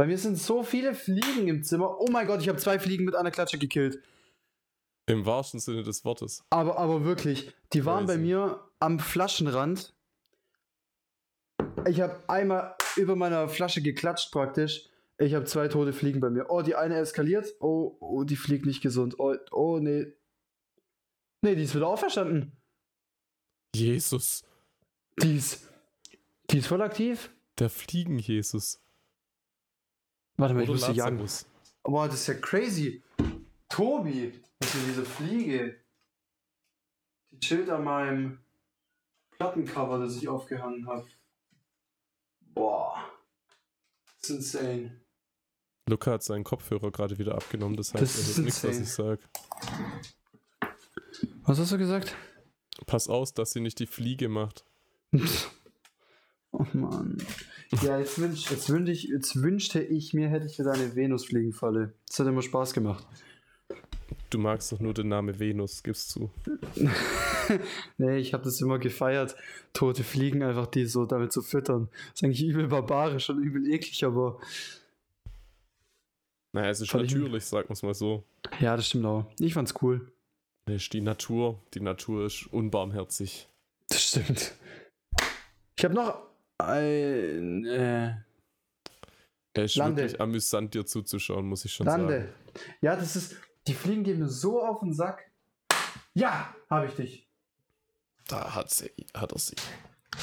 Bei 0.00 0.06
mir 0.06 0.16
sind 0.16 0.38
so 0.38 0.62
viele 0.62 0.94
Fliegen 0.94 1.46
im 1.46 1.62
Zimmer. 1.62 2.00
Oh 2.00 2.06
mein 2.10 2.26
Gott, 2.26 2.40
ich 2.40 2.48
habe 2.48 2.56
zwei 2.56 2.78
Fliegen 2.78 3.04
mit 3.04 3.14
einer 3.14 3.30
Klatsche 3.30 3.58
gekillt. 3.58 4.02
Im 5.04 5.26
wahrsten 5.26 5.60
Sinne 5.60 5.82
des 5.82 6.06
Wortes. 6.06 6.42
Aber, 6.48 6.78
aber 6.78 7.04
wirklich, 7.04 7.52
die 7.74 7.84
waren 7.84 8.06
bei 8.06 8.14
Crazy. 8.14 8.26
mir 8.26 8.64
am 8.78 8.98
Flaschenrand. 8.98 9.92
Ich 11.86 12.00
habe 12.00 12.18
einmal 12.28 12.76
über 12.96 13.14
meiner 13.14 13.50
Flasche 13.50 13.82
geklatscht 13.82 14.32
praktisch. 14.32 14.88
Ich 15.18 15.34
habe 15.34 15.44
zwei 15.44 15.68
tote 15.68 15.92
Fliegen 15.92 16.20
bei 16.20 16.30
mir. 16.30 16.46
Oh, 16.48 16.62
die 16.62 16.76
eine 16.76 16.96
eskaliert. 16.96 17.54
Oh, 17.60 17.98
oh, 18.00 18.24
die 18.24 18.36
fliegt 18.36 18.64
nicht 18.64 18.80
gesund. 18.80 19.16
Oh, 19.18 19.34
oh, 19.50 19.80
nee. 19.80 20.06
Nee, 21.42 21.56
die 21.56 21.64
ist 21.64 21.74
wieder 21.74 21.88
auferstanden. 21.88 22.56
Jesus. 23.76 24.44
Die 25.22 25.36
ist, 25.36 25.68
die 26.50 26.56
ist 26.56 26.68
voll 26.68 26.80
aktiv. 26.80 27.30
Der 27.58 27.68
Fliegen-Jesus. 27.68 28.80
Warte 30.40 30.54
mal, 30.54 30.62
ich 30.62 30.68
muss 30.68 30.86
sie 30.86 30.92
jagen. 30.92 31.18
Lazarus. 31.18 31.46
Boah, 31.82 32.06
das 32.06 32.20
ist 32.20 32.26
ja 32.28 32.34
crazy. 32.34 33.02
Tobi, 33.68 34.32
das 34.58 34.74
ist 34.74 34.86
diese 34.86 35.04
Fliege. 35.04 35.76
Die 37.30 37.38
chillt 37.38 37.68
an 37.68 37.84
meinem 37.84 38.38
Plattencover, 39.32 39.98
das 39.98 40.16
ich 40.16 40.28
aufgehangen 40.28 40.86
habe. 40.86 41.06
Boah. 42.40 42.94
Das 44.20 44.30
ist 44.30 44.54
insane. 44.54 45.00
Luca 45.88 46.12
hat 46.12 46.22
seinen 46.22 46.44
Kopfhörer 46.44 46.90
gerade 46.90 47.18
wieder 47.18 47.34
abgenommen, 47.34 47.76
das 47.76 47.92
heißt, 47.92 48.02
Das 48.02 48.14
er 48.16 48.20
ist 48.20 48.36
hört 48.36 48.44
nichts, 48.44 48.64
was 48.64 48.76
insane. 48.78 49.14
ich 49.14 49.20
sag. 50.60 50.70
Was 51.42 51.58
hast 51.58 51.72
du 51.72 51.78
gesagt? 51.78 52.16
Pass 52.86 53.08
aus, 53.08 53.34
dass 53.34 53.50
sie 53.50 53.60
nicht 53.60 53.78
die 53.78 53.86
Fliege 53.86 54.28
macht. 54.28 54.64
oh 56.52 56.66
Mann. 56.72 57.18
Ja, 57.82 57.98
jetzt, 58.00 58.18
wünsch, 58.20 58.50
jetzt, 58.50 58.68
wünsch 58.68 58.90
ich, 58.90 59.04
jetzt 59.04 59.40
wünschte 59.42 59.80
ich 59.80 60.12
mir, 60.12 60.28
hätte 60.28 60.46
ich 60.46 60.58
wieder 60.58 60.72
eine 60.72 60.96
Venusfliegenfalle. 60.96 61.92
Das 62.08 62.18
hat 62.18 62.26
immer 62.26 62.42
Spaß 62.42 62.72
gemacht. 62.72 63.06
Du 64.28 64.38
magst 64.38 64.72
doch 64.72 64.80
nur 64.80 64.92
den 64.92 65.08
Namen 65.08 65.38
Venus, 65.38 65.82
gibst 65.82 66.10
zu. 66.10 66.30
nee, 67.98 68.16
ich 68.18 68.32
habe 68.32 68.42
das 68.44 68.60
immer 68.60 68.78
gefeiert, 68.80 69.36
tote 69.72 70.02
Fliegen 70.02 70.42
einfach 70.42 70.66
die 70.66 70.84
so 70.86 71.04
damit 71.06 71.32
zu 71.32 71.42
füttern. 71.42 71.88
Das 71.92 72.14
ist 72.14 72.24
eigentlich 72.24 72.42
übel 72.42 72.66
barbarisch 72.68 73.30
und 73.30 73.40
übel 73.42 73.66
eklig, 73.72 74.04
aber 74.04 74.40
Naja, 76.52 76.70
es 76.70 76.80
ist 76.80 76.90
Fand 76.90 77.04
ich- 77.04 77.14
natürlich, 77.14 77.44
sagen 77.44 77.68
wir 77.68 77.72
es 77.74 77.82
mal 77.82 77.94
so. 77.94 78.24
ja, 78.60 78.76
das 78.76 78.88
stimmt 78.88 79.06
auch. 79.06 79.26
Ich 79.38 79.54
fand's 79.54 79.74
cool. 79.82 80.10
Die 80.68 81.00
Natur. 81.00 81.60
Die 81.74 81.80
Natur 81.80 82.26
ist 82.26 82.46
unbarmherzig. 82.52 83.48
Das 83.88 84.02
stimmt. 84.08 84.54
Ich 85.76 85.84
habe 85.84 85.94
noch 85.94 86.29
ein 86.66 87.64
äh, 87.66 88.14
Es 89.54 89.72
ist 89.72 89.76
Lande. 89.76 90.02
wirklich 90.02 90.20
amüsant, 90.20 90.74
dir 90.74 90.84
zuzuschauen, 90.86 91.46
muss 91.46 91.64
ich 91.64 91.72
schon 91.72 91.86
sagen. 91.86 92.02
Lande. 92.02 92.34
Ja, 92.80 92.96
das 92.96 93.16
ist. 93.16 93.36
Die 93.66 93.74
Fliegen 93.74 94.04
gehen 94.04 94.18
mir 94.18 94.28
so 94.28 94.62
auf 94.62 94.80
den 94.80 94.92
Sack. 94.94 95.30
Ja, 96.14 96.54
habe 96.68 96.86
ich 96.86 96.94
dich. 96.94 97.26
Da 98.26 98.54
hat, 98.54 98.70
sie, 98.70 98.90
hat 99.14 99.32
er 99.32 99.38
sie. 99.38 99.54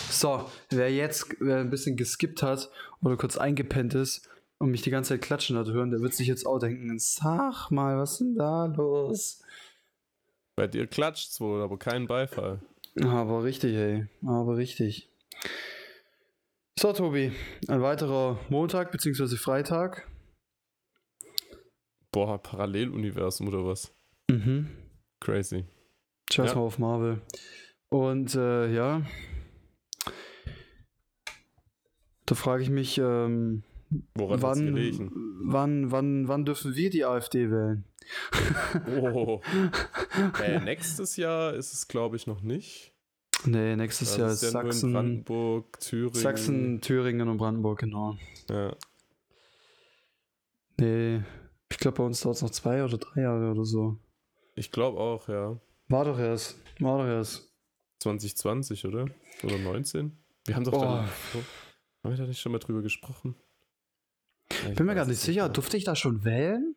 So, 0.09 0.49
wer 0.69 0.91
jetzt 0.91 1.35
wer 1.39 1.57
ein 1.57 1.69
bisschen 1.69 1.95
geskippt 1.97 2.41
hat 2.41 2.69
oder 3.01 3.15
kurz 3.15 3.37
eingepennt 3.37 3.93
ist 3.95 4.27
und 4.57 4.71
mich 4.71 4.81
die 4.81 4.89
ganze 4.89 5.09
Zeit 5.09 5.21
klatschen 5.21 5.57
hat 5.57 5.67
hören, 5.67 5.91
der 5.91 6.01
wird 6.01 6.13
sich 6.13 6.27
jetzt 6.27 6.45
auch 6.45 6.59
denken: 6.59 6.97
Sag 6.99 7.69
mal, 7.69 7.97
was 7.97 8.13
ist 8.13 8.19
denn 8.21 8.35
da 8.35 8.65
los? 8.65 9.43
Bei 10.55 10.67
dir 10.67 10.87
klatscht's 10.87 11.39
wohl, 11.39 11.61
aber 11.61 11.77
kein 11.77 12.07
Beifall. 12.07 12.59
Aber 13.03 13.43
richtig, 13.43 13.75
ey. 13.75 14.07
Aber 14.25 14.57
richtig. 14.57 15.09
So, 16.79 16.93
Tobi, 16.93 17.31
ein 17.69 17.81
weiterer 17.81 18.39
Montag 18.49 18.91
bzw. 18.91 19.35
Freitag. 19.35 20.07
Boah, 22.11 22.37
Paralleluniversum 22.37 23.47
oder 23.47 23.65
was? 23.65 23.95
Mhm. 24.29 24.69
Crazy. 25.19 25.65
Scheiß 26.31 26.51
Ja. 26.51 26.55
mal 26.55 26.61
auf 26.61 26.77
Marvel. 26.77 27.21
Und 27.89 28.35
äh, 28.35 28.71
ja. 28.71 29.01
Da 32.27 32.35
frage 32.35 32.61
ich 32.61 32.69
mich, 32.69 32.99
ähm, 32.99 33.63
Woran 34.13 34.41
wann, 34.43 35.11
wann, 35.45 35.91
wann, 35.91 36.27
wann 36.27 36.45
dürfen 36.45 36.75
wir 36.75 36.91
die 36.91 37.05
AfD 37.05 37.49
wählen? 37.49 37.85
Oh. 39.01 39.41
äh, 40.43 40.59
nächstes 40.59 41.17
Jahr 41.17 41.55
ist 41.55 41.73
es, 41.73 41.87
glaube 41.87 42.17
ich, 42.17 42.27
noch 42.27 42.41
nicht. 42.41 42.93
Nee, 43.45 43.75
nächstes 43.75 44.09
Das 44.09 44.17
Jahr 44.17 44.29
ist 44.31 44.41
ja 44.43 44.49
Sachsen, 44.49 44.93
Brandenburg, 44.93 45.79
Thüringen. 45.79 46.13
Sachsen, 46.15 46.81
Thüringen 46.81 47.27
und 47.29 47.37
Brandenburg, 47.37 47.79
genau. 47.79 48.17
Ja. 48.49 48.75
Nee, 50.79 51.21
ich 51.71 51.77
glaube, 51.77 51.97
bei 51.97 52.03
uns 52.03 52.21
dauert 52.21 52.35
es 52.37 52.41
noch 52.41 52.49
zwei 52.49 52.83
oder 52.83 52.97
drei 52.97 53.21
Jahre 53.21 53.51
oder 53.51 53.65
so. 53.65 53.97
Ich 54.55 54.71
glaube 54.71 54.99
auch, 54.99 55.27
ja. 55.27 55.59
War 55.87 56.05
doch 56.05 56.19
erst. 56.19 56.57
War 56.79 56.97
doch 56.99 57.07
erst. 57.07 57.51
2020, 57.99 58.85
oder? 58.85 59.07
Oder 59.43 59.57
19? 59.57 60.15
Wir 60.45 60.55
haben 60.55 60.63
doch 60.63 60.73
Oh. 60.73 60.81
da, 60.81 61.03
haben 62.03 62.11
wir 62.11 62.15
da 62.17 62.25
nicht 62.25 62.39
schon 62.39 62.51
mal 62.51 62.59
drüber 62.59 62.81
gesprochen? 62.81 63.35
Ja, 64.63 64.69
Bin 64.75 64.85
mir 64.85 64.95
gar 64.95 65.05
nicht 65.05 65.19
sicher. 65.19 65.43
mehr. 65.43 65.49
Durfte 65.49 65.77
ich 65.77 65.83
da 65.83 65.95
schon 65.95 66.23
wählen? 66.23 66.75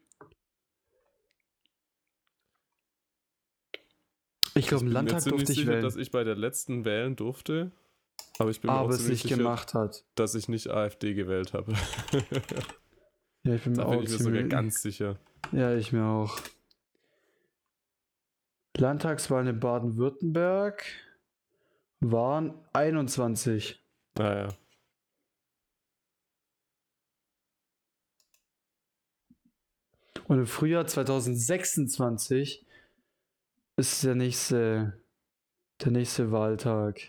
Ich 4.61 4.69
glaube, 4.69 4.85
im 4.85 4.93
Landtag 4.93 5.25
durfte 5.25 5.53
ich 5.53 5.59
sicher, 5.59 5.73
wählen. 5.73 5.83
dass 5.83 5.97
ich 5.97 6.11
bei 6.11 6.23
der 6.23 6.37
letzten 6.37 6.85
wählen 6.85 7.17
durfte. 7.17 7.73
Aber 8.39 8.51
ich 8.51 8.61
bin 8.61 8.71
mir 8.71 8.77
auch 8.77 8.85
aber 8.85 8.95
es 8.95 9.09
nicht 9.09 9.23
sicher, 9.23 9.37
gemacht 9.37 9.75
hat. 9.75 10.05
dass 10.15 10.35
ich 10.35 10.49
nicht 10.49 10.69
AfD 10.69 11.15
gewählt 11.15 11.53
habe. 11.53 11.73
Ja, 13.43 13.55
ich 13.55 13.63
bin 13.63 13.73
mir 13.73 13.79
da 13.79 13.85
auch 13.87 13.93
bin 13.93 14.03
ich 14.03 14.11
mir 14.11 14.19
sogar 14.19 14.43
ganz 14.43 14.83
sicher. 14.83 15.19
Ja, 15.53 15.75
ich 15.75 15.93
mir 15.93 16.05
auch. 16.05 16.39
Landtagswahlen 18.77 19.47
in 19.47 19.61
Baden-Württemberg 19.61 20.85
waren 22.01 22.53
21. 22.75 23.83
Naja. 24.19 24.49
Und 30.29 30.39
im 30.39 30.47
Frühjahr 30.47 30.87
2026 30.87 32.67
ist 33.77 34.05
der 34.05 34.15
nächste, 34.15 35.01
der 35.83 35.93
nächste 35.93 36.31
Wahltag. 36.33 37.01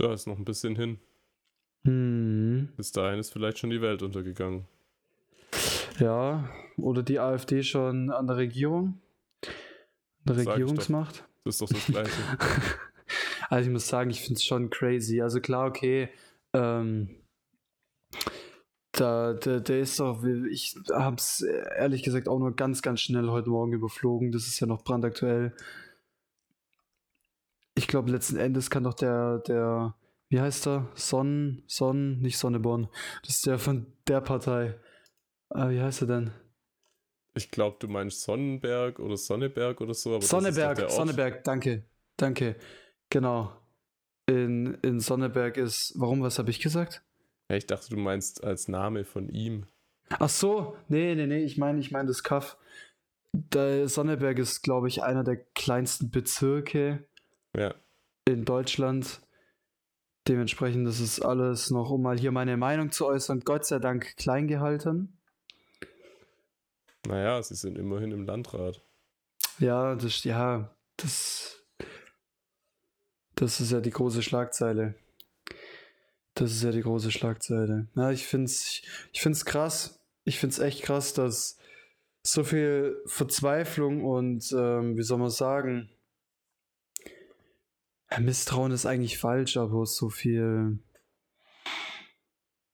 Ja, 0.00 0.12
ist 0.12 0.26
noch 0.26 0.38
ein 0.38 0.44
bisschen 0.44 0.76
hin. 0.76 0.98
Hm. 1.84 2.72
Bis 2.76 2.92
dahin 2.92 3.18
ist 3.18 3.32
vielleicht 3.32 3.58
schon 3.58 3.70
die 3.70 3.80
Welt 3.80 4.02
untergegangen. 4.02 4.66
Ja, 5.98 6.50
oder 6.76 7.02
die 7.02 7.18
AfD 7.18 7.62
schon 7.62 8.10
an 8.10 8.26
der 8.26 8.36
Regierung? 8.36 9.00
An 10.26 10.34
der 10.36 10.44
Sag. 10.44 10.54
Regierungsmacht? 10.54 11.24
Das 11.44 11.54
ist 11.54 11.62
doch 11.62 11.68
das 11.68 11.86
Gleiche. 11.86 12.10
Also 13.48 13.68
ich 13.68 13.72
muss 13.72 13.86
sagen, 13.86 14.10
ich 14.10 14.22
finde 14.22 14.34
es 14.34 14.44
schon 14.44 14.70
crazy. 14.70 15.20
Also 15.22 15.40
klar, 15.40 15.68
okay, 15.68 16.08
ähm, 16.52 17.14
da, 18.96 19.34
der, 19.34 19.60
der 19.60 19.80
ist 19.80 20.00
doch, 20.00 20.24
ich 20.24 20.76
habe 20.92 21.16
es 21.16 21.42
ehrlich 21.76 22.02
gesagt 22.02 22.28
auch 22.28 22.38
nur 22.38 22.54
ganz, 22.54 22.82
ganz 22.82 23.00
schnell 23.00 23.28
heute 23.28 23.50
Morgen 23.50 23.72
überflogen. 23.72 24.32
Das 24.32 24.46
ist 24.46 24.58
ja 24.60 24.66
noch 24.66 24.82
brandaktuell. 24.82 25.54
Ich 27.74 27.86
glaube, 27.86 28.10
letzten 28.10 28.36
Endes 28.36 28.70
kann 28.70 28.84
doch 28.84 28.94
der, 28.94 29.38
der, 29.40 29.94
wie 30.28 30.40
heißt 30.40 30.66
er? 30.66 30.88
Sonn, 30.94 31.62
Sonn, 31.66 32.20
nicht 32.20 32.38
Sonneborn. 32.38 32.88
Das 33.22 33.36
ist 33.36 33.46
der 33.46 33.58
von 33.58 33.86
der 34.08 34.20
Partei. 34.20 34.78
Ah, 35.50 35.68
wie 35.70 35.80
heißt 35.80 36.02
er 36.02 36.08
denn? 36.08 36.30
Ich 37.34 37.50
glaube, 37.50 37.76
du 37.78 37.88
meinst 37.88 38.22
Sonnenberg 38.22 38.98
oder 38.98 39.16
Sonneberg 39.16 39.80
oder 39.82 39.92
so. 39.92 40.14
Aber 40.14 40.22
Sonneberg. 40.22 40.90
Sonneberg, 40.90 41.44
danke, 41.44 41.84
danke. 42.16 42.56
Genau. 43.10 43.52
In, 44.26 44.74
in 44.82 44.98
Sonneberg 45.00 45.56
ist, 45.58 45.92
warum, 45.96 46.22
was 46.22 46.38
habe 46.38 46.50
ich 46.50 46.60
gesagt? 46.60 47.05
Ja, 47.48 47.56
ich 47.56 47.66
dachte, 47.66 47.90
du 47.90 47.96
meinst 47.96 48.42
als 48.44 48.68
Name 48.68 49.04
von 49.04 49.28
ihm. 49.28 49.66
Ach 50.08 50.28
so, 50.28 50.76
nee, 50.88 51.14
nee, 51.14 51.26
nee, 51.26 51.44
ich 51.44 51.58
meine, 51.58 51.78
ich 51.80 51.90
meine 51.90 52.08
das 52.08 52.22
Kaff. 52.22 52.56
Der 53.32 53.88
Sonneberg 53.88 54.38
ist, 54.38 54.62
glaube 54.62 54.88
ich, 54.88 55.02
einer 55.02 55.22
der 55.24 55.36
kleinsten 55.36 56.10
Bezirke 56.10 57.04
Ja. 57.56 57.74
in 58.26 58.44
Deutschland. 58.44 59.20
Dementsprechend 60.26 60.88
ist 60.88 61.00
es 61.00 61.20
alles 61.20 61.70
noch, 61.70 61.90
um 61.90 62.02
mal 62.02 62.18
hier 62.18 62.32
meine 62.32 62.56
Meinung 62.56 62.90
zu 62.90 63.06
äußern, 63.06 63.40
Gott 63.40 63.64
sei 63.66 63.78
Dank 63.78 64.16
klein 64.16 64.48
gehalten. 64.48 65.18
Naja, 67.06 67.40
sie 67.42 67.54
sind 67.54 67.78
immerhin 67.78 68.10
im 68.10 68.24
Landrat. 68.24 68.82
Ja, 69.60 69.94
das, 69.94 70.24
ja, 70.24 70.74
das, 70.96 71.62
das 73.36 73.60
ist 73.60 73.70
ja 73.70 73.80
die 73.80 73.90
große 73.90 74.22
Schlagzeile. 74.22 74.94
Das 76.36 76.52
ist 76.52 76.62
ja 76.62 76.70
die 76.70 76.82
große 76.82 77.10
Schlagzeile. 77.10 77.88
Ja, 77.96 78.10
ich 78.10 78.26
find's, 78.26 78.82
ich 79.12 79.22
find's 79.22 79.44
krass. 79.44 79.98
Ich 80.24 80.38
find's 80.38 80.58
echt 80.58 80.82
krass, 80.82 81.14
dass 81.14 81.58
so 82.22 82.44
viel 82.44 82.96
Verzweiflung 83.06 84.04
und, 84.04 84.52
ähm, 84.52 84.96
wie 84.96 85.02
soll 85.02 85.18
man 85.18 85.30
sagen, 85.30 85.90
Misstrauen 88.20 88.70
ist 88.70 88.86
eigentlich 88.86 89.18
falsch, 89.18 89.56
aber 89.56 89.86
so 89.86 90.10
viel, 90.10 90.78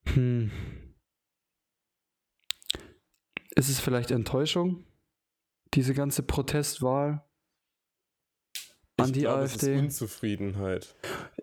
Hm. 0.07 0.51
Ist 3.55 3.69
es 3.69 3.81
vielleicht 3.81 4.11
Enttäuschung? 4.11 4.85
Diese 5.75 5.95
ganze 5.95 6.23
Protestwahl 6.23 7.25
an 8.99 9.07
Ich 9.07 9.13
die 9.13 9.21
glaube, 9.21 9.45
es 9.45 9.55
AfD? 9.55 9.75
ist 9.75 9.81
Unzufriedenheit. 9.81 10.95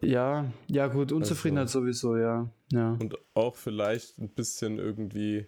Ja, 0.02 0.52
ja 0.68 0.88
gut, 0.88 1.12
Unzufriedenheit 1.12 1.64
Also- 1.68 1.80
sowieso, 1.82 2.16
ja. 2.18 2.50
ja. 2.72 2.92
Und 2.94 3.16
auch 3.34 3.56
vielleicht 3.56 4.18
ein 4.20 4.30
bisschen 4.30 4.78
irgendwie. 4.80 5.48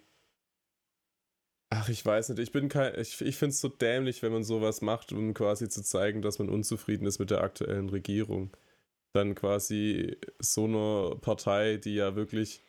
Ach, 1.70 1.88
ich 1.88 2.06
weiß 2.06 2.30
nicht. 2.30 2.40
Ich 2.40 2.52
bin 2.52 2.68
kein. 2.68 3.00
Ich, 3.00 3.22
ich 3.22 3.38
finde 3.38 3.52
es 3.52 3.62
so 3.62 3.70
dämlich, 3.70 4.22
wenn 4.24 4.34
man 4.34 4.44
sowas 4.44 4.82
macht, 4.82 5.14
um 5.14 5.34
quasi 5.34 5.70
zu 5.70 5.82
zeigen, 5.84 6.22
dass 6.22 6.38
man 6.40 6.50
unzufrieden 6.50 7.06
ist 7.06 7.20
mit 7.20 7.32
der 7.32 7.42
aktuellen 7.42 7.88
Regierung. 7.90 8.56
Dann 9.14 9.36
quasi 9.36 10.18
so 10.40 10.66
eine 10.66 11.16
Partei, 11.22 11.78
die 11.78 11.96
ja 11.96 12.16
wirklich 12.16 12.62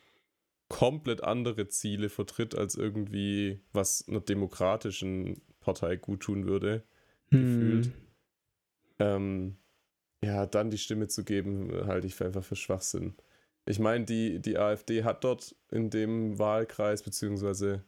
komplett 0.69 1.23
andere 1.23 1.67
Ziele 1.67 2.09
vertritt, 2.09 2.55
als 2.55 2.75
irgendwie, 2.75 3.59
was 3.73 4.07
einer 4.07 4.21
demokratischen 4.21 5.41
Partei 5.59 5.95
gut 5.97 6.21
tun 6.21 6.45
würde. 6.47 6.83
gefühlt. 7.29 7.91
Hm. 8.99 9.07
ähm, 9.07 9.57
ja, 10.23 10.45
dann 10.45 10.69
die 10.69 10.77
Stimme 10.77 11.07
zu 11.07 11.23
geben, 11.25 11.85
halte 11.85 12.07
ich 12.07 12.15
für 12.15 12.25
einfach 12.25 12.43
für 12.43 12.55
Schwachsinn. 12.55 13.15
Ich 13.65 13.79
meine, 13.79 14.05
die, 14.05 14.39
die 14.39 14.57
AfD 14.57 15.03
hat 15.03 15.23
dort 15.23 15.55
in 15.71 15.89
dem 15.89 16.39
Wahlkreis, 16.39 17.03
beziehungsweise 17.03 17.83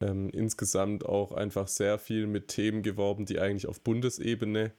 ähm, 0.00 0.30
insgesamt 0.30 1.04
auch 1.06 1.32
einfach 1.32 1.68
sehr 1.68 1.98
viel 1.98 2.26
mit 2.26 2.48
Themen 2.48 2.82
geworben, 2.82 3.26
die 3.26 3.40
eigentlich 3.40 3.66
auf 3.66 3.80
Bundesebene 3.82 4.72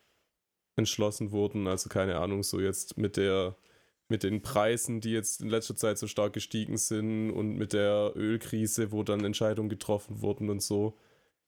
entschlossen 0.75 1.31
wurden. 1.31 1.67
Also 1.67 1.89
keine 1.89 2.17
Ahnung, 2.17 2.43
so 2.43 2.59
jetzt 2.59 2.97
mit 2.97 3.17
der 3.17 3.55
mit 4.11 4.23
den 4.23 4.41
Preisen, 4.41 5.01
die 5.01 5.11
jetzt 5.13 5.41
in 5.41 5.49
letzter 5.49 5.75
Zeit 5.75 5.97
so 5.97 6.05
stark 6.05 6.33
gestiegen 6.33 6.77
sind 6.77 7.31
und 7.31 7.55
mit 7.55 7.73
der 7.73 8.11
Ölkrise, 8.15 8.91
wo 8.91 9.03
dann 9.03 9.23
Entscheidungen 9.23 9.69
getroffen 9.69 10.21
wurden 10.21 10.49
und 10.49 10.61
so. 10.61 10.97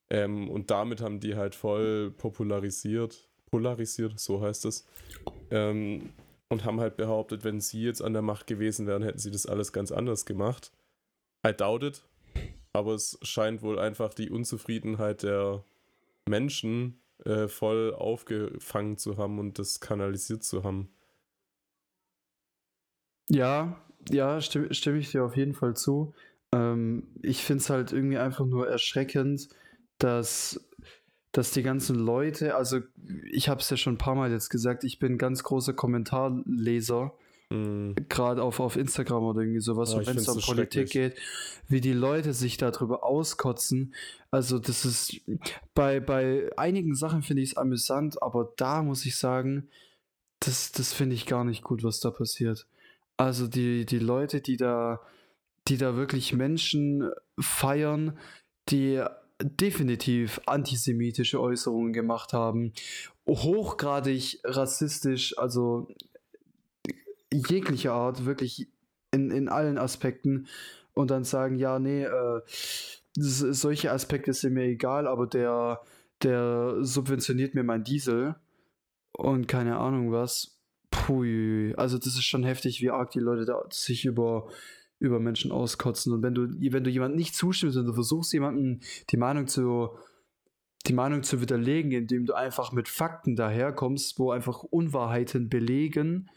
Ähm, 0.10 0.50
und 0.50 0.72
damit 0.72 1.02
haben 1.02 1.20
die 1.20 1.36
halt 1.36 1.56
voll 1.56 2.12
popularisiert, 2.12 3.30
polarisiert, 3.54 4.20
so 4.20 4.42
heißt 4.42 4.66
es. 4.66 4.84
Ähm, 5.52 6.10
und 6.50 6.66
haben 6.66 6.80
halt 6.80 6.98
behauptet, 6.98 7.44
wenn 7.44 7.62
sie 7.62 7.84
jetzt 7.84 8.02
an 8.02 8.14
der 8.14 8.24
Macht 8.24 8.48
gewesen 8.48 8.88
wären, 8.88 9.04
hätten 9.04 9.20
sie 9.20 9.30
das 9.30 9.46
alles 9.46 9.72
ganz 9.72 9.92
anders 9.92 10.26
gemacht. 10.26 10.72
I 11.46 11.54
doubt 11.54 11.84
it. 11.84 12.04
Aber 12.74 12.96
es 12.96 13.20
scheint 13.22 13.62
wohl 13.62 13.78
einfach 13.78 14.16
die 14.16 14.32
Unzufriedenheit 14.32 15.22
der 15.22 15.64
Menschen 16.28 17.00
äh, 17.26 17.48
voll 17.48 17.94
aufgefangen 17.94 18.98
zu 18.98 19.18
haben 19.18 19.38
und 19.38 19.60
das 19.60 19.80
kanalisiert 19.80 20.44
zu 20.44 20.64
haben. 20.64 20.90
Ja, 23.30 23.80
ja, 24.10 24.42
stimme, 24.42 24.74
stimme 24.74 24.98
ich 24.98 25.12
dir 25.12 25.24
auf 25.24 25.38
jeden 25.38 25.54
Fall 25.54 25.76
zu. 25.76 26.16
Ähm, 26.52 27.08
ich 27.22 27.44
finde 27.44 27.62
es 27.62 27.70
halt 27.70 27.94
irgendwie 27.94 28.18
einfach 28.18 28.46
nur 28.46 28.68
erschreckend, 28.68 29.48
dass, 30.00 30.60
dass 31.34 31.52
die 31.52 31.64
ganzen 31.64 31.98
Leute, 31.98 32.56
also 32.56 32.80
ich 33.30 33.50
habe 33.50 33.60
es 33.60 33.70
ja 33.70 33.76
schon 33.76 33.96
ein 33.96 33.98
paar 33.98 34.16
Mal 34.16 34.32
jetzt 34.32 34.50
gesagt, 34.50 34.86
ich 34.86 35.00
bin 35.00 35.18
ganz 35.18 35.44
großer 35.44 35.74
Kommentarleser, 35.74 37.14
Mm, 37.54 37.94
gerade 38.10 38.42
auf, 38.42 38.60
auf 38.60 38.76
Instagram 38.76 39.24
oder 39.24 39.42
irgendwie 39.42 39.60
sowas, 39.60 39.94
Oh, 39.94 40.04
wenn 40.06 40.18
es 40.18 40.28
um 40.28 40.40
so 40.40 40.52
Politik 40.54 40.90
geht, 40.90 41.16
wie 41.68 41.82
die 41.82 41.94
Leute 41.94 42.34
sich 42.34 42.58
darüber 42.58 43.04
auskotzen. 43.04 43.94
Also 44.32 44.58
das 44.58 44.86
ist, 44.86 45.22
bei, 45.76 46.00
bei 46.00 46.50
einigen 46.58 46.96
Sachen 46.96 47.22
finde 47.22 47.44
ich 47.44 47.52
es 47.52 47.58
amüsant, 47.58 48.24
aber 48.24 48.54
da 48.58 48.82
muss 48.82 49.06
ich 49.06 49.18
sagen, 49.18 49.70
das, 50.40 50.72
das 50.72 50.94
finde 50.94 51.16
ich 51.16 51.28
gar 51.28 51.44
nicht 51.44 51.64
gut, 51.64 51.84
was 51.84 52.00
da 52.00 52.10
passiert. 52.10 52.66
Also 53.18 53.48
die, 53.48 53.86
die 53.86 54.00
Leute, 54.00 54.42
die 54.42 54.58
da, 54.58 55.00
die 55.68 55.78
da 55.78 55.96
wirklich 55.96 56.34
Menschen 56.34 57.12
feiern, 57.40 58.18
die 58.70 59.04
definitiv 59.42 60.42
antisemitische 60.46 61.40
Äußerungen 61.40 61.94
gemacht 61.94 62.34
haben, 62.34 62.74
hochgradig 63.28 64.40
rassistisch, 64.44 65.38
also 65.38 65.88
jeglicher 67.32 67.94
Art, 67.94 68.26
wirklich 68.26 68.68
in, 69.12 69.32
in 69.32 69.50
allen 69.50 69.78
Aspekten 69.78 70.48
und 70.94 71.12
dann 71.12 71.24
sagen, 71.24 71.56
ja, 71.56 71.80
nee, 71.80 72.04
äh, 72.04 72.42
solche 73.16 73.92
Aspekte 73.92 74.34
sind 74.34 74.54
mir 74.54 74.64
egal, 74.64 75.08
aber 75.08 75.28
der, 75.28 75.82
der 76.22 76.78
subventioniert 76.82 77.54
mir 77.54 77.64
mein 77.64 77.84
Diesel 77.84 78.36
und 79.12 79.48
keine 79.48 79.78
Ahnung 79.78 80.12
was. 80.12 80.60
Pui, 80.90 81.74
also 81.76 81.98
das 81.98 82.08
ist 82.08 82.24
schon 82.24 82.44
heftig, 82.44 82.82
wie 82.82 82.92
arg 82.92 83.12
die 83.12 83.20
Leute 83.20 83.46
da 83.46 83.64
sich 83.72 84.06
über, 84.06 84.48
über 85.04 85.20
Menschen 85.20 85.52
auskotzen. 85.52 86.14
Und 86.14 86.24
wenn 86.24 86.34
du, 86.34 86.48
wenn 86.50 86.84
du 86.84 86.90
jemandem 86.90 87.18
nicht 87.18 87.36
zustimmst 87.36 87.78
und 87.78 87.86
du 87.86 87.94
versuchst, 87.94 88.32
jemandem 88.32 88.80
die 89.10 89.18
Meinung 89.18 89.48
zu, 89.48 89.90
die 90.88 90.94
Meinung 90.94 91.24
zu 91.24 91.42
widerlegen, 91.42 91.92
indem 91.92 92.26
du 92.26 92.34
einfach 92.34 92.72
mit 92.72 92.88
Fakten 92.88 93.36
daherkommst, 93.36 94.18
wo 94.18 94.32
einfach 94.32 94.64
Unwahrheiten 94.64 95.50
belegen, 95.50 96.30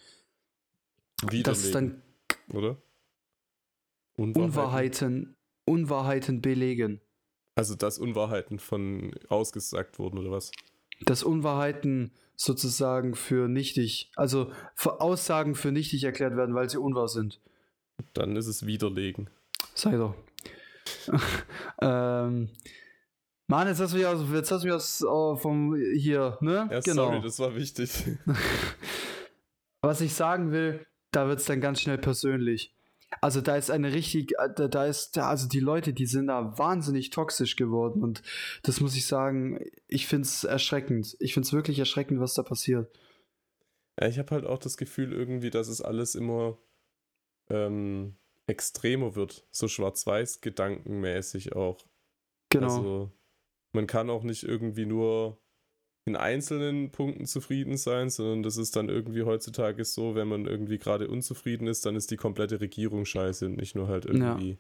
widerlegen, 1.29 1.73
dann 1.73 2.03
oder? 2.53 2.83
Unwahrheiten, 4.17 5.37
Unwahrheiten 5.65 6.41
belegen. 6.41 7.01
Also, 7.55 7.77
dass 7.77 7.99
Unwahrheiten 7.99 8.59
von 8.59 9.15
ausgesagt 9.29 9.99
wurden, 9.99 10.19
oder 10.19 10.33
was? 10.33 10.51
Dass 11.05 11.23
Unwahrheiten 11.23 12.11
sozusagen 12.35 13.15
für 13.15 13.49
nichtig, 13.49 14.11
also 14.17 14.51
für 14.75 15.01
Aussagen 15.01 15.55
für 15.55 15.71
nichtig 15.71 16.03
erklärt 16.05 16.37
werden, 16.37 16.55
weil 16.55 16.69
sie 16.69 16.79
unwahr 16.79 17.09
sind. 17.09 17.41
Dann 18.15 18.37
ist 18.37 18.47
es 18.47 18.67
widerlegen. 18.67 19.29
Sei 19.75 19.97
doch. 19.97 20.15
ähm, 21.81 22.51
Mann, 23.49 23.69
jetzt 23.69 23.81
hast 23.81 23.93
du 23.93 23.99
mich 23.99 24.07
aus, 24.07 24.21
jetzt 24.33 24.51
hast 24.51 24.63
du 24.63 24.67
mich 24.67 24.75
aus 24.75 25.03
äh, 25.03 25.41
vom 25.41 25.77
hier, 25.95 26.37
ne? 26.41 26.69
Ja, 26.71 26.83
sorry, 26.83 27.21
das 27.21 27.39
war 27.39 27.55
wichtig. 27.55 27.91
Was 29.81 30.01
ich 30.01 30.15
sagen 30.15 30.51
will, 30.51 30.85
da 31.13 31.29
wird 31.29 31.41
es 31.41 31.47
dann 31.47 31.61
ganz 31.61 31.81
schnell 31.81 31.99
persönlich. 31.99 32.75
Also 33.21 33.41
da 33.41 33.57
ist 33.57 33.71
eine 33.71 33.93
richtig, 33.93 34.33
äh, 34.39 34.69
da, 34.69 34.87
ist, 34.87 35.17
also 35.19 35.49
die 35.49 35.61
Leute, 35.61 35.93
die 35.93 36.07
sind 36.07 36.27
da 36.27 36.59
wahnsinnig 36.59 37.11
toxisch 37.11 37.55
geworden 37.55 38.03
und 38.03 38.23
das 38.65 38.81
muss 38.81 38.97
ich 38.97 39.07
sagen, 39.07 39.61
ich 39.87 40.09
finde 40.09 40.27
es 40.27 40.43
erschreckend. 40.43 41.17
Ich 41.21 41.35
finde 41.35 41.47
es 41.47 41.53
wirklich 41.53 41.79
erschreckend, 41.79 42.21
was 42.21 42.35
da 42.35 42.43
passiert. 42.43 42.91
Ja, 44.01 44.09
ich 44.09 44.19
habe 44.19 44.31
halt 44.33 44.45
auch 44.45 44.59
das 44.59 44.77
Gefühl 44.77 45.13
irgendwie, 45.13 45.51
dass 45.51 45.69
es 45.69 45.81
alles 45.81 46.17
immer 46.17 46.59
ähm, 47.51 48.17
extremer 48.47 49.15
wird. 49.15 49.47
So 49.51 49.69
schwarz-weiß 49.69 50.41
gedankenmäßig 50.41 51.55
auch. 51.55 51.85
Genau. 52.51 52.67
Also 52.67 53.11
man 53.73 53.87
kann 53.87 54.11
auch 54.11 54.23
nicht 54.23 54.45
irgendwie 54.45 54.87
nur 54.87 55.39
in 56.05 56.15
einzelnen 56.17 56.93
Punkten 56.93 57.27
zufrieden 57.27 57.77
sein, 57.77 58.11
sondern 58.11 58.45
das 58.45 58.57
ist 58.57 58.77
dann 58.77 58.89
irgendwie 58.89 59.25
heutzutage 59.25 59.85
so, 59.85 60.15
wenn 60.15 60.29
man 60.29 60.47
irgendwie 60.47 60.79
gerade 60.79 61.09
unzufrieden 61.09 61.67
ist, 61.67 61.85
dann 61.85 61.97
ist 61.97 62.13
die 62.13 62.17
komplette 62.17 62.61
Regierung 62.61 63.05
scheiße 63.05 63.47
und 63.47 63.57
nicht 63.57 63.75
nur 63.75 63.89
halt 63.89 64.07
irgendwie 64.07 64.57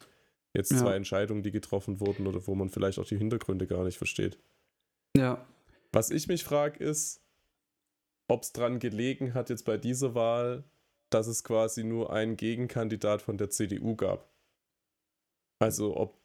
jetzt 0.54 0.72
Ja. 0.72 0.78
zwei 0.78 0.96
Entscheidungen, 0.96 1.44
die 1.44 1.52
getroffen 1.52 2.00
wurden 2.00 2.26
oder 2.26 2.44
wo 2.48 2.56
man 2.56 2.68
vielleicht 2.68 2.98
auch 2.98 3.06
die 3.06 3.18
Hintergründe 3.18 3.66
gar 3.66 3.84
nicht 3.84 3.98
versteht. 3.98 4.38
ja. 5.16 5.44
Was 5.92 6.10
ich 6.10 6.26
mich 6.26 6.42
frage 6.44 6.82
ist, 6.84 7.22
ob 8.28 8.42
es 8.42 8.52
dran 8.52 8.80
gelegen 8.80 9.32
hat 9.32 9.48
jetzt 9.48 9.64
bei 9.64 9.78
dieser 9.78 10.14
Wahl, 10.14 10.64
dass 11.16 11.26
es 11.28 11.44
quasi 11.44 11.82
nur 11.82 12.12
einen 12.12 12.36
Gegenkandidat 12.36 13.22
von 13.22 13.38
der 13.38 13.48
CDU 13.48 13.96
gab. 13.96 14.28
Also 15.58 15.96
ob 15.96 16.18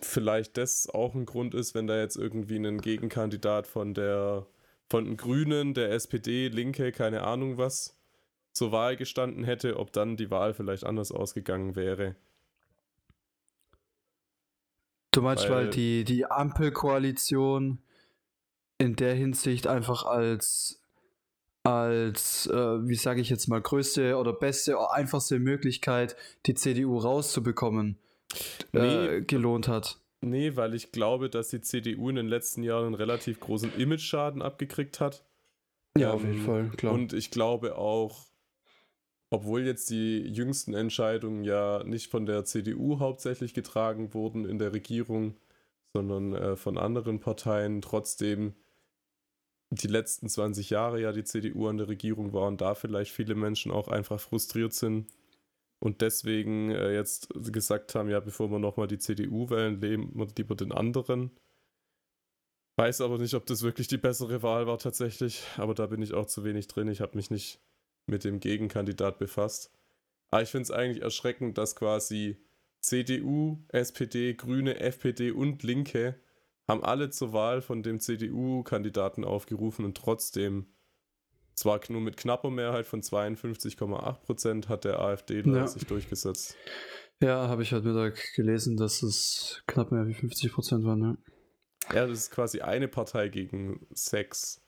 vielleicht 0.00 0.56
das 0.56 0.88
auch 0.88 1.14
ein 1.14 1.26
Grund 1.26 1.54
ist, 1.54 1.74
wenn 1.74 1.86
da 1.86 1.98
jetzt 2.00 2.16
irgendwie 2.16 2.56
ein 2.56 2.80
Gegenkandidat 2.80 3.66
von 3.66 3.92
der 3.92 4.46
von 4.88 5.04
den 5.04 5.16
Grünen, 5.16 5.74
der 5.74 5.92
SPD, 5.92 6.48
Linke, 6.48 6.90
keine 6.90 7.22
Ahnung 7.22 7.58
was, 7.58 7.96
zur 8.52 8.72
Wahl 8.72 8.96
gestanden 8.96 9.44
hätte, 9.44 9.76
ob 9.78 9.92
dann 9.92 10.16
die 10.16 10.30
Wahl 10.30 10.52
vielleicht 10.52 10.84
anders 10.84 11.12
ausgegangen 11.12 11.76
wäre. 11.76 12.16
Du 15.12 15.22
meinst, 15.22 15.44
weil, 15.48 15.66
Weil- 15.66 15.70
die, 15.70 16.04
die 16.04 16.26
Ampelkoalition 16.26 17.78
in 18.78 18.96
der 18.96 19.14
Hinsicht 19.14 19.66
einfach 19.66 20.04
als, 20.04 20.79
als 21.74 22.46
äh, 22.46 22.54
wie 22.88 22.94
sage 22.96 23.20
ich 23.20 23.30
jetzt 23.30 23.48
mal, 23.48 23.60
größte 23.60 24.16
oder 24.16 24.32
beste 24.32 24.76
oder 24.76 24.92
einfachste 24.92 25.38
Möglichkeit, 25.38 26.16
die 26.46 26.54
CDU 26.54 26.98
rauszubekommen, 26.98 27.98
äh, 28.72 28.78
Nee. 29.18 29.20
gelohnt 29.22 29.68
hat. 29.68 29.98
Nee, 30.22 30.56
weil 30.56 30.74
ich 30.74 30.92
glaube, 30.92 31.30
dass 31.30 31.48
die 31.48 31.60
CDU 31.62 32.10
in 32.10 32.16
den 32.16 32.28
letzten 32.28 32.62
Jahren 32.62 32.86
einen 32.86 32.94
relativ 32.94 33.40
großen 33.40 33.72
Image-Schaden 33.76 34.42
abgekriegt 34.42 35.00
hat. 35.00 35.24
Ja, 35.96 36.12
auf 36.12 36.22
Ähm, 36.24 36.32
jeden 36.32 36.44
Fall, 36.44 36.70
klar. 36.76 36.92
Und 36.92 37.12
ich 37.14 37.30
glaube 37.30 37.76
auch, 37.78 38.26
obwohl 39.30 39.64
jetzt 39.64 39.88
die 39.90 40.18
jüngsten 40.20 40.74
Entscheidungen 40.74 41.44
ja 41.44 41.82
nicht 41.84 42.10
von 42.10 42.26
der 42.26 42.44
CDU 42.44 42.98
hauptsächlich 42.98 43.54
getragen 43.54 44.12
wurden 44.12 44.44
in 44.44 44.58
der 44.58 44.72
Regierung, 44.74 45.36
sondern 45.94 46.34
äh, 46.34 46.56
von 46.56 46.76
anderen 46.78 47.20
Parteien, 47.20 47.80
trotzdem 47.80 48.54
die 49.70 49.86
letzten 49.86 50.28
20 50.28 50.70
Jahre 50.70 51.00
ja 51.00 51.12
die 51.12 51.24
CDU 51.24 51.68
an 51.68 51.78
der 51.78 51.88
Regierung 51.88 52.32
war 52.32 52.48
und 52.48 52.60
da 52.60 52.74
vielleicht 52.74 53.12
viele 53.12 53.34
Menschen 53.34 53.70
auch 53.72 53.88
einfach 53.88 54.20
frustriert 54.20 54.72
sind, 54.72 55.06
und 55.80 56.02
deswegen 56.02 56.70
äh, 56.70 56.94
jetzt 56.94 57.28
gesagt 57.52 57.94
haben, 57.94 58.10
ja, 58.10 58.20
bevor 58.20 58.50
wir 58.50 58.58
nochmal 58.58 58.86
die 58.86 58.98
CDU 58.98 59.48
wählen, 59.48 59.80
leben 59.80 60.10
wir 60.14 60.28
lieber 60.36 60.54
den 60.54 60.72
anderen. 60.72 61.30
Weiß 62.76 63.00
aber 63.00 63.18
nicht, 63.18 63.34
ob 63.34 63.46
das 63.46 63.62
wirklich 63.62 63.88
die 63.88 63.96
bessere 63.96 64.42
Wahl 64.42 64.66
war 64.66 64.78
tatsächlich, 64.78 65.42
aber 65.56 65.74
da 65.74 65.86
bin 65.86 66.02
ich 66.02 66.12
auch 66.12 66.26
zu 66.26 66.44
wenig 66.44 66.68
drin. 66.68 66.88
Ich 66.88 67.00
habe 67.00 67.16
mich 67.16 67.30
nicht 67.30 67.60
mit 68.06 68.24
dem 68.24 68.40
Gegenkandidat 68.40 69.18
befasst. 69.18 69.72
Aber 70.30 70.42
ich 70.42 70.50
finde 70.50 70.64
es 70.64 70.70
eigentlich 70.70 71.02
erschreckend, 71.02 71.56
dass 71.56 71.74
quasi 71.74 72.36
CDU, 72.80 73.58
SPD, 73.68 74.34
Grüne, 74.34 74.80
FPD 74.80 75.32
und 75.32 75.62
Linke 75.62 76.14
haben 76.70 76.84
alle 76.84 77.10
zur 77.10 77.32
Wahl 77.32 77.60
von 77.62 77.82
dem 77.82 78.00
CDU-Kandidaten 78.00 79.24
aufgerufen 79.24 79.84
und 79.84 79.96
trotzdem 79.96 80.66
zwar 81.54 81.80
nur 81.88 82.00
mit 82.00 82.16
knapper 82.16 82.50
Mehrheit 82.50 82.86
von 82.86 83.02
52,8% 83.02 84.68
hat 84.68 84.84
der 84.84 85.00
AfD 85.00 85.42
ja. 85.42 85.66
sich 85.66 85.86
durchgesetzt. 85.86 86.56
Ja, 87.22 87.48
habe 87.48 87.62
ich 87.62 87.72
heute 87.72 87.86
Mittag 87.86 88.18
gelesen, 88.34 88.78
dass 88.78 89.02
es 89.02 89.62
knapp 89.66 89.92
mehr 89.92 90.06
wie 90.06 90.14
50 90.14 90.56
waren. 90.56 91.02
Ja. 91.02 91.94
ja, 91.94 92.06
das 92.06 92.18
ist 92.18 92.30
quasi 92.30 92.62
eine 92.62 92.88
Partei 92.88 93.28
gegen 93.28 93.86
sechs. 93.90 94.62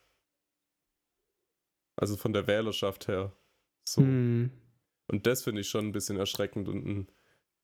Also 1.97 2.17
von 2.17 2.35
der 2.35 2.47
Wählerschaft 2.47 3.09
her. 3.09 3.33
So. 3.85 4.03
Hm. 4.03 4.51
Und 5.07 5.27
das 5.27 5.43
finde 5.43 5.63
ich 5.63 5.69
schon 5.69 5.87
ein 5.87 5.93
bisschen 5.93 6.19
erschreckend 6.19 6.69
und 6.69 6.87
ein, 6.87 7.09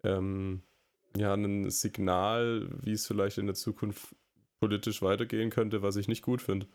ähm, 0.04 0.62
ja, 1.16 1.34
ein 1.34 1.70
Signal, 1.70 2.68
wie 2.82 2.92
es 2.92 3.06
vielleicht 3.06 3.38
in 3.38 3.46
der 3.46 3.54
Zukunft 3.54 4.14
politisch 4.60 5.02
weitergehen 5.02 5.50
könnte, 5.50 5.82
was 5.82 5.96
ich 5.96 6.08
nicht 6.08 6.22
gut 6.22 6.42
finde. 6.42 6.66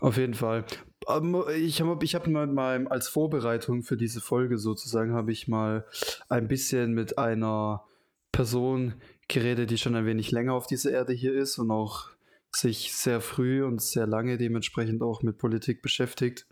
Auf 0.00 0.16
jeden 0.16 0.34
Fall. 0.34 0.64
Ähm, 1.08 1.42
ich 1.56 1.80
habe 1.80 2.04
ich 2.04 2.14
hab 2.14 2.26
mal, 2.26 2.46
mal 2.46 2.88
als 2.88 3.08
Vorbereitung 3.08 3.82
für 3.82 3.96
diese 3.96 4.20
Folge 4.20 4.58
sozusagen, 4.58 5.14
habe 5.14 5.32
ich 5.32 5.48
mal 5.48 5.86
ein 6.28 6.48
bisschen 6.48 6.92
mit 6.92 7.18
einer 7.18 7.84
Person 8.32 8.94
geredet, 9.28 9.70
die 9.70 9.78
schon 9.78 9.94
ein 9.94 10.06
wenig 10.06 10.30
länger 10.30 10.54
auf 10.54 10.66
dieser 10.66 10.90
Erde 10.90 11.12
hier 11.12 11.34
ist 11.34 11.58
und 11.58 11.70
auch 11.70 12.10
sich 12.52 12.92
sehr 12.92 13.20
früh 13.20 13.64
und 13.64 13.80
sehr 13.80 14.06
lange 14.06 14.38
dementsprechend 14.38 15.02
auch 15.02 15.22
mit 15.22 15.38
Politik 15.38 15.82
beschäftigt 15.82 16.46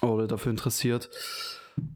oder 0.00 0.26
dafür 0.26 0.50
interessiert. 0.50 1.10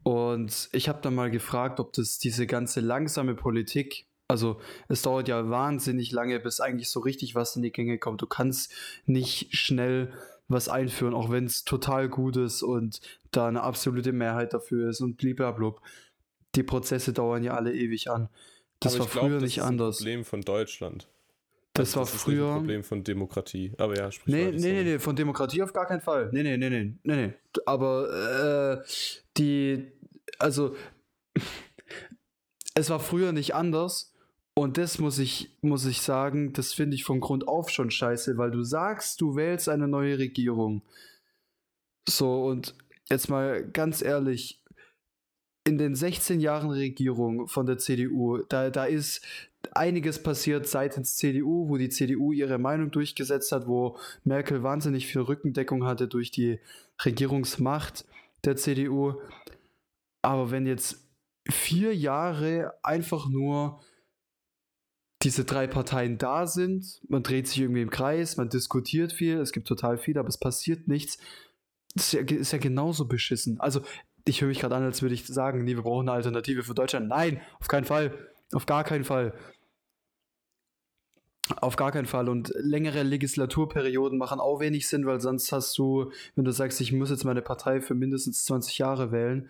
Und 0.03 0.69
ich 0.71 0.89
habe 0.89 1.01
dann 1.01 1.15
mal 1.15 1.29
gefragt, 1.29 1.79
ob 1.79 1.93
das 1.93 2.17
diese 2.17 2.47
ganze 2.47 2.79
langsame 2.79 3.35
Politik, 3.35 4.06
also 4.27 4.59
es 4.89 5.01
dauert 5.01 5.27
ja 5.27 5.49
wahnsinnig 5.49 6.11
lange, 6.11 6.39
bis 6.39 6.59
eigentlich 6.59 6.89
so 6.89 6.99
richtig 6.99 7.35
was 7.35 7.55
in 7.55 7.61
die 7.61 7.71
Gänge 7.71 7.97
kommt. 7.97 8.21
Du 8.21 8.27
kannst 8.27 8.73
nicht 9.05 9.55
schnell 9.55 10.11
was 10.47 10.69
einführen, 10.69 11.13
auch 11.13 11.29
wenn 11.29 11.45
es 11.45 11.63
total 11.63 12.09
gut 12.09 12.37
ist 12.37 12.63
und 12.63 13.01
da 13.31 13.47
eine 13.47 13.61
absolute 13.61 14.11
Mehrheit 14.11 14.53
dafür 14.53 14.89
ist 14.89 15.01
und 15.01 15.17
blablabla. 15.17 15.75
Die 16.55 16.63
Prozesse 16.63 17.13
dauern 17.13 17.43
ja 17.43 17.53
alle 17.53 17.73
ewig 17.73 18.09
an. 18.09 18.29
Das 18.79 18.95
Aber 18.95 19.05
war 19.05 19.11
glaub, 19.11 19.25
früher 19.25 19.33
das 19.35 19.43
nicht 19.43 19.61
anders. 19.61 19.97
Das 19.97 19.99
ist 19.99 20.01
ein 20.01 20.05
Problem 20.05 20.25
von 20.25 20.41
Deutschland. 20.41 21.07
Das, 21.73 21.95
also, 21.95 21.99
das 21.99 22.13
war 22.13 22.19
früher. 22.19 22.47
ein 22.47 22.57
Problem 22.57 22.83
von 22.83 23.03
Demokratie. 23.03 23.73
Aber 23.77 23.95
ja, 23.95 24.11
sprich 24.11 24.33
Nee, 24.33 24.51
nee, 24.51 24.73
nee, 24.73 24.83
nee, 24.83 24.99
von 24.99 25.15
Demokratie 25.15 25.61
auf 25.61 25.73
gar 25.73 25.85
keinen 25.85 26.01
Fall. 26.01 26.29
Nee, 26.31 26.43
nee, 26.43 26.57
nee, 26.57 26.69
nee, 26.69 26.93
nee, 27.03 27.15
nee. 27.15 27.33
Aber 27.65 28.83
äh, 28.83 28.87
die, 29.37 29.91
also, 30.39 30.75
es 32.73 32.89
war 32.89 32.99
früher 32.99 33.31
nicht 33.31 33.53
anders. 33.53 34.13
Und 34.57 34.79
das 34.79 34.97
muss 34.97 35.19
ich, 35.19 35.51
muss 35.61 35.85
ich 35.85 36.01
sagen, 36.01 36.51
das 36.51 36.73
finde 36.73 36.95
ich 36.95 37.03
von 37.03 37.19
Grund 37.19 37.47
auf 37.47 37.69
schon 37.69 37.91
scheiße, 37.91 38.39
weil 38.39 38.49
du 38.49 38.63
sagst, 38.63 39.21
du 39.21 39.35
wählst 39.35 39.69
eine 39.69 39.87
neue 39.87 40.17
Regierung. 40.17 40.81
So, 42.09 42.43
und 42.45 42.73
jetzt 43.07 43.29
mal 43.29 43.63
ganz 43.69 44.01
ehrlich, 44.01 44.63
in 45.63 45.77
den 45.77 45.93
16 45.93 46.39
Jahren 46.39 46.71
Regierung 46.71 47.47
von 47.47 47.67
der 47.67 47.77
CDU, 47.77 48.39
da, 48.49 48.71
da 48.71 48.85
ist 48.85 49.23
einiges 49.73 50.23
passiert 50.23 50.65
seitens 50.65 51.17
CDU, 51.17 51.69
wo 51.69 51.77
die 51.77 51.89
CDU 51.89 52.31
ihre 52.31 52.57
Meinung 52.57 52.89
durchgesetzt 52.89 53.51
hat, 53.51 53.67
wo 53.67 53.99
Merkel 54.23 54.63
wahnsinnig 54.63 55.05
viel 55.05 55.21
Rückendeckung 55.21 55.85
hatte 55.85 56.07
durch 56.07 56.31
die 56.31 56.59
Regierungsmacht 57.05 58.05
der 58.43 58.55
CDU. 58.55 59.21
Aber 60.23 60.49
wenn 60.49 60.65
jetzt 60.65 61.07
vier 61.47 61.95
Jahre 61.95 62.73
einfach 62.81 63.29
nur 63.29 63.79
diese 65.23 65.45
drei 65.45 65.67
Parteien 65.67 66.17
da 66.17 66.45
sind, 66.45 67.01
man 67.07 67.23
dreht 67.23 67.47
sich 67.47 67.59
irgendwie 67.59 67.81
im 67.81 67.89
Kreis, 67.89 68.37
man 68.37 68.49
diskutiert 68.49 69.11
viel, 69.11 69.39
es 69.39 69.51
gibt 69.51 69.67
total 69.67 69.97
viel, 69.97 70.17
aber 70.17 70.29
es 70.29 70.37
passiert 70.37 70.87
nichts, 70.87 71.17
das 71.95 72.13
ist 72.13 72.13
ja, 72.13 72.37
ist 72.37 72.51
ja 72.51 72.59
genauso 72.59 73.07
beschissen. 73.07 73.59
Also 73.59 73.81
ich 74.25 74.41
höre 74.41 74.49
mich 74.49 74.59
gerade 74.59 74.75
an, 74.75 74.83
als 74.83 75.01
würde 75.01 75.15
ich 75.15 75.25
sagen, 75.25 75.63
nee, 75.63 75.75
wir 75.75 75.83
brauchen 75.83 76.07
eine 76.07 76.17
Alternative 76.17 76.63
für 76.63 76.75
Deutschland. 76.75 77.07
Nein, 77.07 77.41
auf 77.59 77.67
keinen 77.67 77.85
Fall. 77.85 78.13
Auf 78.53 78.65
gar 78.65 78.83
keinen 78.83 79.03
Fall. 79.03 79.33
Auf 81.55 81.77
gar 81.77 81.91
keinen 81.91 82.05
Fall. 82.05 82.29
Und 82.29 82.51
längere 82.55 83.03
Legislaturperioden 83.03 84.17
machen 84.17 84.39
auch 84.39 84.59
wenig 84.59 84.87
Sinn, 84.87 85.05
weil 85.05 85.21
sonst 85.21 85.51
hast 85.51 85.77
du, 85.77 86.11
wenn 86.35 86.45
du 86.45 86.51
sagst, 86.51 86.81
ich 86.81 86.91
muss 86.91 87.09
jetzt 87.09 87.23
meine 87.23 87.41
Partei 87.41 87.81
für 87.81 87.95
mindestens 87.95 88.43
20 88.45 88.77
Jahre 88.77 89.11
wählen, 89.11 89.49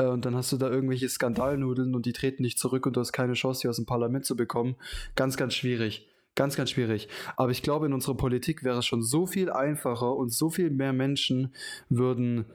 äh, 0.00 0.06
und 0.06 0.24
dann 0.24 0.34
hast 0.34 0.52
du 0.52 0.56
da 0.56 0.70
irgendwelche 0.70 1.08
Skandalnudeln 1.08 1.94
und 1.94 2.06
die 2.06 2.12
treten 2.12 2.42
nicht 2.42 2.58
zurück 2.58 2.86
und 2.86 2.96
du 2.96 3.00
hast 3.00 3.12
keine 3.12 3.34
Chance, 3.34 3.62
die 3.62 3.68
aus 3.68 3.76
dem 3.76 3.86
Parlament 3.86 4.24
zu 4.24 4.36
bekommen. 4.36 4.76
Ganz, 5.14 5.36
ganz 5.36 5.54
schwierig. 5.54 6.08
Ganz, 6.34 6.56
ganz 6.56 6.70
schwierig. 6.70 7.08
Aber 7.36 7.50
ich 7.50 7.62
glaube, 7.62 7.86
in 7.86 7.92
unserer 7.92 8.16
Politik 8.16 8.64
wäre 8.64 8.78
es 8.78 8.86
schon 8.86 9.02
so 9.02 9.26
viel 9.26 9.50
einfacher 9.50 10.14
und 10.16 10.32
so 10.32 10.48
viel 10.48 10.70
mehr 10.70 10.92
Menschen 10.92 11.54
würden 11.88 12.46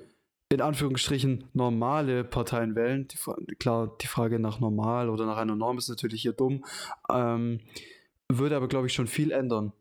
in 0.50 0.62
Anführungsstrichen 0.62 1.46
normale 1.54 2.24
Parteien 2.24 2.76
wählen. 2.76 3.08
Die, 3.08 3.56
klar, 3.56 3.96
die 4.02 4.08
Frage 4.08 4.40
nach 4.40 4.60
normal 4.60 5.10
oder 5.10 5.26
nach 5.26 5.38
einer 5.38 5.56
Norm 5.56 5.78
ist 5.78 5.90
natürlich 5.90 6.22
hier 6.22 6.34
dumm. 6.34 6.64
Ähm, 7.12 7.60
würde 8.30 8.56
aber, 8.56 8.68
glaube 8.68 8.88
ich, 8.88 8.94
schon 8.94 9.08
viel 9.08 9.32
ändern. 9.32 9.74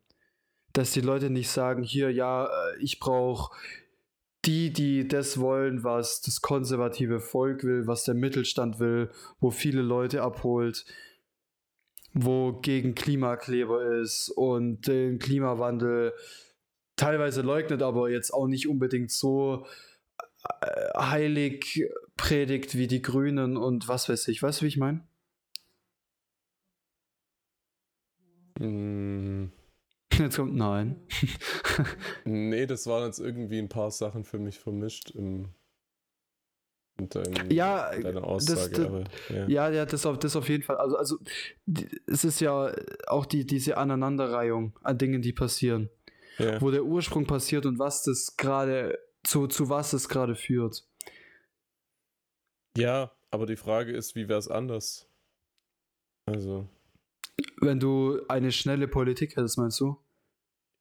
Dass 0.73 0.91
die 0.91 1.01
Leute 1.01 1.31
nicht 1.31 1.51
sagen, 1.51 1.83
hier, 1.83 2.11
ja, 2.11 2.47
äh, 2.47 2.49
ich 2.81 2.99
brauche 2.99 3.55
die, 4.47 4.73
die 4.73 5.09
das 5.09 5.39
wollen, 5.39 5.85
was 5.85 6.21
das 6.21 6.41
konservative 6.41 7.21
Volk 7.21 7.65
will, 7.65 7.87
was 7.87 8.05
der 8.05 8.15
Mittelstand 8.15 8.79
will, 8.79 9.11
wo 9.41 9.51
viele 9.51 9.83
Leute 9.83 10.23
abholt, 10.23 10.85
wo 12.13 12.53
gegen 12.53 12.95
Klimakleber 12.95 14.01
ist 14.01 14.31
und 14.31 14.87
den 14.87 15.19
Klimawandel 15.19 16.13
teilweise 16.97 17.43
leugnet, 17.43 17.83
aber 17.83 18.11
jetzt 18.11 18.33
auch 18.33 18.47
nicht 18.47 18.69
unbedingt 18.69 19.11
so 19.11 19.67
äh, 20.61 20.99
heilig 20.99 21.85
predigt 22.17 22.77
wie 22.77 22.87
die 22.87 23.03
Grünen 23.03 23.57
und 23.57 23.89
was 23.89 24.09
weiß 24.09 24.29
ich. 24.29 24.43
Weißt 24.43 24.61
du, 24.61 24.65
wie 24.65 24.69
ich 24.69 24.77
meine? 24.77 25.07
Mm. 28.61 29.64
Jetzt 30.19 30.37
kommt 30.37 30.55
nein. 30.55 31.01
nee, 32.25 32.67
das 32.67 32.87
waren 32.87 33.07
jetzt 33.07 33.19
irgendwie 33.19 33.59
ein 33.59 33.69
paar 33.69 33.91
Sachen 33.91 34.25
für 34.25 34.39
mich 34.39 34.59
vermischt 34.59 35.11
im, 35.11 35.49
in, 36.99 37.09
deinem, 37.09 37.51
ja, 37.51 37.91
in 37.91 38.03
deiner 38.03 38.25
Aussage. 38.25 38.71
Das, 38.71 39.09
das, 39.29 39.37
ja. 39.37 39.49
ja, 39.49 39.71
ja, 39.71 39.87
das, 39.87 40.07
auf, 40.07 40.19
das 40.19 40.37
auf 40.37 40.49
jeden 40.49 40.63
Fall. 40.63 40.77
Also, 40.77 40.97
also 40.97 41.19
es 42.07 42.25
ist 42.25 42.41
ja 42.41 42.73
auch 43.07 43.27
die, 43.27 43.47
diese 43.47 43.77
Aneinanderreihung 43.77 44.79
an 44.83 44.99
Dingen, 44.99 45.23
die 45.23 45.33
passieren. 45.33 45.91
Ja. 46.39 46.61
Wo 46.61 46.71
der 46.71 46.85
Ursprung 46.85 47.27
passiert 47.27 47.67
und 47.67 47.79
was 47.79 48.03
das 48.03 48.37
gerade, 48.37 48.99
zu, 49.23 49.47
zu 49.47 49.69
was 49.69 49.93
es 49.93 50.09
gerade 50.09 50.35
führt. 50.35 50.85
Ja, 52.77 53.13
aber 53.31 53.47
die 53.47 53.57
Frage 53.57 53.93
ist, 53.93 54.15
wie 54.15 54.29
wäre 54.29 54.39
es 54.39 54.49
anders? 54.49 55.09
Also. 56.27 56.69
Wenn 57.61 57.81
du 57.81 58.21
eine 58.29 58.53
schnelle 58.53 58.89
Politik 58.89 59.37
hättest, 59.37 59.59
meinst 59.59 59.81
du? 59.81 59.97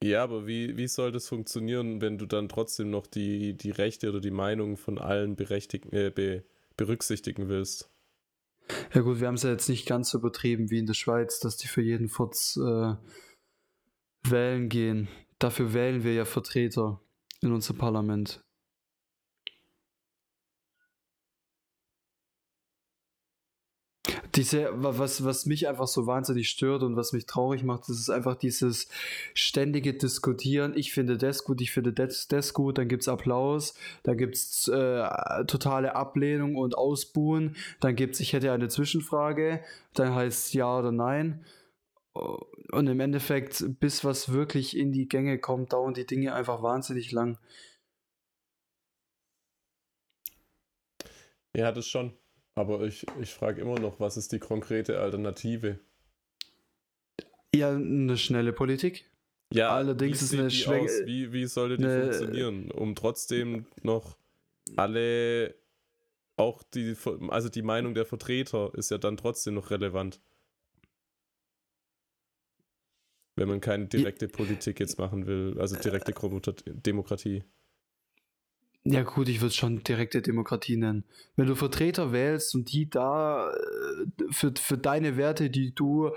Ja, 0.03 0.21
aber 0.21 0.45
wie, 0.45 0.75
wie 0.75 0.87
soll 0.89 1.13
das 1.13 1.29
funktionieren, 1.29 2.01
wenn 2.01 2.17
du 2.17 2.25
dann 2.25 2.49
trotzdem 2.49 2.89
noch 2.89 3.07
die, 3.07 3.53
die 3.53 3.71
Rechte 3.71 4.09
oder 4.09 4.19
die 4.19 4.31
Meinung 4.31 4.75
von 4.75 4.97
allen 4.97 5.37
äh, 5.39 6.09
be, 6.09 6.43
berücksichtigen 6.75 7.47
willst? 7.47 7.89
Ja 8.93 8.99
gut, 8.99 9.21
wir 9.21 9.27
haben 9.27 9.35
es 9.35 9.43
ja 9.43 9.51
jetzt 9.51 9.69
nicht 9.69 9.87
ganz 9.87 10.09
so 10.09 10.17
übertrieben 10.17 10.69
wie 10.69 10.79
in 10.79 10.87
der 10.87 10.93
Schweiz, 10.93 11.39
dass 11.39 11.55
die 11.55 11.67
für 11.67 11.81
jeden 11.81 12.09
Furz 12.09 12.57
äh, 12.57 12.95
wählen 14.29 14.67
gehen. 14.67 15.07
Dafür 15.39 15.73
wählen 15.73 16.03
wir 16.03 16.13
ja 16.13 16.25
Vertreter 16.25 16.99
in 17.41 17.53
unser 17.53 17.73
Parlament. 17.73 18.43
Diese, 24.35 24.69
was, 24.73 25.23
was 25.23 25.45
mich 25.45 25.67
einfach 25.67 25.87
so 25.87 26.07
wahnsinnig 26.07 26.49
stört 26.49 26.81
und 26.83 26.95
was 26.95 27.13
mich 27.13 27.25
traurig 27.25 27.63
macht, 27.63 27.81
das 27.89 27.99
ist 27.99 28.09
einfach 28.09 28.35
dieses 28.35 28.87
ständige 29.33 29.93
Diskutieren. 29.93 30.73
Ich 30.75 30.91
finde 30.93 31.17
das 31.17 31.43
gut, 31.43 31.61
ich 31.61 31.71
finde 31.71 31.93
das, 31.93 32.27
das 32.27 32.53
gut, 32.53 32.77
dann 32.77 32.87
gibt 32.87 33.03
es 33.03 33.07
Applaus, 33.07 33.75
dann 34.03 34.17
gibt 34.17 34.35
es 34.35 34.67
äh, 34.67 35.45
totale 35.45 35.95
Ablehnung 35.95 36.55
und 36.55 36.75
Ausbuhen, 36.77 37.55
dann 37.79 37.95
gibt 37.95 38.15
es, 38.15 38.21
ich 38.21 38.33
hätte 38.33 38.51
eine 38.51 38.69
Zwischenfrage, 38.69 39.63
dann 39.93 40.15
heißt 40.15 40.53
ja 40.53 40.79
oder 40.79 40.91
nein. 40.91 41.45
Und 42.13 42.87
im 42.87 42.99
Endeffekt, 42.99 43.63
bis 43.79 44.03
was 44.03 44.31
wirklich 44.31 44.77
in 44.77 44.91
die 44.91 45.07
Gänge 45.07 45.39
kommt, 45.39 45.73
dauern 45.73 45.93
die 45.93 46.05
Dinge 46.05 46.33
einfach 46.33 46.61
wahnsinnig 46.63 47.11
lang. 47.11 47.37
Ja, 51.55 51.71
das 51.71 51.87
schon. 51.87 52.13
Aber 52.55 52.81
ich, 52.83 53.05
ich 53.19 53.33
frage 53.33 53.61
immer 53.61 53.79
noch, 53.79 53.99
was 53.99 54.17
ist 54.17 54.31
die 54.31 54.39
konkrete 54.39 54.99
Alternative? 54.99 55.79
Ja, 57.55 57.71
eine 57.71 58.17
schnelle 58.17 58.53
Politik. 58.53 59.09
Ja, 59.51 59.69
allerdings 59.69 60.21
ist 60.21 60.33
eine 60.33 60.49
Schwäche. 60.49 61.01
aus? 61.01 61.05
Wie, 61.05 61.31
wie 61.31 61.45
sollte 61.45 61.77
die 61.77 61.85
eine- 61.85 62.01
funktionieren, 62.13 62.71
um 62.71 62.95
trotzdem 62.95 63.67
noch 63.81 64.17
alle, 64.75 65.55
auch 66.37 66.63
die, 66.63 66.95
also 67.29 67.49
die 67.49 67.61
Meinung 67.61 67.93
der 67.93 68.05
Vertreter 68.05 68.71
ist 68.75 68.89
ja 68.89 68.97
dann 68.97 69.17
trotzdem 69.17 69.53
noch 69.53 69.69
relevant. 69.69 70.21
Wenn 73.35 73.47
man 73.47 73.61
keine 73.61 73.87
direkte 73.87 74.27
Politik 74.27 74.79
jetzt 74.79 74.99
machen 74.99 75.25
will, 75.25 75.57
also 75.59 75.75
direkte 75.75 76.13
Demokratie. 76.65 77.43
Ja, 78.85 79.03
gut, 79.03 79.29
ich 79.29 79.39
würde 79.39 79.47
es 79.47 79.55
schon 79.55 79.81
direkte 79.83 80.21
Demokratie 80.21 80.75
nennen. 80.75 81.05
Wenn 81.37 81.47
du 81.47 81.55
Vertreter 81.55 82.11
wählst 82.11 82.53
und 82.53 82.73
die 82.73 82.89
da 82.89 83.49
äh, 83.49 83.53
für, 84.31 84.53
für 84.59 84.77
deine 84.77 85.15
Werte, 85.15 85.49
die 85.49 85.73
du 85.73 86.11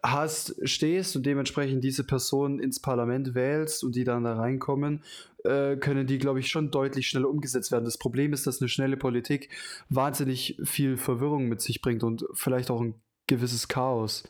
hast, 0.00 0.54
stehst 0.68 1.16
und 1.16 1.26
dementsprechend 1.26 1.82
diese 1.82 2.04
Person 2.04 2.60
ins 2.60 2.80
Parlament 2.80 3.34
wählst 3.34 3.82
und 3.82 3.96
die 3.96 4.04
dann 4.04 4.22
da 4.22 4.34
reinkommen, 4.36 5.02
äh, 5.42 5.76
können 5.76 6.06
die, 6.06 6.18
glaube 6.18 6.38
ich, 6.38 6.48
schon 6.48 6.70
deutlich 6.70 7.08
schneller 7.08 7.28
umgesetzt 7.28 7.72
werden. 7.72 7.84
Das 7.84 7.98
Problem 7.98 8.32
ist, 8.32 8.46
dass 8.46 8.60
eine 8.60 8.68
schnelle 8.68 8.96
Politik 8.96 9.48
wahnsinnig 9.88 10.56
viel 10.62 10.96
Verwirrung 10.96 11.48
mit 11.48 11.62
sich 11.62 11.82
bringt 11.82 12.04
und 12.04 12.24
vielleicht 12.34 12.70
auch 12.70 12.80
ein 12.80 12.94
gewisses 13.26 13.66
Chaos. 13.66 14.22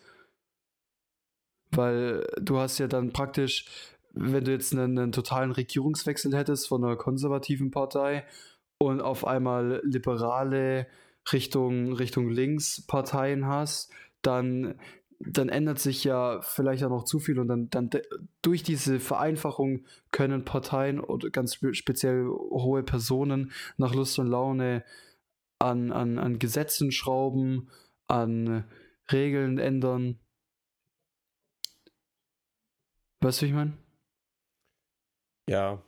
Weil 1.70 2.26
du 2.40 2.58
hast 2.58 2.78
ja 2.78 2.86
dann 2.86 3.12
praktisch 3.12 3.66
wenn 4.14 4.44
du 4.44 4.52
jetzt 4.52 4.72
einen, 4.72 4.98
einen, 4.98 5.12
totalen 5.12 5.50
Regierungswechsel 5.50 6.34
hättest 6.36 6.68
von 6.68 6.84
einer 6.84 6.96
konservativen 6.96 7.70
Partei 7.70 8.24
und 8.78 9.00
auf 9.00 9.26
einmal 9.26 9.80
liberale 9.84 10.86
Richtung, 11.32 11.92
Richtung 11.92 12.28
links 12.30 12.86
Parteien 12.86 13.46
hast, 13.46 13.92
dann, 14.22 14.78
dann 15.18 15.48
ändert 15.48 15.78
sich 15.78 16.04
ja 16.04 16.40
vielleicht 16.42 16.84
auch 16.84 16.90
noch 16.90 17.04
zu 17.04 17.18
viel 17.18 17.38
und 17.38 17.48
dann, 17.48 17.70
dann 17.70 17.90
durch 18.42 18.62
diese 18.62 19.00
Vereinfachung 19.00 19.84
können 20.12 20.44
Parteien 20.44 21.00
oder 21.00 21.30
ganz 21.30 21.58
speziell 21.72 22.26
hohe 22.26 22.82
Personen 22.82 23.52
nach 23.76 23.94
Lust 23.94 24.18
und 24.18 24.28
Laune 24.28 24.84
an, 25.58 25.92
an, 25.92 26.18
an 26.18 26.38
Gesetzen 26.38 26.92
schrauben, 26.92 27.70
an 28.06 28.64
Regeln 29.10 29.58
ändern. 29.58 30.20
Weißt 33.20 33.40
du, 33.40 33.46
wie 33.46 33.48
ich 33.48 33.54
meine? 33.54 33.83
Ja. 35.48 35.82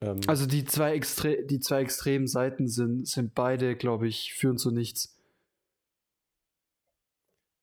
Ähm, 0.00 0.20
also 0.26 0.46
die 0.46 0.64
zwei, 0.64 0.94
extre 0.94 1.44
die 1.44 1.60
zwei 1.60 1.82
extremen 1.82 2.26
Seiten 2.26 2.68
sind, 2.68 3.06
sind 3.06 3.34
beide, 3.34 3.76
glaube 3.76 4.08
ich, 4.08 4.34
führen 4.34 4.58
zu 4.58 4.70
nichts. 4.70 5.16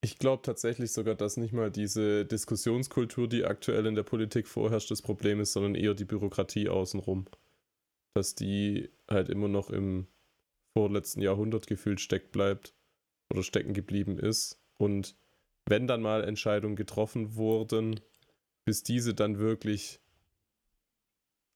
Ich 0.02 0.18
glaube 0.18 0.42
tatsächlich 0.42 0.92
sogar, 0.92 1.14
dass 1.14 1.36
nicht 1.36 1.52
mal 1.52 1.70
diese 1.70 2.24
Diskussionskultur, 2.24 3.28
die 3.28 3.44
aktuell 3.44 3.84
in 3.84 3.94
der 3.94 4.02
Politik 4.02 4.48
vorherrscht, 4.48 4.90
das 4.90 5.02
Problem 5.02 5.40
ist, 5.40 5.52
sondern 5.52 5.74
eher 5.74 5.92
die 5.92 6.06
Bürokratie 6.06 6.70
außenrum. 6.70 7.26
Dass 8.14 8.34
die 8.34 8.88
halt 9.08 9.28
immer 9.28 9.48
noch 9.48 9.68
im 9.68 10.06
vorletzten 10.72 11.20
Jahrhundert 11.20 11.66
gefühlt 11.66 12.00
steckt 12.00 12.32
bleibt 12.32 12.74
oder 13.30 13.42
stecken 13.42 13.74
geblieben 13.74 14.18
ist. 14.18 14.58
Und 14.78 15.16
wenn 15.66 15.86
dann 15.86 16.00
mal 16.00 16.24
Entscheidungen 16.24 16.76
getroffen 16.76 17.36
wurden, 17.36 18.00
bis 18.64 18.82
diese 18.82 19.14
dann 19.14 19.38
wirklich 19.38 20.00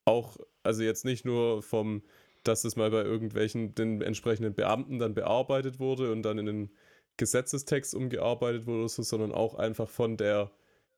auch, 0.04 0.36
also 0.62 0.82
jetzt 0.82 1.04
nicht 1.04 1.24
nur 1.24 1.62
vom, 1.62 2.02
dass 2.42 2.64
es 2.64 2.76
mal 2.76 2.90
bei 2.90 3.02
irgendwelchen, 3.02 3.74
den 3.74 4.02
entsprechenden 4.02 4.54
Beamten 4.54 4.98
dann 4.98 5.14
bearbeitet 5.14 5.78
wurde 5.78 6.12
und 6.12 6.22
dann 6.22 6.38
in 6.38 6.46
den 6.46 6.70
Gesetzestext 7.16 7.94
umgearbeitet 7.94 8.66
wurde, 8.66 8.88
so, 8.88 9.02
sondern 9.02 9.32
auch 9.32 9.54
einfach 9.54 9.88
von 9.88 10.16
der 10.16 10.50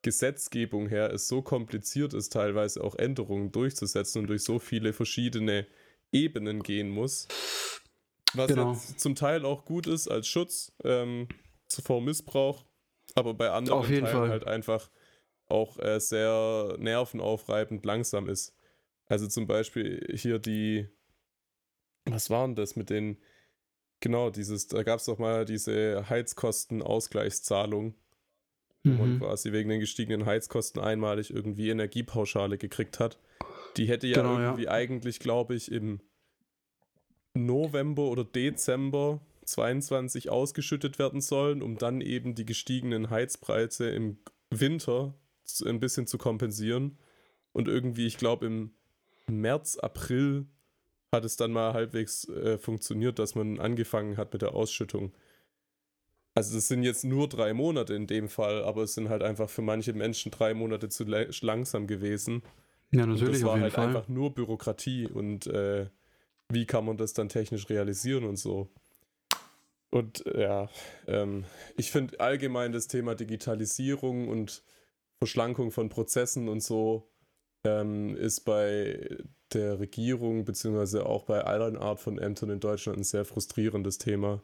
Gesetzgebung 0.02 0.88
her 0.88 1.12
es 1.12 1.28
so 1.28 1.42
kompliziert 1.42 2.14
ist, 2.14 2.32
teilweise 2.32 2.82
auch 2.82 2.94
Änderungen 2.94 3.52
durchzusetzen 3.52 4.22
und 4.22 4.28
durch 4.28 4.44
so 4.44 4.58
viele 4.58 4.92
verschiedene 4.92 5.66
Ebenen 6.12 6.62
gehen 6.62 6.90
muss. 6.90 7.28
Was 8.34 8.48
genau. 8.48 8.72
jetzt 8.72 9.00
zum 9.00 9.14
Teil 9.14 9.44
auch 9.44 9.64
gut 9.64 9.86
ist 9.86 10.08
als 10.08 10.26
Schutz 10.26 10.72
ähm, 10.84 11.28
vor 11.82 12.00
Missbrauch, 12.00 12.64
aber 13.14 13.34
bei 13.34 13.50
anderen 13.50 13.80
Auf 13.80 13.88
jeden 13.88 14.04
Teilen 14.04 14.16
Fall. 14.16 14.28
halt 14.28 14.46
einfach 14.46 14.90
auch 15.48 15.78
äh, 15.78 16.00
sehr 16.00 16.76
nervenaufreibend 16.78 17.84
langsam 17.84 18.28
ist. 18.28 18.55
Also 19.08 19.26
zum 19.28 19.46
Beispiel 19.46 20.06
hier 20.16 20.38
die, 20.38 20.88
was 22.04 22.30
waren 22.30 22.54
das 22.54 22.76
mit 22.76 22.90
den, 22.90 23.18
genau, 24.00 24.30
dieses, 24.30 24.66
da 24.68 24.82
gab 24.82 24.98
es 24.98 25.06
doch 25.06 25.18
mal 25.18 25.44
diese 25.44 26.08
Heizkostenausgleichszahlung, 26.08 27.94
wo 28.84 28.90
man 28.90 29.14
Mhm. 29.14 29.18
quasi 29.20 29.52
wegen 29.52 29.68
den 29.68 29.80
gestiegenen 29.80 30.26
Heizkosten 30.26 30.80
einmalig 30.82 31.30
irgendwie 31.30 31.70
Energiepauschale 31.70 32.58
gekriegt 32.58 33.00
hat. 33.00 33.18
Die 33.76 33.86
hätte 33.86 34.06
ja 34.06 34.16
Genau, 34.16 34.38
ja. 34.38 34.44
irgendwie 34.50 34.68
eigentlich, 34.68 35.18
glaube 35.20 35.54
ich, 35.54 35.70
im 35.70 36.00
November 37.34 38.04
oder 38.04 38.24
Dezember 38.24 39.20
22 39.44 40.30
ausgeschüttet 40.30 40.98
werden 40.98 41.20
sollen, 41.20 41.62
um 41.62 41.78
dann 41.78 42.00
eben 42.00 42.34
die 42.34 42.46
gestiegenen 42.46 43.10
Heizpreise 43.10 43.90
im 43.90 44.18
Winter 44.50 45.14
ein 45.64 45.78
bisschen 45.78 46.06
zu 46.06 46.18
kompensieren. 46.18 46.98
Und 47.52 47.68
irgendwie, 47.68 48.06
ich 48.06 48.16
glaube, 48.16 48.46
im 48.46 48.70
März, 49.28 49.76
April 49.76 50.46
hat 51.12 51.24
es 51.24 51.36
dann 51.36 51.52
mal 51.52 51.72
halbwegs 51.72 52.28
äh, 52.28 52.58
funktioniert, 52.58 53.18
dass 53.18 53.34
man 53.34 53.58
angefangen 53.58 54.16
hat 54.16 54.32
mit 54.32 54.42
der 54.42 54.54
Ausschüttung. 54.54 55.12
Also 56.34 56.54
das 56.54 56.68
sind 56.68 56.82
jetzt 56.82 57.04
nur 57.04 57.28
drei 57.28 57.54
Monate 57.54 57.94
in 57.94 58.06
dem 58.06 58.28
Fall, 58.28 58.62
aber 58.62 58.82
es 58.82 58.94
sind 58.94 59.08
halt 59.08 59.22
einfach 59.22 59.48
für 59.48 59.62
manche 59.62 59.94
Menschen 59.94 60.30
drei 60.30 60.52
Monate 60.52 60.88
zu 60.90 61.04
langsam 61.04 61.86
gewesen. 61.86 62.42
Ja, 62.92 63.04
Und 63.04 63.10
natürlich, 63.10 63.40
das 63.40 63.44
war 63.44 63.60
halt 63.60 63.72
Fall. 63.72 63.86
einfach 63.88 64.08
nur 64.08 64.34
Bürokratie 64.34 65.06
und 65.06 65.46
äh, 65.46 65.86
wie 66.50 66.66
kann 66.66 66.84
man 66.84 66.96
das 66.96 67.14
dann 67.14 67.28
technisch 67.28 67.68
realisieren 67.70 68.24
und 68.24 68.36
so. 68.36 68.68
Und 69.90 70.24
ja, 70.36 70.68
ähm, 71.06 71.44
ich 71.76 71.90
finde 71.90 72.20
allgemein 72.20 72.72
das 72.72 72.86
Thema 72.86 73.14
Digitalisierung 73.14 74.28
und 74.28 74.62
Verschlankung 75.18 75.70
von 75.70 75.88
Prozessen 75.88 76.48
und 76.48 76.62
so 76.62 77.08
ähm, 77.64 78.16
ist 78.16 78.40
bei 78.40 79.18
der 79.52 79.78
Regierung 79.78 80.44
beziehungsweise 80.44 81.06
auch 81.06 81.24
bei 81.24 81.42
allen 81.42 81.76
Art 81.76 82.00
von 82.00 82.18
Ämtern 82.18 82.50
in 82.50 82.60
Deutschland 82.60 82.98
ein 82.98 83.04
sehr 83.04 83.24
frustrierendes 83.24 83.98
Thema. 83.98 84.42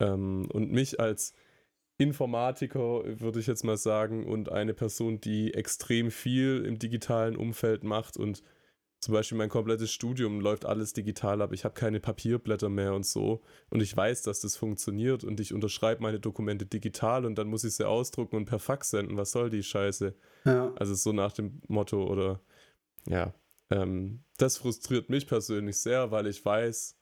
Ähm, 0.00 0.48
und 0.52 0.70
mich 0.70 1.00
als 1.00 1.34
Informatiker, 1.98 3.02
würde 3.20 3.40
ich 3.40 3.48
jetzt 3.48 3.64
mal 3.64 3.76
sagen, 3.76 4.24
und 4.26 4.52
eine 4.52 4.72
Person, 4.74 5.20
die 5.20 5.54
extrem 5.54 6.10
viel 6.10 6.64
im 6.64 6.78
digitalen 6.78 7.36
Umfeld 7.36 7.82
macht 7.82 8.16
und 8.16 8.42
zum 9.00 9.14
Beispiel 9.14 9.38
mein 9.38 9.48
komplettes 9.48 9.92
Studium 9.92 10.40
läuft 10.40 10.66
alles 10.66 10.92
digital 10.92 11.40
ab. 11.40 11.52
Ich 11.52 11.64
habe 11.64 11.74
keine 11.74 12.00
Papierblätter 12.00 12.68
mehr 12.68 12.94
und 12.94 13.06
so. 13.06 13.42
Und 13.70 13.80
ich 13.80 13.96
weiß, 13.96 14.22
dass 14.22 14.40
das 14.40 14.56
funktioniert 14.56 15.22
und 15.22 15.38
ich 15.38 15.54
unterschreibe 15.54 16.02
meine 16.02 16.18
Dokumente 16.18 16.66
digital 16.66 17.24
und 17.24 17.36
dann 17.38 17.48
muss 17.48 17.62
ich 17.62 17.74
sie 17.74 17.86
ausdrucken 17.86 18.36
und 18.36 18.46
per 18.46 18.58
Fax 18.58 18.90
senden. 18.90 19.16
Was 19.16 19.30
soll 19.30 19.50
die 19.50 19.62
Scheiße? 19.62 20.14
Ja. 20.44 20.72
Also 20.76 20.94
so 20.94 21.12
nach 21.12 21.32
dem 21.32 21.60
Motto 21.68 22.04
oder 22.04 22.40
ja, 23.06 23.34
ähm, 23.70 24.24
das 24.36 24.58
frustriert 24.58 25.10
mich 25.10 25.26
persönlich 25.26 25.78
sehr, 25.78 26.10
weil 26.10 26.26
ich 26.26 26.44
weiß, 26.44 26.96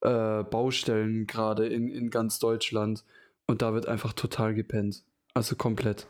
äh, 0.00 0.42
Baustellen 0.42 1.26
gerade 1.26 1.66
in, 1.66 1.88
in 1.88 2.10
ganz 2.10 2.38
Deutschland. 2.40 3.04
Und 3.46 3.62
da 3.62 3.72
wird 3.72 3.86
einfach 3.86 4.12
total 4.12 4.54
gepennt. 4.54 5.02
Also 5.34 5.56
komplett. 5.56 6.06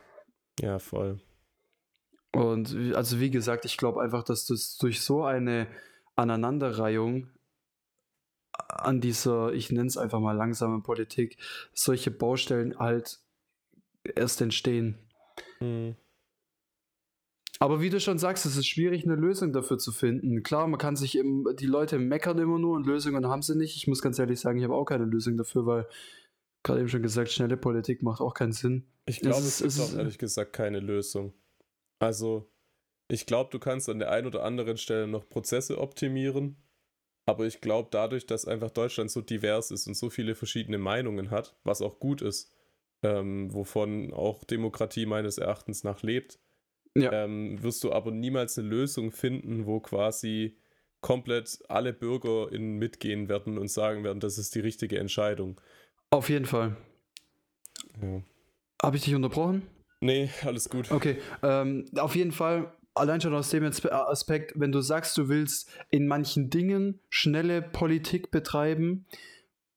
Ja, 0.61 0.79
voll. 0.79 1.21
Und 2.33 2.75
also 2.95 3.21
wie 3.21 3.31
gesagt, 3.31 3.65
ich 3.65 3.77
glaube 3.77 4.01
einfach, 4.01 4.25
dass 4.25 4.47
das 4.47 4.77
durch 4.79 5.03
so 5.03 5.23
eine 5.23 5.69
Aneinanderreihung 6.17 7.29
an 8.69 9.01
dieser, 9.01 9.53
ich 9.53 9.71
nenne 9.71 9.87
es 9.87 9.97
einfach 9.97 10.21
mal 10.21 10.37
langsame 10.37 10.81
Politik, 10.81 11.37
solche 11.73 12.11
Baustellen 12.11 12.79
halt 12.79 13.21
erst 14.15 14.41
entstehen. 14.41 14.99
Mhm. 15.61 15.97
Aber 17.61 17.81
wie 17.81 17.91
du 17.91 17.99
schon 17.99 18.19
sagst, 18.19 18.47
es 18.47 18.57
ist 18.57 18.69
schwierig, 18.69 19.05
eine 19.05 19.17
Lösung 19.17 19.53
dafür 19.53 19.79
zu 19.79 19.91
finden. 19.91 20.43
Klar, 20.45 20.69
man 20.69 20.79
kann 20.79 20.95
sich 20.95 21.17
im, 21.19 21.49
die 21.59 21.67
Leute 21.67 21.99
meckern 21.99 22.39
immer 22.39 22.59
nur 22.59 22.77
und 22.77 22.87
Lösungen 22.87 23.27
haben 23.27 23.43
sie 23.43 23.57
nicht. 23.57 23.77
Ich 23.77 23.89
muss 23.89 24.01
ganz 24.01 24.19
ehrlich 24.19 24.39
sagen, 24.39 24.59
ich 24.59 24.65
habe 24.65 24.75
auch 24.75 24.85
keine 24.85 25.05
Lösung 25.05 25.37
dafür, 25.37 25.67
weil 25.67 25.89
gerade 26.63 26.81
eben 26.81 26.89
schon 26.89 27.03
gesagt, 27.03 27.31
schnelle 27.31 27.57
Politik 27.57 28.03
macht 28.03 28.21
auch 28.21 28.35
keinen 28.35 28.53
Sinn. 28.53 28.87
Ich 29.07 29.21
glaube, 29.21 29.39
es, 29.39 29.61
es 29.61 29.77
gibt 29.77 29.91
auch 29.91 29.99
ehrlich 29.99 30.19
gesagt 30.19 30.53
keine 30.53 30.79
Lösung. 30.79 31.35
Also, 31.99 32.49
ich 33.09 33.27
glaube, 33.27 33.51
du 33.51 33.59
kannst 33.59 33.89
an 33.89 33.99
der 33.99 34.13
einen 34.13 34.27
oder 34.29 34.45
anderen 34.45 34.77
Stelle 34.77 35.09
noch 35.09 35.29
Prozesse 35.29 35.79
optimieren, 35.79 36.57
aber 37.29 37.47
ich 37.47 37.61
glaube, 37.61 37.89
dadurch, 37.91 38.27
dass 38.27 38.47
einfach 38.47 38.71
Deutschland 38.71 39.11
so 39.11 39.21
divers 39.21 39.71
ist 39.71 39.87
und 39.87 39.95
so 39.95 40.09
viele 40.09 40.35
verschiedene 40.35 40.79
Meinungen 40.79 41.31
hat, 41.31 41.55
was 41.63 41.83
auch 41.83 42.01
gut 42.01 42.23
ist, 42.23 42.51
ähm, 43.03 43.53
wovon 43.53 44.13
auch 44.13 44.45
Demokratie 44.45 45.07
meines 45.07 45.39
Erachtens 45.39 45.85
nach 45.85 46.03
lebt, 46.03 46.39
ja. 46.95 47.13
ähm, 47.13 47.63
wirst 47.63 47.85
du 47.85 47.93
aber 47.93 48.11
niemals 48.11 48.59
eine 48.59 48.69
Lösung 48.69 49.13
finden, 49.13 49.67
wo 49.67 49.79
quasi 49.81 50.57
komplett 51.01 51.59
alle 51.69 51.93
Bürger 51.93 52.51
in 52.51 52.79
mitgehen 52.79 53.29
werden 53.29 53.59
und 53.59 53.71
sagen 53.71 54.05
werden, 54.05 54.21
das 54.21 54.39
ist 54.39 54.55
die 54.55 54.61
richtige 54.61 54.99
Entscheidung. 54.99 55.61
Auf 56.11 56.31
jeden 56.31 56.47
Fall. 56.47 56.77
Ja. 58.01 58.23
Habe 58.83 58.97
ich 58.97 59.05
dich 59.05 59.15
unterbrochen? 59.15 59.63
Nee, 60.01 60.31
alles 60.45 60.69
gut. 60.71 60.91
Okay, 60.91 61.19
ähm, 61.43 61.85
auf 61.97 62.15
jeden 62.15 62.33
Fall, 62.33 62.73
allein 62.95 63.21
schon 63.21 63.35
aus 63.35 63.51
dem 63.51 63.65
Aspekt, 63.65 64.53
wenn 64.57 64.73
du 64.73 64.81
sagst, 64.81 65.17
du 65.17 65.29
willst 65.29 65.71
in 65.91 66.07
manchen 66.07 66.51
Dingen 66.51 67.01
schnelle 67.09 67.63
Politik 67.63 68.31
betreiben, 68.31 69.07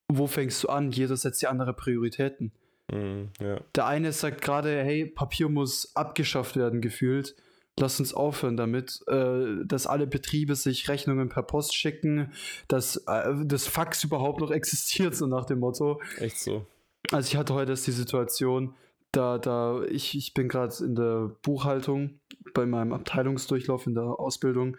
wo 0.08 0.26
fängst 0.26 0.62
du 0.64 0.68
an? 0.68 0.90
Jeder 0.90 1.16
setzt 1.16 1.42
ja 1.42 1.50
andere 1.50 1.72
Prioritäten. 1.72 2.52
Mm, 2.90 3.24
ja. 3.40 3.60
Der 3.74 3.86
eine 3.86 4.12
sagt 4.12 4.42
gerade, 4.42 4.82
hey, 4.82 5.06
Papier 5.06 5.48
muss 5.48 5.94
abgeschafft 5.96 6.56
werden, 6.56 6.80
gefühlt. 6.80 7.34
Lass 7.78 7.98
uns 7.98 8.12
aufhören 8.12 8.58
damit, 8.58 9.00
äh, 9.06 9.64
dass 9.64 9.86
alle 9.86 10.06
Betriebe 10.06 10.54
sich 10.56 10.88
Rechnungen 10.90 11.30
per 11.30 11.42
Post 11.42 11.74
schicken, 11.74 12.32
dass 12.68 12.96
äh, 13.06 13.32
das 13.44 13.66
Fax 13.66 14.04
überhaupt 14.04 14.40
noch 14.40 14.50
existiert, 14.52 15.14
so 15.16 15.26
nach 15.26 15.46
dem 15.46 15.60
Motto. 15.60 16.00
Echt 16.18 16.38
so. 16.38 16.66
Also 17.10 17.28
ich 17.28 17.36
hatte 17.36 17.54
heute 17.54 17.72
erst 17.72 17.86
die 17.86 17.92
Situation, 17.92 18.74
da, 19.12 19.38
da, 19.38 19.82
ich, 19.84 20.16
ich 20.16 20.34
bin 20.34 20.48
gerade 20.48 20.74
in 20.84 20.94
der 20.94 21.30
Buchhaltung 21.42 22.20
bei 22.54 22.66
meinem 22.66 22.92
Abteilungsdurchlauf 22.92 23.86
in 23.86 23.94
der 23.94 24.04
Ausbildung 24.04 24.76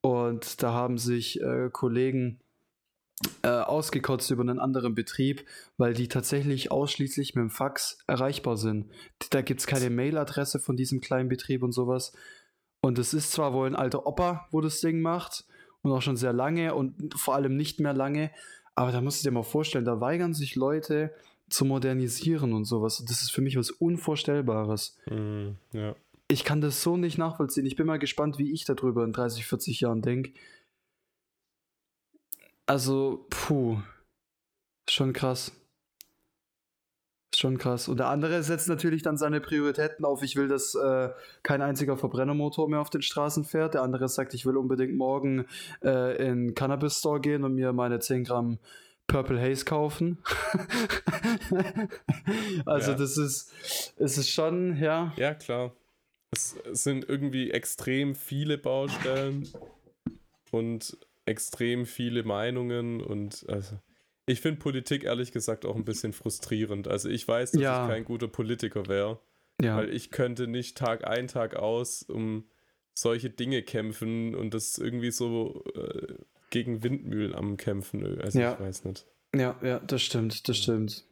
und 0.00 0.62
da 0.62 0.72
haben 0.72 0.98
sich 0.98 1.40
äh, 1.40 1.68
Kollegen 1.70 2.40
äh, 3.42 3.48
ausgekotzt 3.48 4.30
über 4.30 4.42
einen 4.42 4.58
anderen 4.58 4.94
Betrieb, 4.94 5.44
weil 5.76 5.94
die 5.94 6.08
tatsächlich 6.08 6.70
ausschließlich 6.70 7.34
mit 7.34 7.42
dem 7.42 7.50
Fax 7.50 7.98
erreichbar 8.06 8.56
sind. 8.56 8.90
Da 9.30 9.42
gibt 9.42 9.60
es 9.60 9.66
keine 9.66 9.90
Mailadresse 9.90 10.58
von 10.58 10.76
diesem 10.76 11.00
kleinen 11.00 11.28
Betrieb 11.28 11.62
und 11.62 11.72
sowas. 11.72 12.12
Und 12.80 12.98
es 12.98 13.14
ist 13.14 13.30
zwar 13.30 13.52
wohl 13.52 13.68
ein 13.68 13.76
alter 13.76 14.06
Opa, 14.06 14.48
wo 14.50 14.60
das 14.60 14.80
Ding 14.80 15.00
macht, 15.00 15.44
und 15.82 15.92
auch 15.92 16.02
schon 16.02 16.16
sehr 16.16 16.32
lange 16.32 16.74
und 16.74 17.14
vor 17.16 17.34
allem 17.34 17.56
nicht 17.56 17.80
mehr 17.80 17.92
lange, 17.92 18.30
aber 18.74 18.92
da 18.92 19.00
musst 19.00 19.22
du 19.22 19.28
dir 19.28 19.34
mal 19.34 19.42
vorstellen, 19.42 19.84
da 19.84 20.00
weigern 20.00 20.32
sich 20.32 20.54
Leute 20.56 21.12
zu 21.52 21.64
modernisieren 21.64 22.52
und 22.52 22.64
sowas. 22.64 23.04
Das 23.06 23.22
ist 23.22 23.30
für 23.30 23.42
mich 23.42 23.56
was 23.56 23.70
Unvorstellbares. 23.70 24.96
Mm, 25.06 25.50
ja. 25.72 25.94
Ich 26.28 26.44
kann 26.44 26.60
das 26.60 26.82
so 26.82 26.96
nicht 26.96 27.18
nachvollziehen. 27.18 27.66
Ich 27.66 27.76
bin 27.76 27.86
mal 27.86 27.98
gespannt, 27.98 28.38
wie 28.38 28.52
ich 28.52 28.64
darüber 28.64 29.04
in 29.04 29.12
30, 29.12 29.44
40 29.44 29.80
Jahren 29.80 30.02
denke. 30.02 30.32
Also, 32.66 33.26
puh. 33.28 33.78
Schon 34.88 35.12
krass. 35.12 35.52
Schon 37.34 37.56
krass. 37.56 37.88
Und 37.88 37.98
der 37.98 38.08
andere 38.08 38.42
setzt 38.42 38.68
natürlich 38.68 39.02
dann 39.02 39.16
seine 39.16 39.40
Prioritäten 39.40 40.04
auf. 40.04 40.22
Ich 40.22 40.36
will, 40.36 40.48
dass 40.48 40.74
äh, 40.74 41.10
kein 41.42 41.62
einziger 41.62 41.96
Verbrennermotor 41.96 42.68
mehr 42.68 42.80
auf 42.80 42.90
den 42.90 43.02
Straßen 43.02 43.44
fährt. 43.44 43.74
Der 43.74 43.82
andere 43.82 44.08
sagt, 44.08 44.34
ich 44.34 44.44
will 44.44 44.56
unbedingt 44.56 44.96
morgen 44.96 45.46
äh, 45.82 46.16
in 46.28 46.54
Cannabis 46.54 46.98
Store 46.98 47.20
gehen 47.20 47.44
und 47.44 47.54
mir 47.54 47.72
meine 47.72 48.00
10 48.00 48.24
Gramm 48.24 48.58
Purple 49.12 49.40
Haze 49.40 49.64
kaufen. 49.64 50.18
also, 52.64 52.92
ja. 52.92 52.96
das 52.96 53.18
ist, 53.18 53.52
es 53.98 54.18
ist 54.18 54.30
schon, 54.30 54.80
ja. 54.80 55.12
Ja, 55.16 55.34
klar. 55.34 55.76
Es 56.30 56.56
sind 56.72 57.08
irgendwie 57.08 57.50
extrem 57.50 58.14
viele 58.14 58.56
Baustellen 58.56 59.48
und 60.50 60.96
extrem 61.26 61.84
viele 61.84 62.22
Meinungen 62.22 63.02
und 63.02 63.44
also, 63.48 63.78
ich 64.24 64.40
finde 64.40 64.60
Politik 64.60 65.04
ehrlich 65.04 65.30
gesagt 65.30 65.66
auch 65.66 65.76
ein 65.76 65.84
bisschen 65.84 66.14
frustrierend. 66.14 66.88
Also 66.88 67.10
ich 67.10 67.28
weiß, 67.28 67.52
dass 67.52 67.60
ja. 67.60 67.84
ich 67.84 67.90
kein 67.90 68.04
guter 68.04 68.28
Politiker 68.28 68.88
wäre, 68.88 69.20
ja. 69.60 69.76
weil 69.76 69.90
ich 69.90 70.10
könnte 70.10 70.46
nicht 70.46 70.78
Tag 70.78 71.06
ein, 71.06 71.28
Tag 71.28 71.56
aus 71.56 72.02
um 72.02 72.44
solche 72.94 73.28
Dinge 73.28 73.62
kämpfen 73.62 74.34
und 74.34 74.54
das 74.54 74.78
irgendwie 74.78 75.10
so 75.10 75.64
äh, 75.74 76.14
gegen 76.52 76.84
Windmühlen 76.84 77.34
am 77.34 77.56
Kämpfen. 77.56 78.20
Also 78.20 78.38
ja. 78.38 78.52
ich 78.52 78.60
weiß 78.60 78.84
nicht. 78.84 79.06
Ja, 79.34 79.56
ja, 79.62 79.80
das 79.80 80.02
stimmt, 80.02 80.48
das 80.48 80.58
stimmt. 80.58 81.04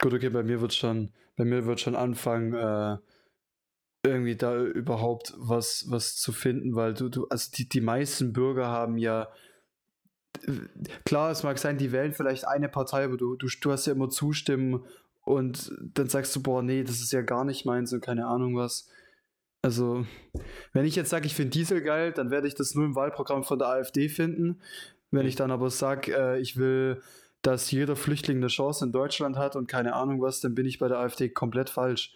Gut, 0.00 0.14
okay, 0.14 0.30
bei 0.30 0.42
mir 0.42 0.60
wird 0.60 0.72
schon, 0.72 1.12
bei 1.36 1.44
mir 1.44 1.66
wird 1.66 1.80
schon 1.80 1.96
anfangen, 1.96 2.54
äh, 2.54 2.96
irgendwie 4.06 4.36
da 4.36 4.56
überhaupt 4.62 5.34
was, 5.36 5.86
was 5.88 6.16
zu 6.16 6.32
finden, 6.32 6.74
weil 6.74 6.94
du, 6.94 7.08
du, 7.08 7.26
also 7.28 7.50
die, 7.54 7.68
die 7.68 7.80
meisten 7.80 8.32
Bürger 8.32 8.68
haben 8.68 8.96
ja 8.96 9.28
klar, 11.04 11.30
es 11.30 11.42
mag 11.42 11.58
sein, 11.58 11.78
die 11.78 11.92
wählen 11.92 12.12
vielleicht 12.12 12.46
eine 12.46 12.68
Partei, 12.68 13.04
aber 13.04 13.16
du, 13.16 13.36
du, 13.36 13.46
du 13.60 13.72
hast 13.72 13.86
ja 13.86 13.92
immer 13.92 14.10
Zustimmen 14.10 14.84
und 15.22 15.72
dann 15.80 16.08
sagst 16.08 16.34
du, 16.36 16.42
boah, 16.42 16.62
nee, 16.62 16.84
das 16.84 17.00
ist 17.00 17.12
ja 17.12 17.22
gar 17.22 17.44
nicht 17.44 17.64
meins 17.64 17.92
und 17.92 18.02
keine 18.02 18.26
Ahnung 18.26 18.56
was. 18.56 18.88
Also, 19.64 20.04
wenn 20.74 20.84
ich 20.84 20.94
jetzt 20.94 21.08
sage, 21.08 21.24
ich 21.24 21.34
finde 21.34 21.52
Diesel 21.52 21.80
geil, 21.80 22.12
dann 22.12 22.30
werde 22.30 22.46
ich 22.46 22.54
das 22.54 22.74
nur 22.74 22.84
im 22.84 22.94
Wahlprogramm 22.94 23.44
von 23.44 23.58
der 23.58 23.68
AfD 23.68 24.10
finden. 24.10 24.60
Wenn 25.10 25.26
ich 25.26 25.36
dann 25.36 25.50
aber 25.50 25.70
sage, 25.70 26.14
äh, 26.14 26.38
ich 26.38 26.58
will, 26.58 27.00
dass 27.40 27.70
jeder 27.70 27.96
Flüchtling 27.96 28.36
eine 28.36 28.48
Chance 28.48 28.84
in 28.84 28.92
Deutschland 28.92 29.38
hat 29.38 29.56
und 29.56 29.66
keine 29.66 29.94
Ahnung 29.94 30.20
was, 30.20 30.42
dann 30.42 30.54
bin 30.54 30.66
ich 30.66 30.78
bei 30.78 30.88
der 30.88 30.98
AfD 30.98 31.30
komplett 31.30 31.70
falsch. 31.70 32.14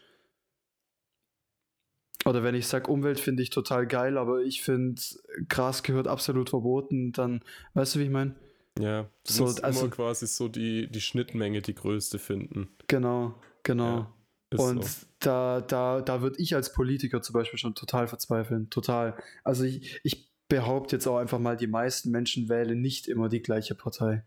Oder 2.26 2.42
wenn 2.42 2.54
ich 2.54 2.66
sage, 2.66 2.90
Umwelt 2.90 3.18
finde 3.18 3.42
ich 3.42 3.48
total 3.48 3.86
geil, 3.86 4.18
aber 4.18 4.42
ich 4.42 4.60
finde, 4.60 5.00
Gras 5.48 5.82
gehört 5.82 6.06
absolut 6.06 6.50
verboten, 6.50 7.12
dann, 7.12 7.42
weißt 7.72 7.94
du, 7.94 8.00
wie 8.00 8.04
ich 8.04 8.10
meine? 8.10 8.34
Ja, 8.78 9.04
du 9.04 9.32
so, 9.32 9.44
musst 9.44 9.64
also, 9.64 9.86
immer 9.86 9.90
quasi 9.90 10.26
so 10.26 10.48
die, 10.48 10.86
die 10.90 11.00
Schnittmenge 11.00 11.62
die 11.62 11.74
größte 11.74 12.18
finden. 12.18 12.68
Genau, 12.88 13.36
genau. 13.62 14.12
Ja, 14.52 14.58
und 14.58 14.84
so. 14.84 15.07
Da, 15.20 15.60
da, 15.60 16.00
da 16.00 16.22
würde 16.22 16.40
ich 16.40 16.54
als 16.54 16.72
Politiker 16.72 17.22
zum 17.22 17.32
Beispiel 17.32 17.58
schon 17.58 17.74
total 17.74 18.06
verzweifeln. 18.06 18.70
Total. 18.70 19.16
Also 19.44 19.64
ich, 19.64 20.00
ich 20.04 20.30
behaupte 20.48 20.96
jetzt 20.96 21.06
auch 21.06 21.18
einfach 21.18 21.38
mal, 21.38 21.56
die 21.56 21.66
meisten 21.66 22.10
Menschen 22.10 22.48
wählen 22.48 22.80
nicht 22.80 23.08
immer 23.08 23.28
die 23.28 23.42
gleiche 23.42 23.74
Partei, 23.74 24.24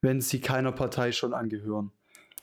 wenn 0.00 0.20
sie 0.20 0.40
keiner 0.40 0.72
Partei 0.72 1.12
schon 1.12 1.34
angehören. 1.34 1.92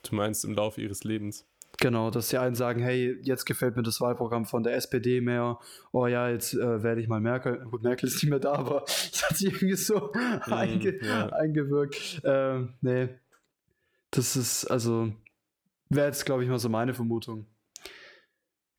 Du 0.07 0.15
meinst 0.15 0.45
im 0.45 0.53
Laufe 0.53 0.81
ihres 0.81 1.03
Lebens? 1.03 1.45
Genau, 1.79 2.09
dass 2.09 2.29
die 2.29 2.37
einen 2.37 2.55
sagen, 2.55 2.81
hey, 2.81 3.17
jetzt 3.21 3.45
gefällt 3.45 3.75
mir 3.75 3.83
das 3.83 4.01
Wahlprogramm 4.01 4.45
von 4.45 4.63
der 4.63 4.75
SPD 4.75 5.21
mehr. 5.21 5.59
Oh 5.91 6.07
ja, 6.07 6.29
jetzt 6.29 6.53
äh, 6.53 6.81
werde 6.81 7.01
ich 7.01 7.07
mal 7.07 7.19
Merkel. 7.19 7.59
Gut, 7.69 7.83
Merkel 7.83 8.07
ist 8.07 8.15
nicht 8.15 8.29
mehr 8.29 8.39
da, 8.39 8.53
aber 8.53 8.83
es 8.87 9.23
hat 9.23 9.37
sich 9.37 9.47
irgendwie 9.47 9.75
so 9.75 10.11
mm, 10.13 10.51
einge 10.51 11.05
ja. 11.05 11.29
eingewirkt. 11.29 12.21
Ähm, 12.23 12.73
nee, 12.81 13.09
das 14.09 14.35
ist, 14.35 14.65
also, 14.65 15.13
wäre 15.89 16.07
jetzt, 16.07 16.25
glaube 16.25 16.43
ich, 16.43 16.49
mal 16.49 16.57
so 16.57 16.69
meine 16.69 16.95
Vermutung. 16.95 17.45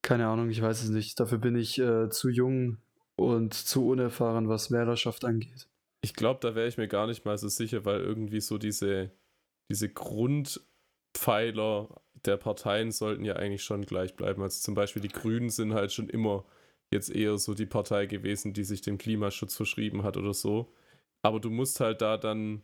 Keine 0.08 0.26
Ahnung, 0.26 0.48
ich 0.48 0.62
weiß 0.62 0.84
es 0.84 0.88
nicht. 0.88 1.20
Dafür 1.20 1.36
bin 1.36 1.54
ich 1.54 1.78
äh, 1.78 2.08
zu 2.08 2.30
jung 2.30 2.78
und 3.16 3.52
zu 3.52 3.86
unerfahren, 3.86 4.48
was 4.48 4.70
Wählerschaft 4.70 5.26
angeht. 5.26 5.68
Ich 6.00 6.14
glaube, 6.14 6.40
da 6.40 6.54
wäre 6.54 6.66
ich 6.66 6.78
mir 6.78 6.88
gar 6.88 7.06
nicht 7.06 7.26
mal 7.26 7.36
so 7.36 7.48
sicher, 7.48 7.84
weil 7.84 8.00
irgendwie 8.00 8.40
so 8.40 8.56
diese, 8.56 9.10
diese 9.70 9.90
Grundpfeiler 9.90 12.00
der 12.24 12.38
Parteien 12.38 12.90
sollten 12.90 13.26
ja 13.26 13.36
eigentlich 13.36 13.62
schon 13.62 13.84
gleich 13.84 14.16
bleiben. 14.16 14.40
Also 14.40 14.62
zum 14.62 14.74
Beispiel 14.74 15.02
die 15.02 15.08
Grünen 15.08 15.50
sind 15.50 15.74
halt 15.74 15.92
schon 15.92 16.08
immer 16.08 16.46
jetzt 16.90 17.10
eher 17.10 17.36
so 17.36 17.52
die 17.52 17.66
Partei 17.66 18.06
gewesen, 18.06 18.54
die 18.54 18.64
sich 18.64 18.80
dem 18.80 18.96
Klimaschutz 18.96 19.56
verschrieben 19.56 20.04
hat 20.04 20.16
oder 20.16 20.32
so. 20.32 20.72
Aber 21.20 21.38
du 21.38 21.50
musst 21.50 21.80
halt 21.80 22.00
da 22.00 22.16
dann, 22.16 22.62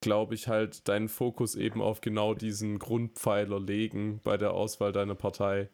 glaube 0.00 0.36
ich, 0.36 0.48
halt 0.48 0.88
deinen 0.88 1.10
Fokus 1.10 1.54
eben 1.54 1.82
auf 1.82 2.00
genau 2.00 2.32
diesen 2.32 2.78
Grundpfeiler 2.78 3.60
legen 3.60 4.22
bei 4.24 4.38
der 4.38 4.52
Auswahl 4.52 4.92
deiner 4.92 5.14
Partei. 5.14 5.68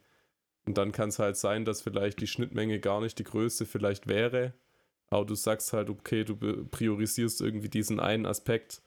Und 0.67 0.79
dann 0.79 0.93
kann 0.93 1.11
es 1.11 1.19
halt 1.19 1.37
sein, 1.37 1.65
dass 1.65 1.83
vielleicht 1.83 2.21
die 2.21 2.27
Schnittmenge 2.27 2.81
gar 2.81 3.01
nicht 3.01 3.19
die 3.19 3.25
größte 3.25 3.67
vielleicht 3.67 4.07
wäre. 4.07 4.55
Aber 5.11 5.27
du 5.27 5.35
sagst 5.35 5.73
halt, 5.73 5.91
okay, 5.91 6.25
du 6.25 6.37
priorisierst 6.67 7.41
irgendwie 7.41 7.69
diesen 7.69 8.01
einen 8.01 8.27
Aspekt 8.27 8.83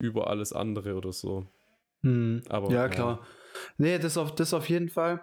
über 0.00 0.28
alles 0.30 0.52
andere 0.52 0.94
oder 0.94 1.12
so. 1.12 1.46
Hm. 2.02 2.42
Aber, 2.48 2.70
ja, 2.70 2.88
klar. 2.88 3.20
Ja. 3.20 3.26
Nee, 3.76 3.98
das 3.98 4.16
auf, 4.16 4.34
das 4.34 4.54
auf 4.54 4.68
jeden 4.68 4.88
Fall. 4.88 5.22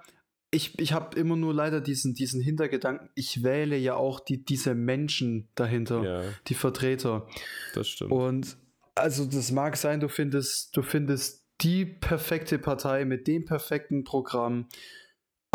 ich, 0.52 0.78
ich 0.80 0.94
habe 0.94 1.20
immer 1.20 1.36
nur 1.36 1.54
leider 1.54 1.82
diesen, 1.82 2.14
diesen 2.14 2.42
Hintergedanken, 2.42 3.10
ich 3.16 3.44
wähle 3.44 3.76
ja 3.76 3.96
auch 3.96 4.20
die, 4.20 4.44
diese 4.44 4.76
Menschen 4.76 5.50
dahinter, 5.56 6.04
Ja, 6.04 6.24
die 6.48 6.54
Vertreter. 6.54 7.28
das 7.74 7.88
stimmt. 7.90 8.12
Und 8.12 8.58
also 8.96 9.26
das 9.26 9.52
mag 9.52 9.76
sein, 9.76 10.00
du 10.00 10.08
findest, 10.08 10.76
du 10.78 10.82
findest 10.82 11.46
die 11.62 11.86
perfekte 11.86 12.60
Partei 12.60 13.06
mit 13.06 13.28
dem 13.28 13.46
perfekten 13.46 14.04
Programm, 14.04 14.68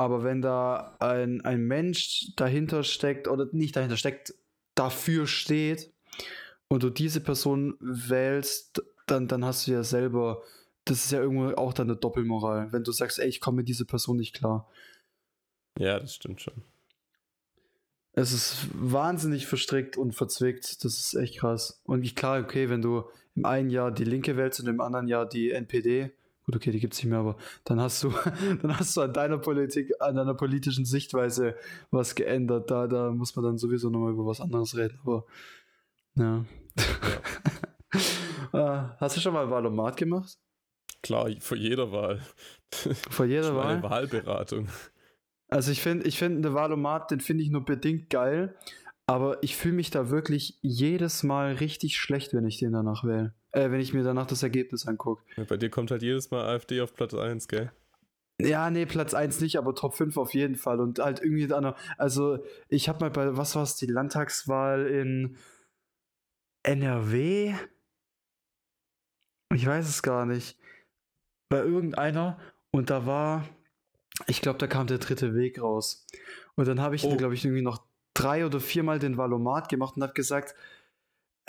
aber 0.00 0.24
wenn 0.24 0.40
da 0.40 0.96
ein, 0.98 1.42
ein 1.42 1.60
Mensch 1.60 2.32
dahinter 2.36 2.84
steckt 2.84 3.28
oder 3.28 3.48
nicht 3.52 3.76
dahinter 3.76 3.98
steckt, 3.98 4.32
dafür 4.74 5.26
steht 5.26 5.92
und 6.68 6.82
du 6.82 6.88
diese 6.88 7.20
Person 7.20 7.76
wählst, 7.80 8.82
dann, 9.06 9.28
dann 9.28 9.44
hast 9.44 9.66
du 9.66 9.72
ja 9.72 9.84
selber, 9.84 10.42
das 10.86 11.04
ist 11.04 11.12
ja 11.12 11.20
irgendwo 11.20 11.54
auch 11.54 11.74
dann 11.74 11.90
eine 11.90 11.98
Doppelmoral, 11.98 12.72
wenn 12.72 12.82
du 12.82 12.92
sagst, 12.92 13.18
ey, 13.18 13.28
ich 13.28 13.42
komme 13.42 13.58
mit 13.58 13.68
dieser 13.68 13.84
Person 13.84 14.16
nicht 14.16 14.34
klar. 14.34 14.70
ja, 15.78 16.00
das 16.00 16.14
stimmt 16.14 16.40
schon. 16.40 16.62
Es 18.14 18.32
ist 18.32 18.68
wahnsinnig 18.72 19.46
verstrickt 19.46 19.98
und 19.98 20.14
verzwickt. 20.14 20.82
Das 20.82 20.98
ist 20.98 21.14
echt 21.14 21.40
krass. 21.40 21.82
Und 21.84 22.04
ich, 22.04 22.16
klar, 22.16 22.40
okay, 22.40 22.70
wenn 22.70 22.80
du 22.80 23.04
im 23.36 23.44
einen 23.44 23.68
Jahr 23.68 23.92
die 23.92 24.04
Linke 24.04 24.38
wählst 24.38 24.60
und 24.60 24.66
im 24.66 24.80
anderen 24.80 25.08
Jahr 25.08 25.28
die 25.28 25.50
NPD, 25.50 26.10
gut, 26.50 26.56
okay, 26.56 26.72
die 26.72 26.80
gibt 26.80 26.94
es 26.94 27.00
nicht 27.00 27.10
mehr, 27.10 27.20
aber 27.20 27.36
dann 27.64 27.80
hast 27.80 28.02
du, 28.02 28.10
dann 28.62 28.76
hast 28.76 28.96
du 28.96 29.02
an 29.02 29.12
deiner 29.12 29.38
Politik, 29.38 29.92
an 30.00 30.16
deiner 30.16 30.34
politischen 30.34 30.84
Sichtweise 30.84 31.54
was 31.90 32.14
geändert. 32.16 32.70
Da, 32.70 32.88
da 32.88 33.12
muss 33.12 33.36
man 33.36 33.44
dann 33.44 33.58
sowieso 33.58 33.88
nochmal 33.88 34.12
über 34.12 34.26
was 34.26 34.40
anderes 34.40 34.76
reden. 34.76 34.98
Aber 35.04 35.24
ja. 36.14 36.44
Ah, 38.52 38.96
hast 38.98 39.16
du 39.16 39.20
schon 39.20 39.32
mal 39.32 39.48
Wahlomat 39.48 39.96
gemacht? 39.96 40.36
Klar, 41.02 41.30
vor 41.38 41.56
jeder 41.56 41.92
Wahl. 41.92 42.20
Vor 42.72 43.26
jeder 43.26 43.44
Schon 43.44 43.56
Wahl? 43.56 43.66
eine 43.74 43.82
Wahlberatung. 43.82 44.68
Also 45.48 45.70
ich 45.70 45.80
finde, 45.80 46.06
ich 46.06 46.18
finde 46.18 46.38
eine 46.38 46.54
Valomat, 46.54 47.12
den 47.12 47.20
finde 47.20 47.44
ich 47.44 47.50
nur 47.50 47.64
bedingt 47.64 48.10
geil, 48.10 48.56
aber 49.06 49.42
ich 49.42 49.56
fühle 49.56 49.74
mich 49.74 49.90
da 49.90 50.10
wirklich 50.10 50.58
jedes 50.62 51.22
Mal 51.22 51.54
richtig 51.54 51.96
schlecht, 51.96 52.34
wenn 52.34 52.44
ich 52.44 52.58
den 52.58 52.72
danach 52.72 53.04
wähle. 53.04 53.34
Äh, 53.52 53.70
wenn 53.70 53.80
ich 53.80 53.92
mir 53.92 54.02
danach 54.04 54.26
das 54.26 54.42
Ergebnis 54.42 54.86
angucke. 54.86 55.22
Ja, 55.36 55.44
Bei 55.44 55.56
dir 55.56 55.70
kommt 55.70 55.90
halt 55.90 56.02
jedes 56.02 56.30
Mal 56.30 56.44
AfD 56.44 56.80
auf 56.80 56.94
Platz 56.94 57.14
1, 57.14 57.48
gell? 57.48 57.72
Ja, 58.40 58.70
nee, 58.70 58.86
Platz 58.86 59.12
1 59.12 59.40
nicht, 59.40 59.56
aber 59.56 59.74
Top 59.74 59.94
5 59.94 60.16
auf 60.16 60.32
jeden 60.34 60.54
Fall. 60.56 60.80
Und 60.80 60.98
halt 60.98 61.20
irgendwie 61.20 61.52
also 61.98 62.38
ich 62.68 62.88
habe 62.88 63.00
mal 63.00 63.10
bei, 63.10 63.36
was 63.36 63.54
war 63.54 63.62
es, 63.64 63.76
die 63.76 63.86
Landtagswahl 63.86 64.86
in 64.86 65.36
NRW? 66.62 67.54
Ich 69.52 69.66
weiß 69.66 69.88
es 69.88 70.02
gar 70.02 70.26
nicht. 70.26 70.56
Bei 71.48 71.58
irgendeiner 71.58 72.38
und 72.70 72.88
da 72.90 73.04
war, 73.04 73.48
ich 74.26 74.40
glaube, 74.40 74.58
da 74.58 74.66
kam 74.68 74.86
der 74.86 74.98
dritte 74.98 75.34
Weg 75.34 75.60
raus. 75.60 76.06
Und 76.54 76.68
dann 76.68 76.80
habe 76.80 76.94
ich, 76.94 77.04
Oh. 77.04 77.16
glaube 77.16 77.34
ich, 77.34 77.44
irgendwie 77.44 77.62
noch 77.62 77.84
drei 78.14 78.46
oder 78.46 78.60
viermal 78.60 78.98
den 78.98 79.16
Valomat 79.16 79.68
gemacht 79.68 79.96
und 79.96 80.02
habe 80.02 80.12
gesagt, 80.12 80.54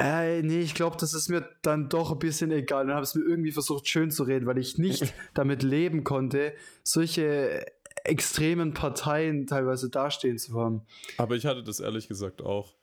äh, 0.01 0.41
nee, 0.41 0.61
ich 0.61 0.73
glaube, 0.73 0.97
das 0.99 1.13
ist 1.13 1.29
mir 1.29 1.47
dann 1.61 1.89
doch 1.89 2.11
ein 2.11 2.19
bisschen 2.19 2.51
egal. 2.51 2.85
Und 2.85 2.93
habe 2.93 3.03
es 3.03 3.13
mir 3.13 3.23
irgendwie 3.23 3.51
versucht, 3.51 3.87
schön 3.87 4.09
zu 4.09 4.23
reden, 4.23 4.47
weil 4.47 4.57
ich 4.57 4.77
nicht 4.77 5.13
damit 5.33 5.63
leben 5.63 6.03
konnte, 6.03 6.53
solche 6.83 7.65
extremen 8.03 8.73
Parteien 8.73 9.45
teilweise 9.45 9.89
dastehen 9.89 10.39
zu 10.39 10.59
haben. 10.59 10.81
Aber 11.17 11.35
ich 11.35 11.45
hatte 11.45 11.63
das 11.63 11.79
ehrlich 11.79 12.07
gesagt 12.07 12.41
auch. 12.41 12.75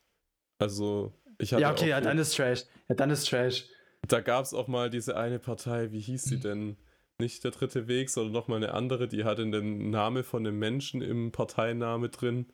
Also, 0.58 1.12
ich 1.38 1.52
hatte 1.52 1.62
Ja, 1.62 1.72
okay, 1.72 1.88
ja, 1.88 2.00
dann 2.00 2.18
ist 2.18 2.36
Trash. 2.36 2.64
Ja, 2.88 2.94
dann 2.94 3.10
ist 3.10 3.28
Trash. 3.28 3.66
Da 4.06 4.20
gab 4.20 4.44
es 4.44 4.54
auch 4.54 4.68
mal 4.68 4.88
diese 4.88 5.16
eine 5.16 5.40
Partei, 5.40 5.90
wie 5.90 6.00
hieß 6.00 6.24
sie 6.24 6.38
denn? 6.38 6.76
Nicht 7.20 7.42
der 7.42 7.50
dritte 7.50 7.88
Weg, 7.88 8.10
sondern 8.10 8.32
nochmal 8.32 8.58
eine 8.58 8.74
andere, 8.74 9.08
die 9.08 9.24
hatte 9.24 9.48
den 9.50 9.90
Name 9.90 10.22
von 10.22 10.46
einem 10.46 10.56
Menschen 10.56 11.02
im 11.02 11.32
Parteiname 11.32 12.10
drin. 12.10 12.46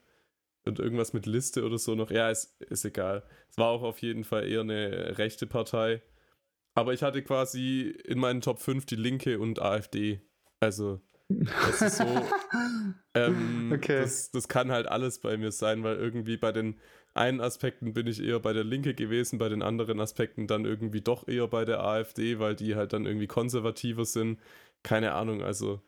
Und 0.66 0.78
irgendwas 0.78 1.12
mit 1.12 1.26
Liste 1.26 1.64
oder 1.64 1.78
so 1.78 1.94
noch. 1.94 2.10
Ja, 2.10 2.30
ist, 2.30 2.60
ist 2.62 2.84
egal. 2.84 3.22
Es 3.50 3.58
war 3.58 3.68
auch 3.68 3.82
auf 3.82 3.98
jeden 4.00 4.24
Fall 4.24 4.48
eher 4.48 4.60
eine 4.62 5.18
rechte 5.18 5.46
Partei. 5.46 6.02
Aber 6.74 6.92
ich 6.94 7.02
hatte 7.02 7.22
quasi 7.22 7.94
in 8.04 8.18
meinen 8.18 8.40
Top 8.40 8.60
5 8.60 8.86
die 8.86 8.96
Linke 8.96 9.38
und 9.38 9.60
AfD. 9.60 10.20
Also, 10.60 11.00
das 11.28 11.82
ist 11.82 11.98
so. 11.98 12.06
Ähm, 13.16 13.70
Okay. 13.72 14.00
das, 14.00 14.32
das 14.32 14.48
kann 14.48 14.72
halt 14.72 14.88
alles 14.88 15.20
bei 15.20 15.36
mir 15.36 15.52
sein, 15.52 15.84
weil 15.84 15.96
irgendwie 15.96 16.36
bei 16.36 16.50
den 16.50 16.80
einen 17.14 17.40
Aspekten 17.40 17.92
bin 17.94 18.08
ich 18.08 18.20
eher 18.20 18.40
bei 18.40 18.52
der 18.52 18.64
Linke 18.64 18.92
gewesen, 18.92 19.38
bei 19.38 19.48
den 19.48 19.62
anderen 19.62 20.00
Aspekten 20.00 20.48
dann 20.48 20.64
irgendwie 20.64 21.00
doch 21.00 21.28
eher 21.28 21.46
bei 21.46 21.64
der 21.64 21.84
AfD, 21.84 22.40
weil 22.40 22.56
die 22.56 22.74
halt 22.74 22.92
dann 22.92 23.06
irgendwie 23.06 23.28
konservativer 23.28 24.04
sind. 24.04 24.40
Keine 24.82 25.12
Ahnung, 25.12 25.42
also 25.44 25.80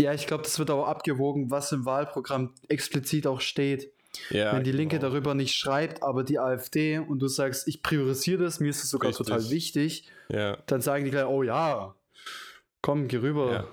Ja, 0.00 0.12
ich 0.12 0.26
glaube, 0.26 0.42
das 0.42 0.58
wird 0.58 0.70
auch 0.70 0.86
abgewogen, 0.86 1.50
was 1.50 1.72
im 1.72 1.86
Wahlprogramm 1.86 2.54
explizit 2.68 3.26
auch 3.26 3.40
steht. 3.40 3.90
Ja. 4.30 4.54
Wenn 4.54 4.64
die 4.64 4.72
Linke 4.72 4.98
genau. 4.98 5.10
darüber 5.10 5.34
nicht 5.34 5.54
schreibt, 5.54 6.02
aber 6.02 6.24
die 6.24 6.38
AfD 6.38 6.98
und 6.98 7.20
du 7.20 7.28
sagst, 7.28 7.68
ich 7.68 7.82
priorisiere 7.82 8.42
das, 8.42 8.60
mir 8.60 8.70
ist 8.70 8.82
es 8.82 8.90
sogar 8.90 9.10
Richtig. 9.10 9.26
total 9.26 9.50
wichtig, 9.50 10.08
Ja, 10.28 10.56
dann 10.66 10.80
sagen 10.80 11.04
die 11.04 11.10
gleich, 11.10 11.26
oh 11.26 11.42
ja, 11.42 11.94
komm, 12.82 13.08
geh 13.08 13.18
rüber. 13.18 13.52
Ja. 13.52 13.68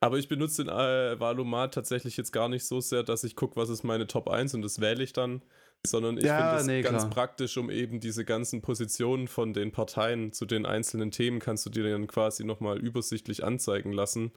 Aber 0.00 0.18
ich 0.18 0.28
benutze 0.28 0.64
den 0.64 0.72
äh, 0.72 1.18
Valomat 1.20 1.74
tatsächlich 1.74 2.16
jetzt 2.16 2.32
gar 2.32 2.48
nicht 2.48 2.66
so 2.66 2.80
sehr, 2.80 3.04
dass 3.04 3.22
ich 3.22 3.36
gucke, 3.36 3.56
was 3.56 3.68
ist 3.68 3.84
meine 3.84 4.06
Top 4.08 4.28
1 4.28 4.54
und 4.54 4.62
das 4.62 4.80
wähle 4.80 5.02
ich 5.02 5.12
dann, 5.12 5.42
sondern 5.86 6.16
ich 6.16 6.24
finde 6.24 6.56
es 6.56 6.66
nee, 6.66 6.82
ganz 6.82 7.02
klar. 7.04 7.10
praktisch, 7.10 7.56
um 7.56 7.70
eben 7.70 8.00
diese 8.00 8.24
ganzen 8.24 8.62
Positionen 8.62 9.28
von 9.28 9.52
den 9.52 9.70
Parteien 9.70 10.32
zu 10.32 10.44
den 10.44 10.66
einzelnen 10.66 11.12
Themen 11.12 11.38
kannst 11.38 11.66
du 11.66 11.70
dir 11.70 11.88
dann 11.88 12.08
quasi 12.08 12.44
nochmal 12.44 12.78
übersichtlich 12.78 13.44
anzeigen 13.44 13.92
lassen. 13.92 14.32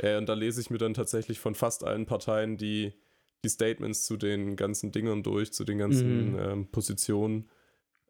Äh, 0.00 0.16
und 0.16 0.28
da 0.28 0.34
lese 0.34 0.60
ich 0.60 0.70
mir 0.70 0.78
dann 0.78 0.94
tatsächlich 0.94 1.40
von 1.40 1.54
fast 1.54 1.84
allen 1.84 2.06
Parteien 2.06 2.56
die, 2.56 2.92
die 3.44 3.48
Statements 3.48 4.04
zu 4.04 4.16
den 4.16 4.56
ganzen 4.56 4.92
Dingern 4.92 5.22
durch, 5.22 5.52
zu 5.52 5.64
den 5.64 5.78
ganzen 5.78 6.32
Mhm. 6.32 6.38
ähm, 6.38 6.66
Positionen. 6.70 7.48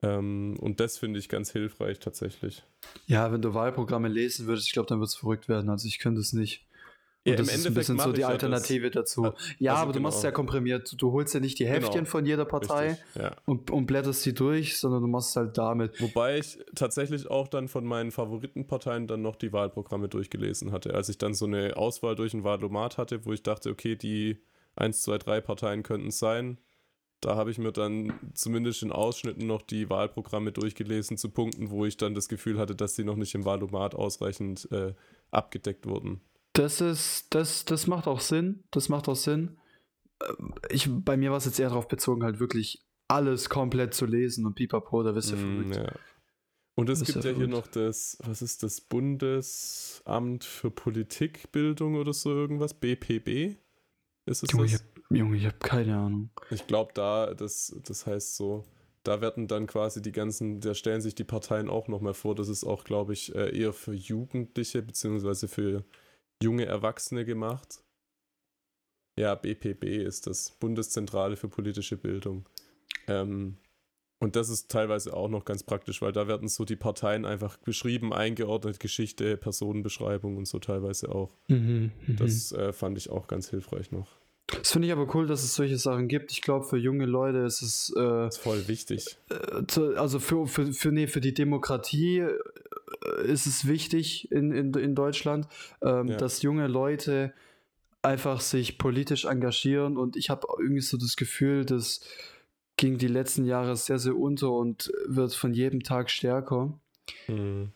Ähm, 0.03 0.57
und 0.61 0.81
das 0.81 0.99
finde 0.99 1.19
ich 1.19 1.29
ganz 1.29 1.53
hilfreich 1.53 1.99
tatsächlich. 1.99 2.65
Ja, 3.07 3.31
wenn 3.33 3.43
du 3.43 3.53
Wahlprogramme 3.55 4.09
lesen 4.09 4.47
würdest, 4.47 4.67
ich 4.67 4.73
glaube, 4.73 4.89
dann 4.89 4.99
wird 5.01 5.09
es 5.11 5.17
verrückt 5.17 5.49
werden. 5.49 5.69
Also 5.71 5.87
ich 5.87 5.99
könnte 5.99 6.21
es 6.21 6.33
nicht. 6.33 6.67
Und 7.27 7.33
Ja, 7.33 7.37
das 7.37 7.55
ist 7.55 7.67
ein 7.67 7.75
bisschen 7.75 7.99
so 7.99 8.07
die 8.13 8.21
ich 8.21 8.21
ja 8.23 8.29
Alternative 8.29 8.91
dazu. 8.91 9.25
Also 9.25 9.37
Ja, 9.59 9.75
aber 9.75 9.93
du 9.93 10.01
machst 10.01 10.17
es 10.17 10.23
genau. 10.23 10.31
ja 10.31 10.35
komprimiert. 10.35 10.91
Du- 10.91 10.97
Du 10.97 11.13
holst 11.13 11.35
ja 11.35 11.41
nicht 11.41 11.59
die 11.59 11.67
Heftchen 11.67 11.93
Genau. 11.93 12.05
von 12.07 12.25
jeder. 12.25 12.47
Partei 12.47 12.93
Richtig, 12.93 13.05
ja. 13.23 13.37
und, 13.45 13.71
und 13.71 13.85
blätterst 13.85 14.25
die 14.25 14.33
durch, 14.33 14.79
sondern 14.79 15.03
du 15.03 15.07
machst 15.07 15.31
es 15.31 15.37
halt 15.37 15.59
damit. 15.59 16.01
Wobei 16.01 16.39
ich 16.39 16.59
tatsächlich 16.75 17.31
auch 17.31 17.47
dann 17.49 17.69
von 17.69 17.85
meinen 17.85 18.11
Favoritenparteien 18.11 19.07
dann 19.07 19.21
noch 19.21 19.37
die 19.37 19.53
Wahlprogramme 19.53 20.09
durchgelesen 20.09 20.73
hatte. 20.73 20.95
Als 20.95 21.11
ich 21.11 21.19
dann 21.19 21.35
so 21.35 21.45
eine 21.45 21.77
Auswahl 21.77 22.17
durch 22.17 22.33
ein 22.33 22.43
Wahlomat 22.43 22.97
hatte, 22.97 23.27
wo 23.27 23.35
ich 23.35 23.43
dachte, 23.43 23.69
okay, 23.69 23.97
die 23.97 24.39
1, 24.77 25.03
2, 25.03 25.19
3 25.19 25.41
Parteien 25.41 25.83
könnten 25.83 26.09
es 26.09 26.19
sein. 26.19 26.59
Da 27.21 27.37
habe 27.37 27.51
ich 27.51 27.59
mir 27.59 27.71
dann 27.73 28.15
zumindest 28.35 28.83
in 28.83 28.93
Ausschnitten 28.93 29.47
noch 29.47 29.61
die 29.61 29.91
Wahlprogramme 29.91 30.53
durchgelesen 30.53 31.19
zu 31.19 31.29
Punkten, 31.29 31.71
wo 31.71 31.85
ich 31.85 31.99
dann 31.99 32.15
das 32.15 32.29
Gefühl 32.29 32.59
hatte, 32.59 32.75
dass 32.75 32.97
sie 32.97 33.05
noch 33.05 33.17
nicht 33.17 33.35
im 33.35 33.45
Wahlomat 33.45 33.95
ausreichend 33.95 34.71
äh, 34.73 34.95
abgedeckt 35.31 35.87
wurden. 35.87 36.23
Das 36.55 36.81
ist, 36.81 37.27
das, 37.35 37.65
das 37.67 37.87
macht 37.87 38.07
auch 38.07 38.21
Sinn. 38.21 38.65
Das 38.71 38.89
macht 38.89 39.09
auch 39.09 39.17
Sinn. 39.17 39.59
Ähm, 40.27 40.55
Ich, 40.71 40.89
bei 40.91 41.17
mir 41.19 41.31
war 41.31 41.37
es 41.39 41.45
jetzt 41.45 41.61
eher 41.61 41.69
darauf 41.69 41.89
bezogen, 41.89 42.25
halt 42.25 42.41
wirklich 42.41 42.83
alles 43.09 43.51
komplett 43.51 43.93
zu 43.93 44.07
lesen 44.07 44.47
und 44.47 44.55
pipapo, 44.55 45.03
da 45.03 45.15
wirst 45.15 45.33
du 45.33 45.37
Mm, 45.37 45.73
verrückt. 45.73 45.77
ja. 45.77 45.93
Und 46.77 46.89
es 46.89 47.05
gibt 47.05 47.23
ja 47.25 47.33
ja 47.33 47.37
hier 47.37 47.49
noch 47.49 47.67
das, 47.67 48.17
was 48.25 48.41
ist 48.41 48.63
das, 48.63 48.81
Bundesamt 48.81 50.45
für 50.45 50.71
Politikbildung 50.71 51.97
oder 51.97 52.15
so 52.15 52.31
irgendwas, 52.31 52.73
BPB? 52.73 53.57
Ist 54.27 54.43
es 54.43 54.53
Junge, 54.53 54.65
das? 54.65 54.73
ich 54.73 54.79
hab, 54.81 55.17
Junge, 55.17 55.37
ich 55.37 55.47
habe 55.47 55.59
keine 55.59 55.97
Ahnung. 55.97 56.31
Ich 56.51 56.67
glaube, 56.67 56.93
da, 56.95 57.35
das, 57.35 57.77
das 57.85 58.07
heißt 58.07 58.37
so, 58.37 58.65
da 59.03 59.21
werden 59.21 59.49
dann 59.49 59.67
quasi 59.67 60.03
die 60.03 60.13
ganzen, 60.13 60.61
da 60.61 60.75
stellen 60.75 61.01
sich 61.01 61.15
die 61.15 61.25
Parteien 61.25 61.69
auch 61.69 61.89
nochmal 61.89 62.15
vor. 62.15 62.35
Das 62.35 62.49
ist 62.49 62.65
auch, 62.65 62.85
glaube 62.85 63.13
ich, 63.13 63.35
äh, 63.35 63.57
eher 63.59 63.73
für 63.73 63.95
Jugendliche 63.95 64.83
beziehungsweise 64.83 65.49
für 65.49 65.85
junge 66.43 66.67
Erwachsene 66.67 67.25
gemacht. 67.25 67.83
Ja, 69.19 69.35
BPB 69.35 69.85
ist 69.85 70.27
das, 70.27 70.53
Bundeszentrale 70.53 71.37
für 71.37 71.49
politische 71.49 71.97
Bildung. 71.97 72.49
Ähm, 73.07 73.57
und 74.21 74.37
das 74.37 74.49
ist 74.51 74.71
teilweise 74.71 75.13
auch 75.15 75.29
noch 75.29 75.45
ganz 75.45 75.63
praktisch, 75.65 76.01
weil 76.03 76.13
da 76.13 76.29
werden 76.29 76.47
so 76.49 76.65
die 76.65 76.77
Parteien 76.77 77.25
einfach 77.25 77.57
beschrieben, 77.57 78.13
eingeordnet, 78.13 78.79
Geschichte, 78.79 79.37
Personenbeschreibung 79.37 80.37
und 80.37 80.47
so 80.47 80.59
teilweise 80.61 81.09
auch. 81.13 81.35
Mhm, 81.49 81.91
mhm. 82.07 82.17
Das 82.17 82.53
äh, 82.53 82.73
fand 82.73 82.97
ich 82.99 83.11
auch 83.11 83.27
ganz 83.27 83.51
hilfreich 83.51 83.91
noch. 83.91 84.07
Das 84.61 84.73
finde 84.73 84.89
ich 84.89 84.93
aber 84.93 85.13
cool, 85.15 85.27
dass 85.29 85.45
es 85.45 85.55
solche 85.55 85.79
Sachen 85.79 86.09
gibt. 86.09 86.33
Ich 86.33 86.43
glaube, 86.43 86.65
für 86.67 86.77
junge 86.77 87.07
Leute 87.07 87.39
ist 87.39 87.63
es, 87.63 87.93
äh, 87.97 88.01
Das 88.01 88.37
ist 88.37 88.43
voll 88.43 88.67
wichtig. 88.69 89.17
äh, 89.31 89.65
zu, 89.69 89.97
also 89.97 90.19
für, 90.19 90.47
für, 90.47 90.73
für, 90.73 90.91
nee, 90.91 91.07
für 91.07 91.21
die 91.21 91.35
Demokratie 91.35 92.19
äh, 92.19 93.27
ist 93.27 93.47
es 93.47 93.69
wichtig 93.69 94.31
in, 94.33 94.51
in, 94.53 94.75
in 94.75 94.95
Deutschland, 94.95 95.47
ähm, 95.83 96.09
Ja. 96.09 96.17
dass 96.17 96.43
junge 96.43 96.67
Leute 96.67 97.33
einfach 98.03 98.41
sich 98.41 98.77
politisch 98.79 99.25
engagieren 99.25 99.97
und 99.97 100.17
ich 100.17 100.31
habe 100.31 100.47
irgendwie 100.59 100.81
so 100.81 100.97
das 100.97 101.17
Gefühl, 101.17 101.65
das 101.65 102.01
ging 102.81 102.97
die 102.97 103.09
letzten 103.09 103.45
Jahre 103.45 103.77
sehr, 103.77 103.99
sehr 103.99 104.17
unter 104.17 104.51
und 104.53 104.91
wird 105.07 105.35
von 105.35 105.53
jedem 105.53 105.83
Tag 105.83 106.09
stärker. 106.11 106.73
Mhm. 107.29 107.73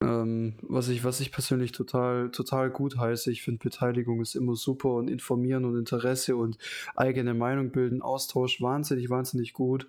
Ähm, 0.00 0.54
was, 0.62 0.88
ich, 0.88 1.02
was 1.02 1.18
ich 1.18 1.32
persönlich 1.32 1.72
total, 1.72 2.30
total 2.30 2.70
gut 2.70 2.96
heiße. 2.96 3.32
Ich 3.32 3.42
finde, 3.42 3.58
Beteiligung 3.64 4.20
ist 4.20 4.36
immer 4.36 4.54
super 4.54 4.90
und 4.90 5.10
informieren 5.10 5.64
und 5.64 5.76
Interesse 5.76 6.36
und 6.36 6.58
eigene 6.94 7.34
Meinung 7.34 7.72
bilden, 7.72 8.02
Austausch 8.02 8.62
wahnsinnig, 8.62 9.10
wahnsinnig 9.10 9.52
gut. 9.52 9.88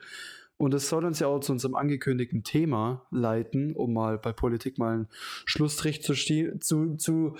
Und 0.57 0.73
es 0.73 0.89
soll 0.89 1.05
uns 1.05 1.19
ja 1.19 1.27
auch 1.27 1.39
zu 1.39 1.51
unserem 1.51 1.75
angekündigten 1.75 2.43
Thema 2.43 3.05
leiten, 3.11 3.75
um 3.75 3.93
mal 3.93 4.17
bei 4.17 4.33
Politik 4.33 4.79
mal 4.79 4.93
einen 4.93 5.07
Schlussstrich 5.45 6.01
zu, 6.01 6.15
zu, 6.15 6.95
zu 6.95 7.35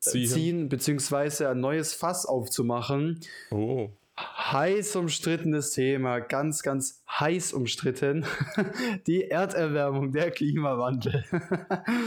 ziehen. 0.00 0.28
ziehen, 0.28 0.68
beziehungsweise 0.68 1.48
ein 1.48 1.60
neues 1.60 1.94
Fass 1.94 2.26
aufzumachen. 2.26 3.20
Oh 3.50 3.88
heiß 4.18 4.96
umstrittenes 4.96 5.72
Thema, 5.72 6.20
ganz, 6.20 6.62
ganz 6.62 7.02
heiß 7.08 7.52
umstritten. 7.52 8.24
Die 9.06 9.24
Erderwärmung, 9.24 10.12
der 10.12 10.30
Klimawandel. 10.30 11.24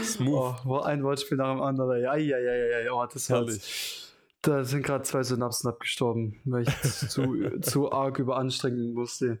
Smooth. 0.04 0.66
Oh, 0.66 0.80
ein 0.80 1.02
Wortspiel 1.02 1.38
nach 1.38 1.52
dem 1.52 1.62
anderen. 1.62 2.02
Ja, 2.02 2.16
ja, 2.16 2.38
ja, 2.38 2.54
ja, 2.54 2.80
ja. 2.80 2.92
Oh, 2.92 3.06
das 3.06 3.28
Herrlich. 3.28 4.12
Da 4.42 4.64
sind 4.64 4.82
gerade 4.82 5.04
zwei 5.04 5.22
Synapsen 5.22 5.70
abgestorben, 5.70 6.40
weil 6.44 6.62
ich 6.62 6.80
zu, 7.08 7.60
zu 7.60 7.92
arg 7.92 8.18
überanstrengen 8.18 8.92
musste. 8.92 9.38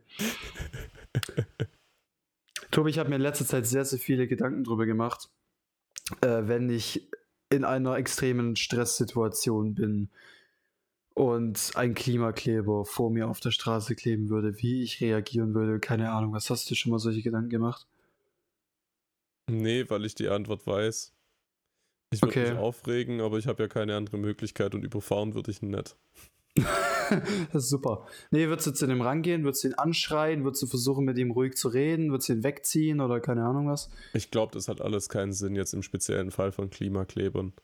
Tobi, 2.70 2.90
ich 2.90 2.98
habe 2.98 3.08
mir 3.08 3.16
in 3.16 3.22
letzter 3.22 3.44
Zeit 3.44 3.66
sehr, 3.66 3.84
sehr 3.84 3.98
viele 3.98 4.28
Gedanken 4.28 4.64
darüber 4.64 4.86
gemacht, 4.86 5.28
äh, 6.20 6.42
wenn 6.44 6.70
ich 6.70 7.08
in 7.50 7.64
einer 7.64 7.96
extremen 7.96 8.56
Stresssituation 8.56 9.74
bin 9.74 10.08
und 11.14 11.72
ein 11.74 11.94
Klimakleber 11.94 12.84
vor 12.84 13.10
mir 13.10 13.28
auf 13.28 13.40
der 13.40 13.50
Straße 13.50 13.94
kleben 13.94 14.28
würde, 14.28 14.60
wie 14.62 14.82
ich 14.82 15.00
reagieren 15.00 15.54
würde, 15.54 15.78
keine 15.80 16.10
Ahnung. 16.10 16.32
Was 16.32 16.50
hast 16.50 16.70
du 16.70 16.74
schon 16.74 16.90
mal 16.92 16.98
solche 16.98 17.22
Gedanken 17.22 17.50
gemacht? 17.50 17.86
Nee, 19.50 19.84
weil 19.88 20.04
ich 20.04 20.14
die 20.14 20.28
Antwort 20.28 20.66
weiß. 20.66 21.12
Ich 22.12 22.22
würde 22.22 22.40
okay. 22.40 22.50
mich 22.50 22.58
aufregen, 22.58 23.20
aber 23.20 23.38
ich 23.38 23.46
habe 23.46 23.62
ja 23.62 23.68
keine 23.68 23.96
andere 23.96 24.18
Möglichkeit 24.18 24.74
und 24.74 24.84
überfahren 24.84 25.34
würde 25.34 25.50
ich 25.50 25.62
ihn 25.62 25.70
nicht. 25.70 25.96
das 27.52 27.64
ist 27.64 27.70
super. 27.70 28.06
Nee, 28.30 28.48
würdest 28.48 28.66
du 28.66 28.72
zu 28.72 28.86
dem 28.86 29.00
rangehen? 29.00 29.44
Würdest 29.44 29.64
du 29.64 29.68
ihn 29.68 29.74
anschreien? 29.74 30.44
Würdest 30.44 30.62
du 30.62 30.66
versuchen, 30.66 31.04
mit 31.04 31.16
ihm 31.16 31.30
ruhig 31.30 31.56
zu 31.56 31.68
reden? 31.68 32.10
Würdest 32.10 32.28
du 32.28 32.34
ihn 32.34 32.44
wegziehen 32.44 33.00
oder 33.00 33.20
keine 33.20 33.44
Ahnung 33.44 33.68
was? 33.68 33.88
Ich 34.12 34.30
glaube, 34.30 34.52
das 34.52 34.68
hat 34.68 34.80
alles 34.80 35.08
keinen 35.08 35.32
Sinn 35.32 35.56
jetzt 35.56 35.72
im 35.72 35.82
speziellen 35.82 36.30
Fall 36.30 36.52
von 36.52 36.68
Klimaklebern. 36.68 37.54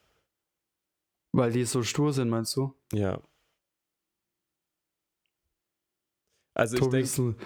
Weil 1.33 1.53
die 1.53 1.65
so 1.65 1.83
stur 1.83 2.13
sind, 2.13 2.31
meinst 2.31 2.57
du? 2.57 2.75
Ja. 2.93 3.21
Also 6.59 6.77
ich 6.77 6.87
denke, 6.89 7.37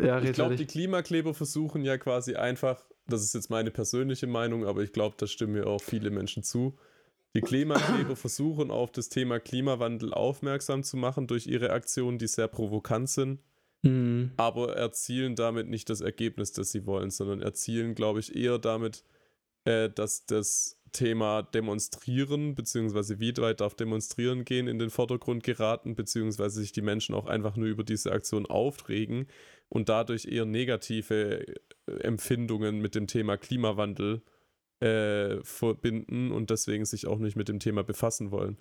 ja, 0.00 0.20
ich 0.22 0.32
glaube, 0.34 0.56
die 0.56 0.66
Klimakleber 0.66 1.32
versuchen 1.32 1.84
ja 1.84 1.96
quasi 1.96 2.34
einfach, 2.34 2.84
das 3.06 3.22
ist 3.22 3.34
jetzt 3.34 3.48
meine 3.48 3.70
persönliche 3.70 4.26
Meinung, 4.26 4.66
aber 4.66 4.82
ich 4.82 4.92
glaube, 4.92 5.16
da 5.18 5.26
stimmen 5.26 5.54
mir 5.54 5.66
auch 5.66 5.80
viele 5.80 6.10
Menschen 6.10 6.42
zu. 6.42 6.78
Die 7.34 7.40
Klimakleber 7.40 8.14
versuchen 8.16 8.70
auf 8.70 8.92
das 8.92 9.08
Thema 9.08 9.40
Klimawandel 9.40 10.12
aufmerksam 10.12 10.82
zu 10.82 10.98
machen 10.98 11.26
durch 11.26 11.46
ihre 11.46 11.70
Aktionen, 11.70 12.18
die 12.18 12.26
sehr 12.26 12.46
provokant 12.46 13.08
sind, 13.08 13.40
mhm. 13.80 14.32
aber 14.36 14.76
erzielen 14.76 15.34
damit 15.34 15.68
nicht 15.68 15.88
das 15.88 16.02
Ergebnis, 16.02 16.52
das 16.52 16.72
sie 16.72 16.84
wollen, 16.84 17.10
sondern 17.10 17.40
erzielen, 17.40 17.94
glaube 17.94 18.20
ich, 18.20 18.36
eher 18.36 18.58
damit, 18.58 19.02
äh, 19.64 19.88
dass 19.88 20.26
das 20.26 20.78
Thema 20.92 21.42
Demonstrieren, 21.42 22.54
beziehungsweise 22.54 23.18
wie 23.18 23.36
weit 23.38 23.60
darf 23.60 23.74
Demonstrieren 23.74 24.44
gehen, 24.44 24.68
in 24.68 24.78
den 24.78 24.90
Vordergrund 24.90 25.42
geraten, 25.42 25.94
beziehungsweise 25.94 26.60
sich 26.60 26.72
die 26.72 26.82
Menschen 26.82 27.14
auch 27.14 27.26
einfach 27.26 27.56
nur 27.56 27.68
über 27.68 27.84
diese 27.84 28.12
Aktion 28.12 28.46
aufregen 28.46 29.26
und 29.68 29.88
dadurch 29.88 30.26
eher 30.26 30.44
negative 30.44 31.46
äh, 31.86 31.92
Empfindungen 32.00 32.80
mit 32.80 32.94
dem 32.94 33.06
Thema 33.06 33.36
Klimawandel 33.36 34.22
äh, 34.80 35.42
verbinden 35.42 36.32
und 36.32 36.50
deswegen 36.50 36.84
sich 36.84 37.06
auch 37.06 37.18
nicht 37.18 37.36
mit 37.36 37.48
dem 37.48 37.60
Thema 37.60 37.82
befassen 37.82 38.30
wollen. 38.30 38.58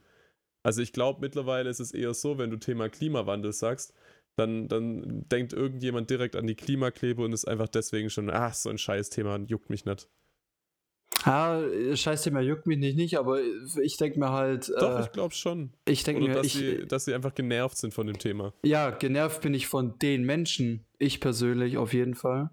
Also 0.64 0.82
ich 0.82 0.94
glaube, 0.94 1.22
mittlerweile 1.22 1.70
ist 1.70 1.80
es 1.80 1.92
eher 1.92 2.14
so, 2.14 2.38
wenn 2.38 2.52
du 2.52 2.58
Thema 2.58 2.90
Klimawandel 2.90 3.52
sagst, 3.54 3.94
dann, 4.36 4.68
dann 4.68 5.28
denkt 5.30 5.54
irgendjemand 5.54 6.10
direkt 6.10 6.36
an 6.36 6.48
die 6.48 6.56
Klimakleber 6.56 7.26
und 7.26 7.34
ist 7.34 7.48
einfach 7.48 7.68
deswegen 7.68 8.10
schon, 8.10 8.30
ach, 8.30 8.54
so 8.54 8.70
ein 8.70 8.78
Scheißthema, 8.78 9.40
juckt 9.48 9.70
mich 9.70 9.86
nicht. 9.86 10.08
Ja, 11.26 11.62
scheiß 11.94 12.24
Thema 12.24 12.42
juckt 12.42 12.66
mich 12.66 12.80
nicht, 12.80 12.96
nicht 12.96 13.18
aber 13.18 13.40
ich 13.82 13.98
denke 13.98 14.20
mir 14.20 14.32
halt. 14.32 14.72
Doch, 14.80 15.00
äh, 15.00 15.02
ich 15.02 15.12
glaube 15.12 15.34
schon. 15.36 15.72
Ich 15.86 16.04
denke 16.04 16.24
mir, 16.24 16.34
dass, 16.34 16.48
ich, 16.48 16.54
sie, 16.54 16.88
dass 16.88 17.06
sie 17.06 17.14
einfach 17.14 17.36
genervt 17.36 17.78
sind 17.78 17.94
von 17.94 18.08
dem 18.08 18.18
Thema. 18.18 18.54
Ja, 18.64 18.90
genervt 18.90 19.42
bin 19.42 19.54
ich 19.54 19.68
von 19.68 20.00
den 20.00 20.24
Menschen. 20.24 20.86
Ich 20.98 21.20
persönlich 21.20 21.78
auf 21.78 21.94
jeden 21.94 22.16
Fall. 22.16 22.50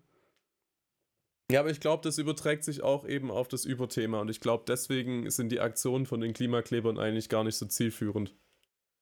Ja, 1.50 1.60
aber 1.60 1.70
ich 1.70 1.80
glaube, 1.80 2.02
das 2.02 2.18
überträgt 2.18 2.62
sich 2.62 2.82
auch 2.82 3.06
eben 3.08 3.30
auf 3.30 3.48
das 3.48 3.64
Überthema 3.64 4.20
und 4.20 4.28
ich 4.28 4.40
glaube, 4.40 4.64
deswegen 4.68 5.30
sind 5.30 5.50
die 5.50 5.60
Aktionen 5.60 6.04
von 6.04 6.20
den 6.20 6.34
Klimaklebern 6.34 6.98
eigentlich 6.98 7.30
gar 7.30 7.42
nicht 7.42 7.56
so 7.56 7.64
zielführend. 7.64 8.34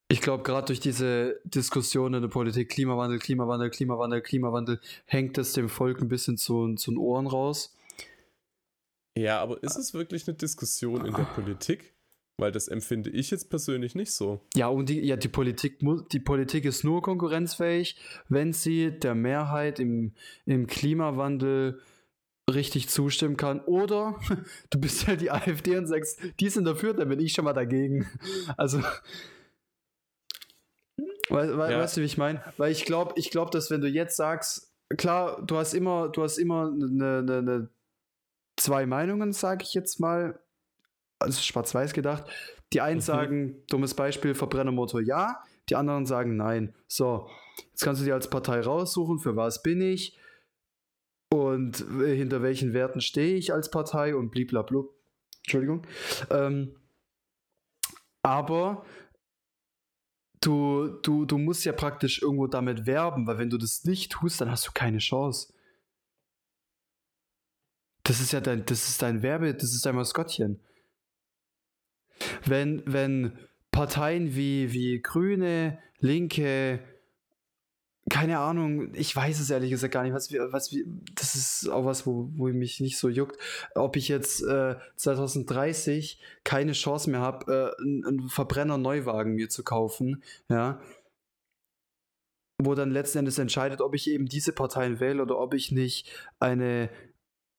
Ich 0.08 0.20
glaube, 0.20 0.44
gerade 0.44 0.66
durch 0.66 0.78
diese 0.78 1.40
Diskussion 1.42 2.14
in 2.14 2.22
der 2.22 2.28
Politik, 2.28 2.68
Klimawandel, 2.68 3.18
Klimawandel, 3.18 3.70
Klimawandel, 3.70 4.20
Klimawandel, 4.20 4.80
hängt 5.06 5.36
es 5.38 5.54
dem 5.54 5.68
Volk 5.68 6.00
ein 6.00 6.08
bisschen 6.08 6.36
zu, 6.36 6.72
zu 6.76 6.92
den 6.92 6.98
Ohren 6.98 7.26
raus. 7.26 7.75
Ja, 9.16 9.40
aber 9.40 9.62
ist 9.62 9.76
es 9.76 9.94
wirklich 9.94 10.28
eine 10.28 10.36
Diskussion 10.36 11.06
in 11.06 11.14
der 11.14 11.24
Politik? 11.24 11.94
Weil 12.38 12.52
das 12.52 12.68
empfinde 12.68 13.08
ich 13.08 13.30
jetzt 13.30 13.48
persönlich 13.48 13.94
nicht 13.94 14.12
so. 14.12 14.42
Ja, 14.54 14.68
und 14.68 14.90
die, 14.90 15.00
ja, 15.00 15.16
die, 15.16 15.28
Politik, 15.28 15.78
die 16.12 16.20
Politik 16.20 16.66
ist 16.66 16.84
nur 16.84 17.00
konkurrenzfähig, 17.00 17.98
wenn 18.28 18.52
sie 18.52 18.90
der 18.90 19.14
Mehrheit 19.14 19.80
im, 19.80 20.12
im 20.44 20.66
Klimawandel 20.66 21.80
richtig 22.50 22.90
zustimmen 22.90 23.38
kann. 23.38 23.60
Oder 23.60 24.20
du 24.70 24.78
bist 24.78 25.06
halt 25.06 25.22
die 25.22 25.30
AfD 25.30 25.78
und 25.78 25.86
sagst, 25.86 26.20
die 26.38 26.50
sind 26.50 26.64
dafür, 26.64 26.92
dann 26.92 27.08
bin 27.08 27.20
ich 27.20 27.32
schon 27.32 27.46
mal 27.46 27.54
dagegen. 27.54 28.06
Also, 28.58 28.80
we, 31.30 31.58
we, 31.58 31.70
ja. 31.70 31.78
weißt 31.78 31.96
du, 31.96 32.02
wie 32.02 32.06
ich 32.06 32.18
meine? 32.18 32.42
Weil 32.58 32.70
ich 32.70 32.84
glaube, 32.84 33.14
ich 33.16 33.30
glaube, 33.30 33.50
dass 33.50 33.70
wenn 33.70 33.80
du 33.80 33.88
jetzt 33.88 34.16
sagst, 34.16 34.74
klar, 34.98 35.42
du 35.42 35.56
hast 35.56 35.72
immer, 35.72 36.10
du 36.10 36.22
hast 36.22 36.36
immer 36.36 36.70
eine, 36.70 37.18
eine, 37.18 37.38
eine 37.38 37.68
zwei 38.56 38.86
Meinungen, 38.86 39.32
sage 39.32 39.64
ich 39.64 39.74
jetzt 39.74 40.00
mal. 40.00 40.40
Also 41.18 41.40
schwarz-weiß 41.40 41.92
gedacht. 41.92 42.24
Die 42.72 42.80
einen 42.80 42.96
mhm. 42.96 43.02
sagen, 43.02 43.62
dummes 43.68 43.94
Beispiel, 43.94 44.34
Verbrennermotor 44.34 45.00
ja, 45.00 45.42
die 45.68 45.76
anderen 45.76 46.06
sagen 46.06 46.36
nein. 46.36 46.74
So, 46.88 47.28
jetzt 47.70 47.82
kannst 47.82 48.02
du 48.02 48.04
dir 48.04 48.14
als 48.14 48.28
Partei 48.28 48.60
raussuchen, 48.60 49.18
für 49.18 49.36
was 49.36 49.62
bin 49.62 49.80
ich 49.80 50.18
und 51.30 51.78
hinter 51.78 52.42
welchen 52.42 52.72
Werten 52.72 53.00
stehe 53.00 53.36
ich 53.36 53.52
als 53.52 53.70
Partei 53.70 54.14
und 54.14 54.30
bliblablub. 54.30 54.94
Entschuldigung. 55.44 55.86
Ähm, 56.30 56.76
aber 58.22 58.84
du, 60.40 60.88
du, 61.02 61.24
du 61.24 61.38
musst 61.38 61.64
ja 61.64 61.72
praktisch 61.72 62.22
irgendwo 62.22 62.46
damit 62.46 62.86
werben, 62.86 63.26
weil 63.26 63.38
wenn 63.38 63.50
du 63.50 63.58
das 63.58 63.84
nicht 63.84 64.12
tust, 64.12 64.40
dann 64.40 64.50
hast 64.50 64.66
du 64.66 64.72
keine 64.72 64.98
Chance. 64.98 65.52
Das 68.06 68.20
ist 68.20 68.32
ja 68.32 68.40
dein, 68.40 68.64
das 68.64 68.88
ist 68.88 69.02
dein 69.02 69.22
Werbe, 69.22 69.52
das 69.52 69.74
ist 69.74 69.84
dein 69.84 69.96
Maskottchen. 69.96 70.60
Wenn, 72.44 72.82
wenn 72.86 73.36
Parteien 73.72 74.36
wie, 74.36 74.72
wie 74.72 75.02
Grüne, 75.02 75.78
Linke, 75.98 76.80
keine 78.08 78.38
Ahnung, 78.38 78.94
ich 78.94 79.14
weiß 79.14 79.40
es 79.40 79.50
ehrlich 79.50 79.70
gesagt 79.70 79.92
gar 79.92 80.04
nicht, 80.04 80.14
was 80.14 80.32
was 80.32 80.74
das 81.16 81.34
ist 81.34 81.68
auch 81.68 81.84
was, 81.84 82.06
wo, 82.06 82.30
wo 82.36 82.46
mich 82.46 82.78
nicht 82.78 82.98
so 82.98 83.08
juckt, 83.08 83.36
ob 83.74 83.96
ich 83.96 84.06
jetzt 84.06 84.40
äh, 84.44 84.76
2030 84.94 86.20
keine 86.44 86.72
Chance 86.72 87.10
mehr 87.10 87.20
habe, 87.20 87.74
äh, 87.76 87.82
einen 87.82 88.28
Verbrenner-Neuwagen 88.28 89.34
mir 89.34 89.48
zu 89.48 89.64
kaufen, 89.64 90.22
ja, 90.48 90.80
wo 92.62 92.74
dann 92.76 92.92
letzten 92.92 93.18
Endes 93.18 93.38
entscheidet, 93.38 93.80
ob 93.80 93.96
ich 93.96 94.08
eben 94.08 94.26
diese 94.26 94.52
Parteien 94.52 95.00
wähle 95.00 95.22
oder 95.22 95.38
ob 95.38 95.54
ich 95.54 95.72
nicht 95.72 96.08
eine 96.38 96.88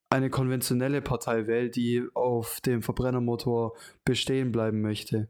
eine 0.09 0.29
konventionelle 0.29 1.01
Partei 1.01 1.47
wählt, 1.47 1.75
die 1.75 2.07
auf 2.13 2.61
dem 2.61 2.81
Verbrennermotor 2.81 3.77
bestehen 4.05 4.51
bleiben 4.51 4.81
möchte. 4.81 5.29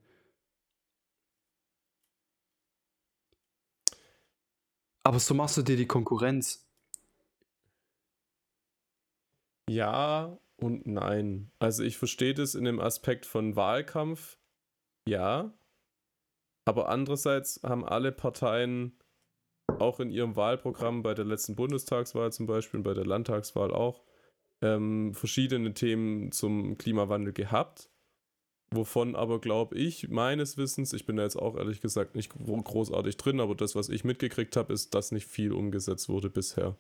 Aber 5.04 5.20
so 5.20 5.34
machst 5.34 5.58
du 5.58 5.62
dir 5.62 5.78
die 5.78 5.88
Konkurrenz. 5.88 6.68
Ja 9.70 10.38
und 10.58 10.86
nein. 10.86 11.52
Also 11.60 11.84
ich 11.84 11.98
verstehe 11.98 12.34
das 12.34 12.56
in 12.56 12.66
dem 12.66 12.80
Aspekt 12.80 13.26
von 13.26 13.56
Wahlkampf, 13.56 14.38
ja. 15.08 15.58
Aber 16.66 16.90
andererseits 16.90 17.62
haben 17.64 17.86
alle 17.86 18.12
Parteien 18.12 19.00
auch 19.80 20.00
in 20.00 20.10
ihrem 20.10 20.36
Wahlprogramm 20.36 21.04
bei 21.04 21.14
der 21.14 21.26
letzten 21.26 21.56
Bundestagswahl 21.56 22.32
zum 22.32 22.46
Beispiel 22.46 22.80
und 22.80 22.84
bei 22.84 22.94
der 22.94 23.06
Landtagswahl 23.06 23.72
auch 23.74 24.04
ähm, 24.62 25.14
verschiedene 25.14 25.74
Themen 25.74 26.32
zum 26.32 26.78
Klimawandel 26.78 27.34
gehabt, 27.34 27.90
wovon 28.72 29.16
aber, 29.16 29.40
glaube 29.40 29.76
ich, 29.78 30.10
meines 30.10 30.58
Wissens, 30.58 30.94
ich 30.94 31.06
bin 31.06 31.18
da 31.18 31.24
jetzt 31.24 31.38
auch 31.38 31.56
ehrlich 31.56 31.82
gesagt 31.82 32.16
nicht 32.16 32.32
großartig 32.32 33.18
drin, 33.18 33.40
aber 33.40 33.56
das, 33.56 33.76
was 33.76 33.90
ich 33.90 34.04
mitgekriegt 34.04 34.56
habe, 34.56 34.74
ist, 34.74 34.94
dass 34.94 35.12
nicht 35.12 35.28
viel 35.28 35.52
umgesetzt 35.52 36.10
wurde 36.10 36.30
bisher. 36.30 36.76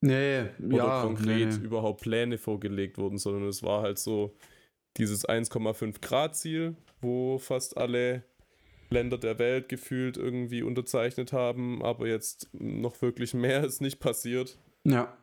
Nee, 0.00 0.44
oder 0.64 0.76
ja, 0.76 1.02
konkret 1.02 1.58
nee, 1.58 1.64
überhaupt 1.64 2.02
Pläne 2.02 2.38
vorgelegt 2.38 2.98
wurden, 2.98 3.18
sondern 3.18 3.48
es 3.48 3.62
war 3.64 3.82
halt 3.82 3.98
so 3.98 4.36
dieses 4.96 5.28
1,5 5.28 6.00
Grad 6.00 6.36
Ziel, 6.36 6.76
wo 7.00 7.38
fast 7.38 7.76
alle 7.76 8.22
Länder 8.90 9.18
der 9.18 9.38
Welt 9.38 9.68
gefühlt 9.68 10.16
irgendwie 10.16 10.62
unterzeichnet 10.62 11.32
haben, 11.32 11.82
aber 11.84 12.06
jetzt 12.06 12.48
noch 12.52 13.00
wirklich 13.02 13.34
mehr 13.34 13.64
ist 13.64 13.80
nicht 13.80 13.98
passiert. 14.00 14.58
Ja, 14.84 15.16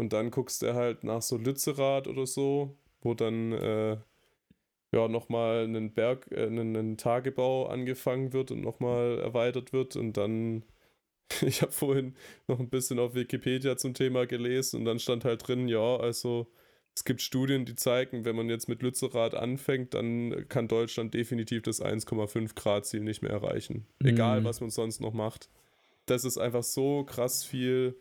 Und 0.00 0.14
dann 0.14 0.30
guckst 0.30 0.62
du 0.62 0.74
halt 0.74 1.04
nach 1.04 1.20
so 1.20 1.36
Lützerath 1.36 2.08
oder 2.08 2.26
so, 2.26 2.74
wo 3.02 3.12
dann 3.12 3.52
äh, 3.52 3.98
ja 4.92 5.08
nochmal 5.08 5.64
ein 5.66 5.92
Berg, 5.92 6.26
äh, 6.32 6.46
einen, 6.46 6.74
einen 6.74 6.96
Tagebau 6.96 7.66
angefangen 7.66 8.32
wird 8.32 8.50
und 8.50 8.62
nochmal 8.62 9.18
erweitert 9.18 9.74
wird 9.74 9.96
und 9.96 10.16
dann, 10.16 10.64
ich 11.42 11.60
habe 11.60 11.72
vorhin 11.72 12.16
noch 12.48 12.58
ein 12.60 12.70
bisschen 12.70 12.98
auf 12.98 13.14
Wikipedia 13.14 13.76
zum 13.76 13.92
Thema 13.92 14.26
gelesen 14.26 14.78
und 14.80 14.84
dann 14.86 14.98
stand 14.98 15.26
halt 15.26 15.46
drin, 15.46 15.68
ja, 15.68 15.96
also 15.96 16.46
es 16.94 17.04
gibt 17.04 17.20
Studien, 17.20 17.66
die 17.66 17.76
zeigen, 17.76 18.24
wenn 18.24 18.34
man 18.36 18.48
jetzt 18.48 18.68
mit 18.70 18.82
Lützerath 18.82 19.34
anfängt, 19.34 19.92
dann 19.92 20.46
kann 20.48 20.66
Deutschland 20.66 21.12
definitiv 21.12 21.60
das 21.62 21.80
1,5 21.82 22.54
Grad 22.54 22.86
Ziel 22.86 23.00
nicht 23.00 23.20
mehr 23.22 23.32
erreichen. 23.32 23.86
Egal, 24.02 24.40
Mhm. 24.40 24.44
was 24.44 24.60
man 24.62 24.70
sonst 24.70 25.00
noch 25.00 25.12
macht. 25.12 25.50
Das 26.06 26.24
ist 26.24 26.38
einfach 26.38 26.64
so 26.64 27.04
krass 27.04 27.44
viel 27.44 27.96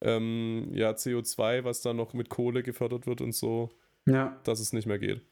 ähm, 0.00 0.70
ja, 0.72 0.90
CO2, 0.90 1.64
was 1.64 1.80
da 1.80 1.92
noch 1.92 2.14
mit 2.14 2.28
Kohle 2.28 2.62
gefördert 2.62 3.06
wird 3.06 3.20
und 3.20 3.34
so, 3.34 3.70
ja, 4.06 4.38
dass 4.44 4.60
es 4.60 4.72
nicht 4.72 4.86
mehr 4.86 4.98
geht. 4.98 5.22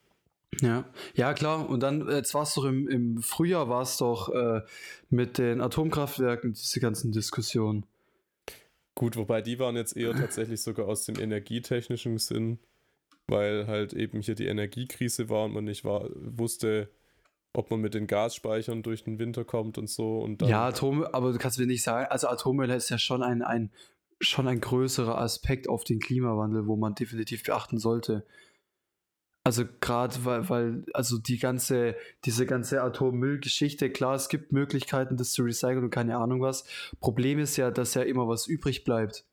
ja. 0.61 0.85
Ja, 1.14 1.35
klar. 1.35 1.69
Und 1.69 1.81
dann, 1.81 2.09
äh, 2.09 2.17
jetzt 2.17 2.35
war 2.35 2.43
es 2.43 2.55
doch 2.55 2.64
im, 2.64 2.89
im 2.89 3.23
Frühjahr, 3.23 3.69
war 3.69 3.83
es 3.83 3.97
doch 3.97 4.29
äh, 4.35 4.62
mit 5.11 5.39
den 5.39 5.61
Atomkraftwerken, 5.61 6.53
diese 6.53 6.81
ganzen 6.81 7.12
Diskussionen. 7.12 7.87
Gut, 8.95 9.17
wobei 9.17 9.43
die 9.43 9.59
waren 9.59 9.77
jetzt 9.77 9.95
eher 9.95 10.14
tatsächlich 10.14 10.62
sogar 10.62 10.89
aus 10.89 11.05
dem 11.05 11.21
energietechnischen 11.21 12.17
Sinn, 12.17 12.59
weil 13.29 13.67
halt 13.67 13.93
eben 13.93 14.23
hier 14.23 14.35
die 14.35 14.47
Energiekrise 14.47 15.29
war 15.29 15.45
und 15.45 15.53
man 15.53 15.64
nicht 15.64 15.85
war, 15.85 16.09
wusste, 16.14 16.89
ob 17.53 17.71
man 17.71 17.81
mit 17.81 17.95
den 17.95 18.07
Gasspeichern 18.07 18.83
durch 18.83 19.05
den 19.05 19.19
Winter 19.19 19.45
kommt 19.45 19.77
und 19.77 19.91
so. 19.91 20.21
Und 20.21 20.41
dann, 20.41 20.49
Ja, 20.49 20.67
Atome, 20.67 21.12
aber 21.12 21.33
du 21.33 21.39
kannst 21.39 21.59
mir 21.59 21.67
nicht 21.67 21.83
sagen, 21.83 22.07
also 22.11 22.29
Atommüll 22.29 22.71
ist 22.71 22.89
ja 22.89 22.99
schon 22.99 23.23
ein, 23.23 23.43
ein, 23.43 23.71
schon 24.21 24.49
ein 24.49 24.61
größerer 24.61 25.19
Aspekt 25.19 25.69
auf 25.69 25.85
den 25.85 26.01
Klimawandel, 26.01 26.67
wo 26.67 26.77
man 26.77 26.95
definitiv 26.95 27.43
beachten 27.45 27.79
sollte. 27.79 28.27
Also 29.45 29.64
gerade 29.81 30.25
weil, 30.25 30.49
weil, 30.49 30.85
also 30.93 31.19
die 31.19 31.39
ganze, 31.39 31.95
diese 32.25 32.47
ganze 32.47 32.83
Atommüllgeschichte, 32.83 33.91
klar, 33.91 34.17
es 34.17 34.29
gibt 34.29 34.51
Möglichkeiten, 34.51 35.17
das 35.17 35.31
zu 35.31 35.45
recyceln 35.45 35.85
und 35.85 35.91
keine 35.91 36.17
Ahnung 36.17 36.41
was. 36.41 36.64
Problem 36.99 37.39
ist 37.39 37.57
ja, 37.57 37.71
dass 37.71 37.95
ja 37.95 38.03
immer 38.03 38.27
was 38.27 38.49
übrig 38.49 38.83
bleibt. 38.83 39.25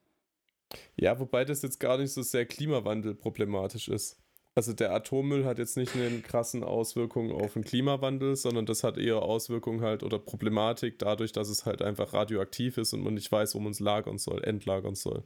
Ja, 0.95 1.19
wobei 1.19 1.45
das 1.45 1.61
jetzt 1.63 1.79
gar 1.79 1.97
nicht 1.97 2.13
so 2.13 2.21
sehr 2.21 2.45
klimawandelproblematisch 2.45 3.87
ist. 3.87 4.22
Also 4.55 4.73
der 4.73 4.93
Atommüll 4.93 5.45
hat 5.45 5.57
jetzt 5.57 5.77
nicht 5.77 5.95
eine 5.95 6.19
krassen 6.21 6.63
Auswirkungen 6.63 7.31
auf 7.31 7.53
den 7.53 7.63
Klimawandel, 7.63 8.35
sondern 8.35 8.67
das 8.67 8.83
hat 8.83 8.97
eher 8.97 9.23
Auswirkungen 9.23 9.81
halt 9.81 10.03
oder 10.03 10.19
Problematik 10.19 10.99
dadurch, 10.99 11.31
dass 11.31 11.49
es 11.49 11.65
halt 11.65 11.81
einfach 11.81 12.13
radioaktiv 12.13 12.77
ist 12.77 12.93
und 12.93 13.01
man 13.03 13.15
nicht 13.15 13.31
weiß, 13.31 13.55
wo 13.55 13.59
man 13.59 13.71
es 13.71 13.79
lagern 13.79 14.19
soll, 14.19 14.43
entlagern 14.43 14.93
soll. 14.93 15.23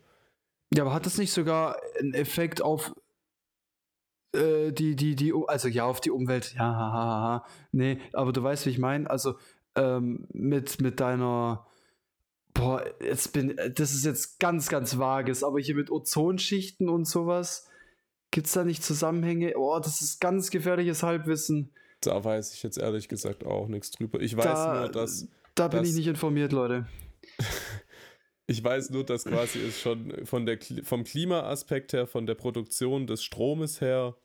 Ja, 0.73 0.83
aber 0.83 0.93
hat 0.93 1.05
das 1.05 1.17
nicht 1.17 1.33
sogar 1.33 1.77
einen 1.99 2.13
Effekt 2.13 2.61
auf 2.61 2.93
äh, 4.33 4.71
die, 4.71 4.95
die, 4.95 5.15
die, 5.15 5.33
also 5.47 5.67
ja, 5.67 5.85
auf 5.85 5.99
die 5.99 6.11
Umwelt? 6.11 6.53
Ja, 6.55 6.63
ha, 6.63 6.91
ha, 6.91 7.21
ha. 7.21 7.45
Nee, 7.71 7.99
aber 8.13 8.31
du 8.31 8.43
weißt, 8.43 8.65
wie 8.65 8.71
ich 8.71 8.79
meine. 8.79 9.09
Also 9.09 9.35
ähm, 9.75 10.27
mit, 10.31 10.81
mit 10.81 10.99
deiner, 10.99 11.67
boah, 12.53 12.83
jetzt 13.01 13.33
bin, 13.33 13.55
das 13.75 13.93
ist 13.93 14.05
jetzt 14.05 14.39
ganz, 14.39 14.69
ganz 14.69 14.97
vages, 14.97 15.43
aber 15.43 15.59
hier 15.59 15.75
mit 15.75 15.91
Ozonschichten 15.91 16.89
und 16.89 17.05
sowas, 17.05 17.67
gibt 18.31 18.47
es 18.47 18.53
da 18.53 18.63
nicht 18.63 18.83
Zusammenhänge? 18.83 19.53
Oh, 19.57 19.79
das 19.79 20.01
ist 20.01 20.19
ganz 20.19 20.49
gefährliches 20.51 21.03
Halbwissen. 21.03 21.71
Da 22.01 22.23
weiß 22.23 22.53
ich 22.53 22.63
jetzt 22.63 22.77
ehrlich 22.77 23.07
gesagt 23.07 23.45
auch 23.45 23.67
nichts 23.67 23.91
drüber. 23.91 24.19
Ich 24.21 24.35
weiß 24.37 24.43
Da- 24.45 24.79
nur, 24.81 24.89
dass 24.89 25.27
Da 25.55 25.67
bin 25.67 25.79
das- 25.79 25.89
ich 25.89 25.95
nicht 25.95 26.07
informiert, 26.07 26.51
Leute. 26.51 26.85
ich 28.47 28.63
weiß 28.63 28.91
nur, 28.91 29.03
dass 29.03 29.25
quasi 29.25 29.59
es 29.59 29.79
schon 29.79 30.25
von 30.25 30.45
der 30.45 30.59
vom 30.83 31.03
Klimaaspekt 31.03 31.93
her, 31.93 32.07
von 32.07 32.25
der 32.25 32.35
Produktion 32.35 33.07
des 33.07 33.23
Stromes 33.23 33.81
her 33.81 34.15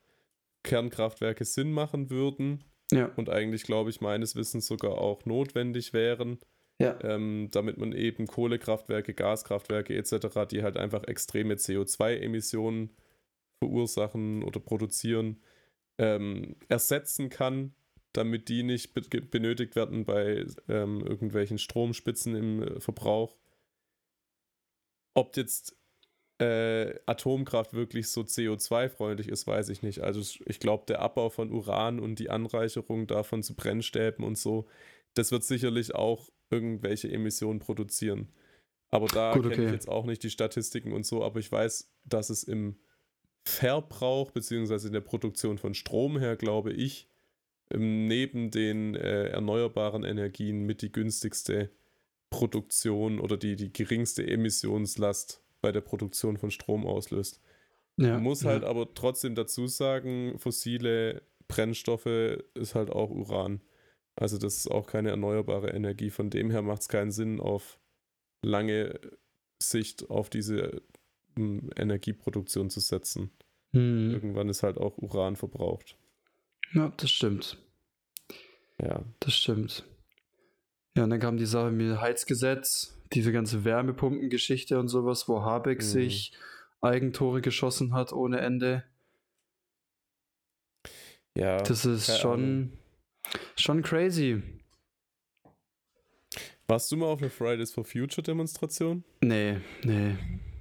Kernkraftwerke 0.64 1.44
Sinn 1.44 1.72
machen 1.72 2.10
würden 2.10 2.62
Ja, 2.92 3.10
und 3.16 3.30
eigentlich, 3.30 3.64
glaube 3.64 3.90
ich, 3.90 4.00
meines 4.00 4.36
Wissens 4.36 4.66
sogar 4.66 4.98
auch 4.98 5.24
notwendig 5.24 5.92
wären, 5.92 6.38
ja, 6.78 6.96
ähm, 7.02 7.48
damit 7.50 7.78
man 7.78 7.92
eben 7.92 8.26
Kohlekraftwerke, 8.26 9.14
Gaskraftwerke 9.14 9.96
etc., 9.96 10.46
die 10.50 10.62
halt 10.62 10.76
einfach 10.76 11.04
extreme 11.04 11.54
CO2-Emissionen 11.54 12.90
verursachen 13.62 14.42
oder 14.42 14.58
produzieren, 14.58 15.40
ähm, 15.98 16.56
ersetzen 16.68 17.28
kann, 17.28 17.74
damit 18.12 18.48
die 18.48 18.64
nicht 18.64 18.92
be 18.92 19.02
benötigt 19.20 19.76
werden 19.76 20.04
bei 20.04 20.44
ähm, 20.68 21.00
irgendwelchen 21.00 21.58
Stromspitzen 21.58 22.34
im 22.34 22.62
äh, 22.62 22.80
Verbrauch. 22.80 23.36
Ob 25.14 25.36
jetzt 25.36 25.76
äh, 26.40 26.98
Atomkraft 27.06 27.72
wirklich 27.72 28.08
so 28.08 28.22
CO2-freundlich 28.22 29.28
ist, 29.28 29.46
weiß 29.46 29.68
ich 29.68 29.82
nicht. 29.82 30.00
Also 30.00 30.40
ich 30.44 30.58
glaube, 30.58 30.84
der 30.88 31.00
Abbau 31.00 31.30
von 31.30 31.52
Uran 31.52 32.00
und 32.00 32.18
die 32.18 32.30
Anreicherung 32.30 33.06
davon 33.06 33.44
zu 33.44 33.54
Brennstäben 33.54 34.24
und 34.24 34.36
so, 34.36 34.66
das 35.14 35.30
wird 35.30 35.44
sicherlich 35.44 35.94
auch 35.94 36.30
irgendwelche 36.50 37.10
Emissionen 37.10 37.60
produzieren. 37.60 38.32
Aber 38.90 39.06
da 39.06 39.34
Gut, 39.34 39.44
kenne 39.44 39.54
okay. 39.54 39.66
ich 39.66 39.72
jetzt 39.72 39.88
auch 39.88 40.04
nicht 40.04 40.22
die 40.22 40.30
Statistiken 40.30 40.92
und 40.92 41.06
so, 41.06 41.22
aber 41.22 41.38
ich 41.38 41.50
weiß, 41.50 41.94
dass 42.04 42.28
es 42.28 42.44
im 42.44 42.76
Verbrauch 43.44 44.30
beziehungsweise 44.30 44.88
in 44.88 44.92
der 44.92 45.00
Produktion 45.00 45.58
von 45.58 45.74
Strom 45.74 46.18
her, 46.18 46.36
glaube 46.36 46.72
ich, 46.72 47.08
ähm, 47.70 48.06
neben 48.06 48.50
den 48.50 48.94
äh, 48.94 49.28
erneuerbaren 49.28 50.04
Energien 50.04 50.64
mit 50.64 50.82
die 50.82 50.92
günstigste 50.92 51.70
Produktion 52.30 53.20
oder 53.20 53.36
die, 53.36 53.56
die 53.56 53.72
geringste 53.72 54.26
Emissionslast 54.26 55.42
bei 55.60 55.72
der 55.72 55.80
Produktion 55.80 56.36
von 56.36 56.50
Strom 56.50 56.86
auslöst. 56.86 57.40
ja. 57.96 58.14
Man 58.14 58.22
muss 58.22 58.42
ja. 58.42 58.50
halt 58.50 58.64
aber 58.64 58.94
trotzdem 58.94 59.34
dazu 59.34 59.66
sagen, 59.66 60.38
fossile 60.38 61.22
Brennstoffe 61.48 62.06
ist 62.54 62.74
halt 62.74 62.90
auch 62.90 63.10
Uran. 63.10 63.60
Also 64.16 64.38
das 64.38 64.56
ist 64.56 64.70
auch 64.70 64.86
keine 64.86 65.10
erneuerbare 65.10 65.70
Energie. 65.70 66.10
Von 66.10 66.30
dem 66.30 66.50
her 66.50 66.62
macht 66.62 66.82
es 66.82 66.88
keinen 66.88 67.12
Sinn, 67.12 67.40
auf 67.40 67.78
lange 68.44 68.98
Sicht 69.62 70.10
auf 70.10 70.28
diese 70.28 70.82
Energieproduktion 71.36 72.70
zu 72.70 72.80
setzen. 72.80 73.30
Hm. 73.72 74.10
Irgendwann 74.12 74.48
ist 74.48 74.62
halt 74.62 74.78
auch 74.78 74.98
Uran 74.98 75.36
verbraucht. 75.36 75.96
Ja, 76.72 76.92
das 76.96 77.10
stimmt. 77.10 77.58
Ja. 78.80 79.04
Das 79.20 79.34
stimmt. 79.34 79.84
Ja, 80.96 81.04
und 81.04 81.10
dann 81.10 81.20
kam 81.20 81.36
die 81.36 81.46
Sache 81.46 81.70
mit 81.70 81.86
dem 81.86 82.00
Heizgesetz, 82.00 82.98
diese 83.12 83.32
ganze 83.32 83.64
Wärmepumpengeschichte 83.64 84.78
und 84.78 84.88
sowas, 84.88 85.28
wo 85.28 85.42
Habeck 85.42 85.78
Mhm. 85.78 85.82
sich 85.82 86.32
Eigentore 86.80 87.40
geschossen 87.40 87.94
hat 87.94 88.12
ohne 88.12 88.40
Ende. 88.40 88.84
Ja. 91.34 91.62
Das 91.62 91.84
ist 91.86 92.18
schon, 92.18 92.72
schon 93.56 93.82
crazy. 93.82 94.42
Warst 96.66 96.90
du 96.92 96.96
mal 96.96 97.06
auf 97.06 97.20
einer 97.20 97.30
Fridays 97.30 97.72
for 97.72 97.84
Future 97.84 98.22
Demonstration? 98.22 99.04
Nee, 99.20 99.60
nee. 99.84 100.16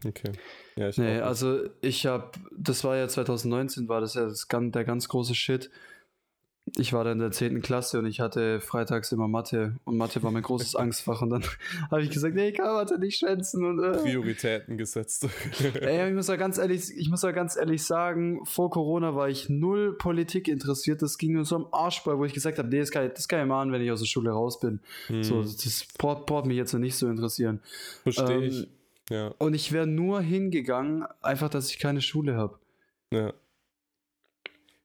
Okay. 0.05 0.31
Ja, 0.75 0.89
ich 0.89 0.97
Nee, 0.97 1.19
also 1.19 1.63
ich 1.81 2.05
habe, 2.05 2.31
das 2.55 2.83
war 2.83 2.97
ja 2.97 3.07
2019, 3.07 3.87
war 3.87 4.01
das 4.01 4.15
ja 4.15 4.25
das, 4.25 4.47
der 4.49 4.83
ganz 4.83 5.07
große 5.07 5.35
Shit. 5.35 5.69
Ich 6.77 6.93
war 6.93 7.03
da 7.03 7.11
in 7.11 7.19
der 7.19 7.31
10. 7.31 7.61
Klasse 7.61 7.99
und 7.99 8.05
ich 8.05 8.19
hatte 8.19 8.61
freitags 8.61 9.11
immer 9.11 9.27
Mathe 9.27 9.75
und 9.83 9.97
Mathe 9.97 10.21
war 10.23 10.31
mein 10.31 10.43
großes 10.43 10.75
Angstfach 10.77 11.21
und 11.21 11.31
dann 11.31 11.43
habe 11.91 12.03
ich 12.03 12.11
gesagt, 12.11 12.35
nee, 12.35 12.49
ich 12.49 12.55
kann 12.55 12.73
Mathe 12.73 12.99
nicht 12.99 13.17
schwänzen 13.17 13.65
und 13.65 13.83
äh. 13.83 13.97
Prioritäten 13.97 14.77
gesetzt. 14.77 15.27
Ey, 15.81 16.09
ich 16.09 16.15
muss 16.15 16.27
ja 16.27 16.35
ganz 16.35 16.57
ehrlich, 16.57 16.95
ich 16.95 17.09
muss 17.09 17.23
ja 17.23 17.31
ganz 17.31 17.57
ehrlich 17.57 17.83
sagen, 17.83 18.45
vor 18.45 18.69
Corona 18.69 19.15
war 19.15 19.27
ich 19.27 19.49
null 19.49 19.97
Politik 19.97 20.47
interessiert. 20.47 21.01
Das 21.01 21.17
ging 21.17 21.33
mir 21.33 21.45
so 21.45 21.55
am 21.57 21.67
Arsch 21.71 22.03
bei, 22.03 22.17
wo 22.17 22.25
ich 22.25 22.33
gesagt 22.33 22.57
habe, 22.57 22.69
nee, 22.69 22.79
das 22.79 22.91
kann, 22.91 23.07
ich, 23.07 23.13
das 23.13 23.27
kann 23.27 23.41
ich 23.41 23.47
machen, 23.47 23.71
wenn 23.71 23.81
ich 23.81 23.91
aus 23.91 23.99
der 23.99 24.07
Schule 24.07 24.31
raus 24.31 24.59
bin. 24.59 24.79
Hm, 25.07 25.23
So, 25.23 25.41
das 25.41 25.85
braucht, 25.97 26.25
braucht 26.27 26.45
mich 26.45 26.57
jetzt 26.57 26.73
noch 26.73 26.79
nicht 26.79 26.95
so 26.95 27.09
interessieren. 27.09 27.59
Verstehe 28.03 28.37
ähm, 28.37 28.43
ich. 28.43 28.67
Ja, 29.09 29.33
Und 29.39 29.53
ich 29.53 29.71
wäre 29.71 29.87
nur 29.87 30.21
hingegangen, 30.21 31.03
einfach, 31.21 31.49
dass 31.49 31.69
ich 31.71 31.79
keine 31.79 32.01
Schule 32.01 32.35
habe. 32.35 32.59
ja. 33.13 33.33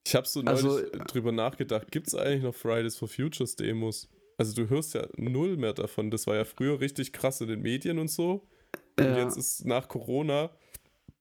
Ich 0.06 0.14
habe 0.14 0.24
so 0.28 0.40
neulich 0.40 0.64
Also- 0.64 0.82
drüber 1.08 1.32
nachgedacht, 1.32 1.90
gibt 1.90 2.06
es 2.06 2.14
eigentlich 2.14 2.44
noch 2.44 2.54
Fridays 2.54 2.96
for 2.96 3.08
Futures 3.08 3.56
Demos? 3.56 4.08
Also 4.38 4.54
du 4.54 4.70
hörst 4.70 4.94
ja 4.94 5.04
null 5.16 5.56
mehr 5.56 5.72
davon. 5.72 6.12
Das 6.12 6.28
war 6.28 6.36
ja 6.36 6.44
früher 6.44 6.78
richtig 6.78 7.12
krass 7.12 7.40
in 7.40 7.48
den 7.48 7.60
Medien 7.60 7.98
und 7.98 8.06
so. 8.08 8.46
Und 9.00 9.04
Ja. 9.04 9.18
jetzt 9.18 9.36
ist 9.36 9.64
nach 9.64 9.88
Corona, 9.88 10.50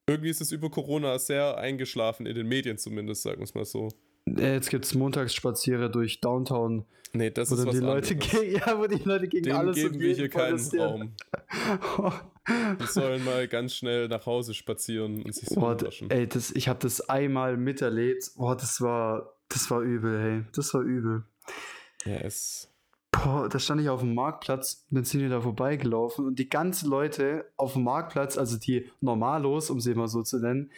irgendwie 0.08 0.30
ist 0.30 0.40
es 0.40 0.52
über 0.52 0.70
Corona 0.70 1.18
sehr 1.18 1.58
eingeschlafen, 1.58 2.28
in 2.28 2.36
den 2.36 2.48
Medien 2.48 2.78
zumindest, 2.78 3.24
sagen 3.24 3.40
wir 3.40 3.46
es 3.46 3.56
mal 3.56 3.66
so. 3.66 3.90
Äh, 4.28 4.54
Jetzt 4.54 4.70
gibt 4.70 4.86
es 4.86 4.94
Montagsspaziere 4.94 5.90
durch 5.90 6.22
Downtown, 6.22 6.86
Nee, 7.14 7.32
das 7.32 7.50
wo 7.50 7.56
ist 7.56 7.66
was 7.66 7.74
die 7.76 7.82
Leute 7.82 8.16
gegen, 8.16 8.52
ja, 8.56 8.78
wo 8.78 8.86
die 8.86 9.02
Leute 9.04 9.28
gegen 9.28 9.46
Dem 9.46 9.56
alles 9.56 9.78
geben 9.78 10.00
wir 10.00 10.14
hier 10.14 10.30
keinen. 10.30 10.60
Raum. 10.78 11.16
Die 12.48 12.86
sollen 12.86 13.24
mal 13.26 13.48
ganz 13.48 13.74
schnell 13.74 14.08
nach 14.08 14.26
Hause 14.26 14.54
spazieren 14.54 15.24
und 15.24 15.34
sich 15.34 15.50
so 15.50 15.60
Boah, 15.60 15.82
waschen. 15.82 16.10
ey, 16.12 16.28
das, 16.28 16.52
ich 16.52 16.68
habe 16.68 16.80
das 16.80 17.02
einmal 17.10 17.58
miterlebt. 17.58 18.32
Boah, 18.36 18.56
das 18.56 18.82
war, 18.82 19.34
das 19.50 19.70
war 19.72 19.82
übel, 19.82 20.22
hey. 20.22 20.44
Das 20.54 20.74
war 20.74 20.82
übel. 20.82 21.24
Ja, 22.06 22.18
es. 22.18 22.70
Boah, 23.12 23.50
da 23.50 23.60
stand 23.60 23.82
ich 23.82 23.90
auf 23.90 24.02
dem 24.02 24.14
Marktplatz 24.14 24.86
und 24.92 24.96
dann 24.96 25.06
sind 25.06 25.22
wir 25.22 25.30
da 25.30 25.42
vorbeigelaufen 25.42 26.26
und 26.26 26.38
die 26.38 26.50
ganzen 26.50 26.90
Leute 26.90 27.46
auf 27.56 27.74
dem 27.74 27.84
Marktplatz, 27.84 28.38
also 28.38 28.58
die 28.58 28.92
Normalos, 29.00 29.70
um 29.70 29.80
sie 29.80 29.96
mal 29.96 30.08
so 30.08 30.22
zu 30.22 30.40
nennen, 30.40 30.70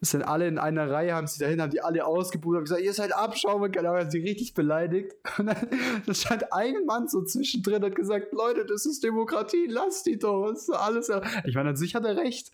sind 0.00 0.22
alle 0.22 0.46
in 0.46 0.58
einer 0.58 0.90
Reihe, 0.90 1.14
haben 1.14 1.26
sie 1.26 1.38
dahin, 1.38 1.60
haben 1.60 1.70
die 1.70 1.80
alle 1.80 2.04
ausgebucht, 2.04 2.56
haben 2.56 2.64
gesagt, 2.64 2.82
ihr 2.82 2.92
seid 2.92 3.14
Abschaum 3.14 3.62
und 3.62 3.72
genau, 3.72 3.94
haben 3.94 4.10
sie 4.10 4.20
richtig 4.20 4.54
beleidigt. 4.54 5.12
Und 5.38 5.46
dann, 5.46 6.14
stand 6.14 6.52
ein 6.52 6.84
Mann 6.86 7.08
so 7.08 7.22
zwischendrin 7.24 7.76
und 7.76 7.84
hat 7.84 7.94
gesagt, 7.96 8.32
Leute, 8.32 8.64
das 8.64 8.86
ist 8.86 9.02
Demokratie, 9.04 9.66
lasst 9.68 10.06
die 10.06 10.18
doch. 10.18 10.50
Das 10.50 10.62
ist 10.62 10.70
alles. 10.70 11.10
Ich 11.44 11.54
meine, 11.54 11.70
an 11.70 11.76
sich 11.76 11.94
hat 11.94 12.04
er 12.04 12.16
recht. 12.16 12.52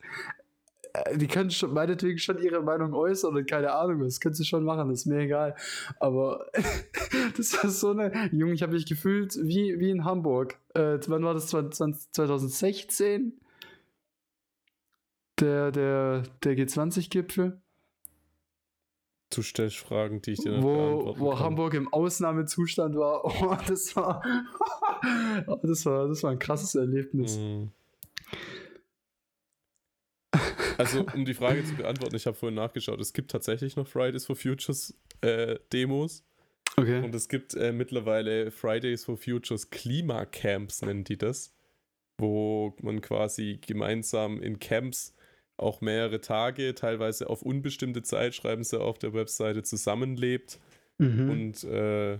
Äh, 0.93 1.19
Die 1.19 1.27
können 1.27 1.51
schon, 1.51 1.73
meinetwegen 1.73 2.19
schon 2.19 2.39
ihre 2.39 2.63
Meinung 2.63 2.95
äußern 2.95 3.37
und 3.37 3.49
keine 3.49 3.73
Ahnung, 3.73 4.01
das 4.01 4.21
können 4.21 4.35
sie 4.35 4.45
schon 4.45 4.65
machen, 4.65 4.89
das 4.89 5.01
ist 5.01 5.07
mir 5.07 5.21
egal. 5.21 5.55
Aber 6.01 6.47
das 7.37 7.63
war 7.63 7.71
so 7.71 7.91
eine. 7.91 8.31
Junge, 8.33 8.55
ich 8.55 8.63
habe 8.63 8.73
mich 8.73 8.87
gefühlt 8.87 9.37
wie, 9.43 9.79
wie 9.79 9.91
in 9.91 10.05
Hamburg. 10.05 10.57
Äh, 10.75 10.99
wann 11.07 11.23
war 11.25 11.35
das? 11.35 11.49
20, 11.49 12.13
2016? 12.13 13.33
Der, 15.43 15.73
der, 15.73 16.23
der 16.45 16.57
G20-Gipfel, 16.57 17.61
Du 19.35 19.41
stellst 19.43 19.79
Fragen, 19.79 20.21
die 20.21 20.33
ich 20.33 20.41
dir 20.41 20.53
nicht 20.53 20.63
wo, 20.63 21.15
wo 21.19 21.31
kann. 21.31 21.41
Hamburg 21.41 21.73
im 21.75 21.93
Ausnahmezustand 21.93 22.95
war. 22.97 23.25
Oh, 23.25 23.57
das 23.67 23.97
war, 23.97 24.23
oh, 25.47 25.59
das 25.63 25.87
war, 25.87 26.07
das 26.07 26.23
war 26.23 26.31
ein 26.33 26.39
krasses 26.39 26.75
Erlebnis. 26.75 27.39
Mhm. 27.39 27.71
Also, 30.79 31.05
um 31.15 31.25
die 31.25 31.35
Frage 31.35 31.65
zu 31.65 31.75
beantworten, 31.75 32.15
ich 32.17 32.27
habe 32.27 32.37
vorhin 32.37 32.57
nachgeschaut, 32.57 33.01
es 33.01 33.13
gibt 33.13 33.31
tatsächlich 33.31 33.77
noch 33.77 33.87
Fridays 33.87 34.27
for 34.27 34.37
Futures 34.37 34.95
äh, 35.23 35.59
Demos 35.73 36.25
Okay. 36.79 37.03
und 37.05 37.15
es 37.15 37.29
gibt 37.29 37.55
äh, 37.55 37.71
mittlerweile 37.73 38.51
Fridays 38.51 39.05
for 39.05 39.17
Futures 39.19 39.69
Klimacamps, 39.71 40.81
nennen 40.83 41.05
die 41.05 41.19
das, 41.19 41.55
wo 42.19 42.75
man 42.81 43.01
quasi 43.03 43.59
gemeinsam 43.67 44.41
in 44.41 44.59
Camps 44.59 45.15
auch 45.57 45.81
mehrere 45.81 46.21
Tage, 46.21 46.75
teilweise 46.75 47.29
auf 47.29 47.43
unbestimmte 47.43 48.03
Zeit, 48.03 48.35
schreiben 48.35 48.65
sie 48.65 48.81
auf 48.81 48.99
der 48.99 49.13
Webseite, 49.15 49.63
zusammenlebt 49.63 50.59
Mhm. 50.99 51.31
und 51.31 51.65
äh, 51.65 52.19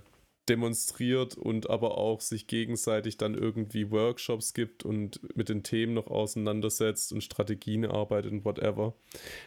demonstriert 0.49 1.37
und 1.37 1.71
aber 1.71 1.99
auch 1.99 2.21
sich 2.21 2.47
gegenseitig 2.47 3.17
dann 3.17 3.35
irgendwie 3.35 3.91
Workshops 3.91 4.55
gibt 4.55 4.85
und 4.85 5.21
mit 5.37 5.49
den 5.49 5.63
Themen 5.63 5.95
noch 5.95 6.09
auseinandersetzt 6.09 7.13
und 7.13 7.23
Strategien 7.23 7.85
arbeitet 7.85 8.33
und 8.33 8.45
whatever. 8.45 8.95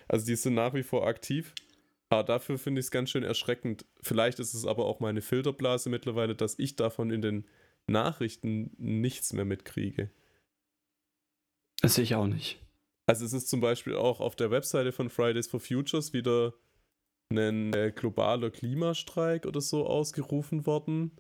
Also 0.08 0.26
die 0.26 0.36
sind 0.36 0.54
nach 0.54 0.74
wie 0.74 0.84
vor 0.84 1.06
aktiv. 1.06 1.54
Aber 2.10 2.24
dafür 2.24 2.58
finde 2.58 2.80
ich 2.80 2.86
es 2.86 2.92
ganz 2.92 3.10
schön 3.10 3.24
erschreckend. 3.24 3.86
Vielleicht 4.02 4.40
ist 4.40 4.54
es 4.54 4.66
aber 4.66 4.86
auch 4.86 5.00
meine 5.00 5.22
Filterblase 5.22 5.90
mittlerweile, 5.90 6.36
dass 6.36 6.58
ich 6.60 6.76
davon 6.76 7.10
in 7.12 7.22
den 7.22 7.46
Nachrichten 7.88 8.72
nichts 8.78 9.34
mehr 9.34 9.46
mitkriege. 9.46 10.12
Das 11.82 11.96
sehe 11.96 12.04
ich 12.04 12.16
auch 12.16 12.28
nicht. 12.28 12.60
Also 13.08 13.26
es 13.26 13.34
ist 13.34 13.49
zum 13.49 13.62
Beispiel 13.62 13.95
auch 13.95 14.20
auf 14.20 14.36
der 14.36 14.51
Webseite 14.51 14.91
von 14.91 15.10
Fridays 15.10 15.47
for 15.47 15.60
Futures 15.60 16.14
wieder 16.14 16.53
ein 17.32 17.74
äh, 17.74 17.91
globaler 17.95 18.51
Klimastreik 18.51 19.45
oder 19.45 19.62
so 19.62 19.86
ausgerufen 19.86 20.66
worden. 20.66 21.12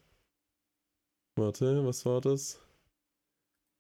Warte, 1.37 1.85
was 1.85 2.05
war 2.05 2.21
das? 2.21 2.61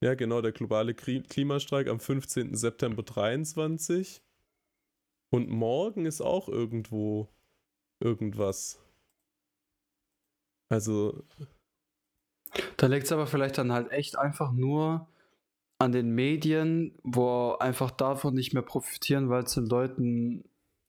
Ja, 0.03 0.13
genau, 0.13 0.41
der 0.41 0.51
globale 0.51 0.93
Klimastreik 0.93 1.87
am 1.87 1.99
15. 1.99 2.55
September 2.55 3.01
23. 3.01 4.21
Und 5.33 5.49
morgen 5.49 6.05
ist 6.05 6.21
auch 6.21 6.49
irgendwo 6.49 7.29
irgendwas. 8.03 8.79
Also, 10.69 11.23
Da 12.77 12.87
liegt 12.87 13.05
es 13.05 13.11
aber 13.11 13.27
vielleicht 13.27 13.57
dann 13.57 13.71
halt 13.71 13.91
echt 13.91 14.17
einfach 14.17 14.51
nur 14.51 15.07
an 15.77 15.91
den 15.91 16.11
Medien, 16.11 16.97
wo 17.03 17.51
einfach 17.59 17.91
davon 17.91 18.33
nicht 18.33 18.53
mehr 18.53 18.63
profitieren, 18.63 19.29
weil 19.29 19.43
es 19.43 19.53
den 19.53 19.65
Leuten 19.65 20.43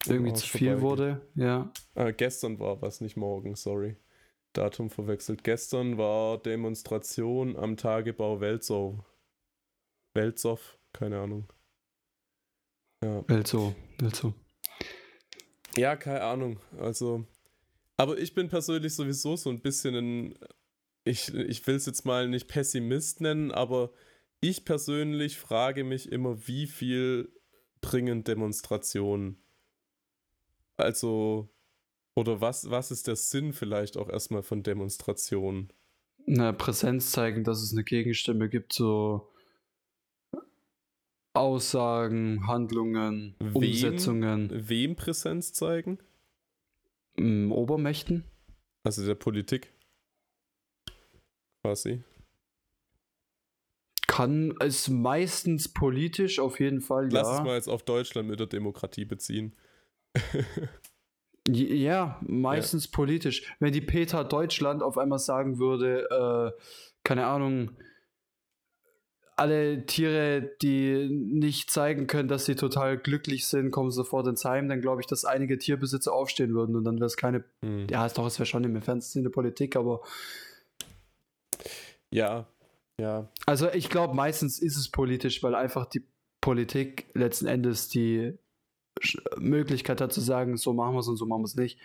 irgendwie 0.06 0.30
Auch 0.32 0.36
zu 0.36 0.46
viel 0.46 0.80
wurde. 0.80 1.26
Ja. 1.34 1.72
äh, 1.94 2.12
gestern 2.12 2.58
war 2.58 2.80
was, 2.82 3.00
nicht 3.00 3.16
morgen, 3.16 3.56
sorry. 3.56 3.96
Datum 4.52 4.88
verwechselt. 4.90 5.44
Gestern 5.44 5.98
war 5.98 6.38
Demonstration 6.38 7.56
am 7.56 7.76
Tagebau 7.76 8.40
Welzow. 8.40 9.04
Welzow, 10.14 10.78
keine 10.92 11.20
Ahnung. 11.20 11.52
Ja. 13.04 13.28
Welt 13.28 13.46
so. 13.46 13.74
Ja, 15.76 15.96
keine 15.96 16.22
Ahnung. 16.22 16.58
Also, 16.78 17.26
aber 17.98 18.18
ich 18.18 18.34
bin 18.34 18.48
persönlich 18.48 18.94
sowieso 18.94 19.36
so 19.36 19.50
ein 19.50 19.60
bisschen 19.60 19.94
ein, 19.94 20.38
ich, 21.04 21.32
ich 21.34 21.66
will 21.66 21.76
es 21.76 21.86
jetzt 21.86 22.06
mal 22.06 22.28
nicht 22.28 22.48
Pessimist 22.48 23.20
nennen, 23.20 23.52
aber 23.52 23.90
ich 24.40 24.64
persönlich 24.64 25.38
frage 25.38 25.84
mich 25.84 26.12
immer, 26.12 26.46
wie 26.46 26.66
viel 26.66 27.32
bringen 27.80 28.24
Demonstrationen? 28.24 29.42
Also, 30.76 31.48
oder 32.14 32.40
was, 32.40 32.70
was 32.70 32.90
ist 32.90 33.06
der 33.06 33.16
Sinn 33.16 33.52
vielleicht 33.52 33.96
auch 33.96 34.08
erstmal 34.08 34.42
von 34.42 34.62
Demonstrationen? 34.62 35.72
Eine 36.26 36.52
Präsenz 36.52 37.12
zeigen, 37.12 37.44
dass 37.44 37.62
es 37.62 37.72
eine 37.72 37.84
Gegenstimme 37.84 38.48
gibt, 38.48 38.72
so 38.72 39.30
Aussagen, 41.34 42.46
Handlungen, 42.46 43.36
Wem? 43.38 43.54
Umsetzungen, 43.56 44.50
Wem 44.68 44.96
Präsenz 44.96 45.52
zeigen? 45.52 45.98
m, 47.16 47.52
Obermächten. 47.52 48.24
Also 48.82 49.04
der 49.04 49.14
Politik. 49.14 49.72
Quasi. 51.62 52.02
Kann 54.16 54.54
es 54.60 54.88
meistens 54.88 55.68
politisch 55.68 56.38
auf 56.38 56.58
jeden 56.58 56.80
Fall, 56.80 57.08
Lass 57.10 57.28
ja. 57.28 57.38
es 57.38 57.44
mal 57.44 57.56
jetzt 57.56 57.68
auf 57.68 57.82
Deutschland 57.82 58.28
mit 58.28 58.40
der 58.40 58.46
Demokratie 58.46 59.04
beziehen. 59.04 59.54
Ja, 61.48 62.18
meistens 62.26 62.88
politisch. 62.88 63.54
Wenn 63.60 63.72
die 63.72 63.80
Peter 63.80 64.24
Deutschland 64.24 64.82
auf 64.82 64.98
einmal 64.98 65.18
sagen 65.18 65.58
würde, 65.58 66.54
äh, 66.56 66.60
keine 67.04 67.26
Ahnung, 67.26 67.70
alle 69.36 69.84
Tiere, 69.84 70.50
die 70.62 71.08
nicht 71.10 71.70
zeigen 71.70 72.06
können, 72.06 72.28
dass 72.28 72.46
sie 72.46 72.56
total 72.56 72.96
glücklich 72.96 73.46
sind, 73.46 73.70
kommen 73.70 73.90
sofort 73.90 74.26
ins 74.26 74.44
Heim, 74.46 74.68
dann 74.68 74.80
glaube 74.80 75.02
ich, 75.02 75.06
dass 75.06 75.26
einige 75.26 75.58
Tierbesitzer 75.58 76.12
aufstehen 76.12 76.54
würden 76.54 76.74
und 76.74 76.84
dann 76.84 76.96
wäre 76.96 77.06
es 77.06 77.18
keine, 77.18 77.44
Hm. 77.62 77.86
ja, 77.90 78.06
ist 78.06 78.16
doch, 78.16 78.26
es 78.26 78.38
wäre 78.38 78.46
schon 78.46 78.64
im 78.64 78.74
entferntesten 78.74 79.20
Sinne 79.20 79.30
Politik, 79.30 79.76
aber 79.76 80.00
Ja, 82.10 82.46
ja. 83.00 83.28
also 83.46 83.70
ich 83.72 83.90
glaube, 83.90 84.14
meistens 84.14 84.58
ist 84.58 84.76
es 84.76 84.90
politisch, 84.90 85.42
weil 85.42 85.54
einfach 85.54 85.86
die 85.86 86.04
Politik 86.40 87.08
letzten 87.14 87.46
Endes 87.46 87.88
die 87.88 88.38
Möglichkeit 89.36 90.00
hat 90.00 90.12
zu 90.12 90.20
sagen, 90.20 90.56
so 90.56 90.72
machen 90.72 90.94
wir 90.94 91.00
es 91.00 91.08
und 91.08 91.16
so 91.16 91.26
machen 91.26 91.42
wir 91.42 91.46
es 91.46 91.56
nicht. 91.56 91.78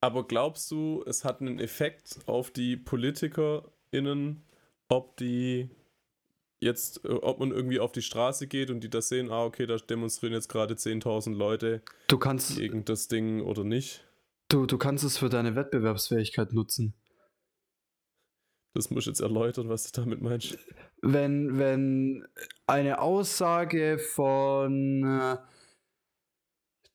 Aber 0.00 0.26
glaubst 0.26 0.70
du, 0.70 1.02
es 1.06 1.24
hat 1.24 1.40
einen 1.40 1.58
Effekt 1.58 2.20
auf 2.26 2.50
die 2.50 2.76
PolitikerInnen, 2.76 4.44
ob 4.88 5.16
die 5.16 5.70
jetzt, 6.60 7.04
äh, 7.04 7.08
ob 7.08 7.40
man 7.40 7.50
irgendwie 7.50 7.80
auf 7.80 7.92
die 7.92 8.02
Straße 8.02 8.46
geht 8.46 8.70
und 8.70 8.80
die 8.80 8.90
das 8.90 9.08
sehen, 9.08 9.30
ah, 9.30 9.44
okay, 9.44 9.66
da 9.66 9.76
demonstrieren 9.76 10.34
jetzt 10.34 10.48
gerade 10.48 10.74
10.000 10.74 11.34
Leute 11.34 11.82
Du 12.08 12.18
kannst, 12.18 12.56
gegen 12.56 12.84
das 12.84 13.08
Ding 13.08 13.40
oder 13.42 13.64
nicht? 13.64 14.06
Du, 14.48 14.66
du 14.66 14.78
kannst 14.78 15.04
es 15.04 15.18
für 15.18 15.28
deine 15.28 15.56
Wettbewerbsfähigkeit 15.56 16.52
nutzen. 16.52 16.94
Das 18.76 18.90
muss 18.90 19.04
ich 19.04 19.06
jetzt 19.06 19.20
erläutern, 19.20 19.68
was 19.70 19.90
du 19.90 20.00
damit 20.02 20.20
meinst. 20.20 20.58
Wenn, 21.00 21.58
wenn 21.58 22.26
eine 22.66 23.00
Aussage 23.00 23.98
von 23.98 25.02
äh, 25.04 25.36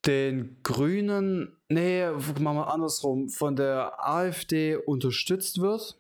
den 0.05 0.61
Grünen, 0.61 1.57
nee, 1.69 2.05
machen 2.39 2.57
wir 2.57 2.71
andersrum, 2.71 3.29
von 3.29 3.55
der 3.55 4.05
AfD 4.07 4.75
unterstützt 4.75 5.59
wird, 5.59 5.97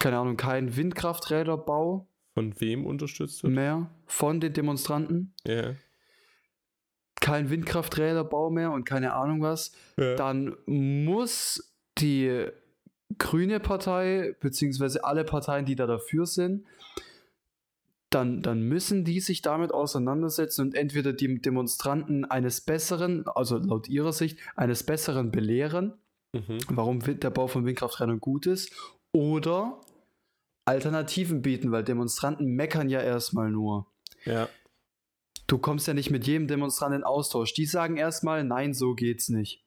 keine 0.00 0.18
Ahnung, 0.18 0.36
kein 0.36 0.74
Windkrafträderbau 0.74 2.08
Von 2.34 2.60
wem 2.60 2.86
unterstützt 2.86 3.42
wird? 3.44 3.52
mehr 3.52 3.90
von 4.06 4.40
den 4.40 4.52
Demonstranten, 4.54 5.34
Ja. 5.46 5.74
kein 7.20 7.50
Windkrafträderbau 7.50 8.50
mehr 8.50 8.72
und 8.72 8.84
keine 8.84 9.12
Ahnung 9.12 9.42
was, 9.42 9.72
ja. 9.98 10.14
dann 10.16 10.56
muss 10.66 11.74
die 11.98 12.48
grüne 13.18 13.60
Partei, 13.60 14.34
beziehungsweise 14.40 15.04
alle 15.04 15.24
Parteien, 15.24 15.64
die 15.64 15.76
da 15.76 15.86
dafür 15.86 16.26
sind, 16.26 16.66
dann, 18.10 18.42
dann 18.42 18.62
müssen 18.62 19.04
die 19.04 19.20
sich 19.20 19.42
damit 19.42 19.72
auseinandersetzen 19.72 20.62
und 20.62 20.74
entweder 20.74 21.12
die 21.12 21.40
Demonstranten 21.40 22.24
eines 22.24 22.60
Besseren, 22.60 23.26
also 23.26 23.56
laut 23.58 23.88
ihrer 23.88 24.12
Sicht, 24.12 24.38
eines 24.54 24.82
Besseren 24.82 25.30
belehren, 25.30 25.94
mhm. 26.32 26.58
warum 26.68 27.00
der 27.00 27.30
Bau 27.30 27.46
von 27.46 27.64
Windkrafträdern 27.64 28.20
gut 28.20 28.46
ist, 28.46 28.72
oder 29.12 29.80
Alternativen 30.64 31.42
bieten, 31.42 31.72
weil 31.72 31.84
Demonstranten 31.84 32.46
meckern 32.46 32.88
ja 32.88 33.00
erstmal 33.00 33.50
nur. 33.50 33.86
Ja. 34.24 34.48
Du 35.46 35.58
kommst 35.58 35.86
ja 35.86 35.94
nicht 35.94 36.10
mit 36.10 36.26
jedem 36.26 36.46
Demonstranten 36.46 37.00
in 37.00 37.04
Austausch. 37.04 37.52
Die 37.52 37.66
sagen 37.66 37.96
erstmal, 37.96 38.44
nein, 38.44 38.74
so 38.74 38.94
geht's 38.94 39.28
nicht. 39.28 39.61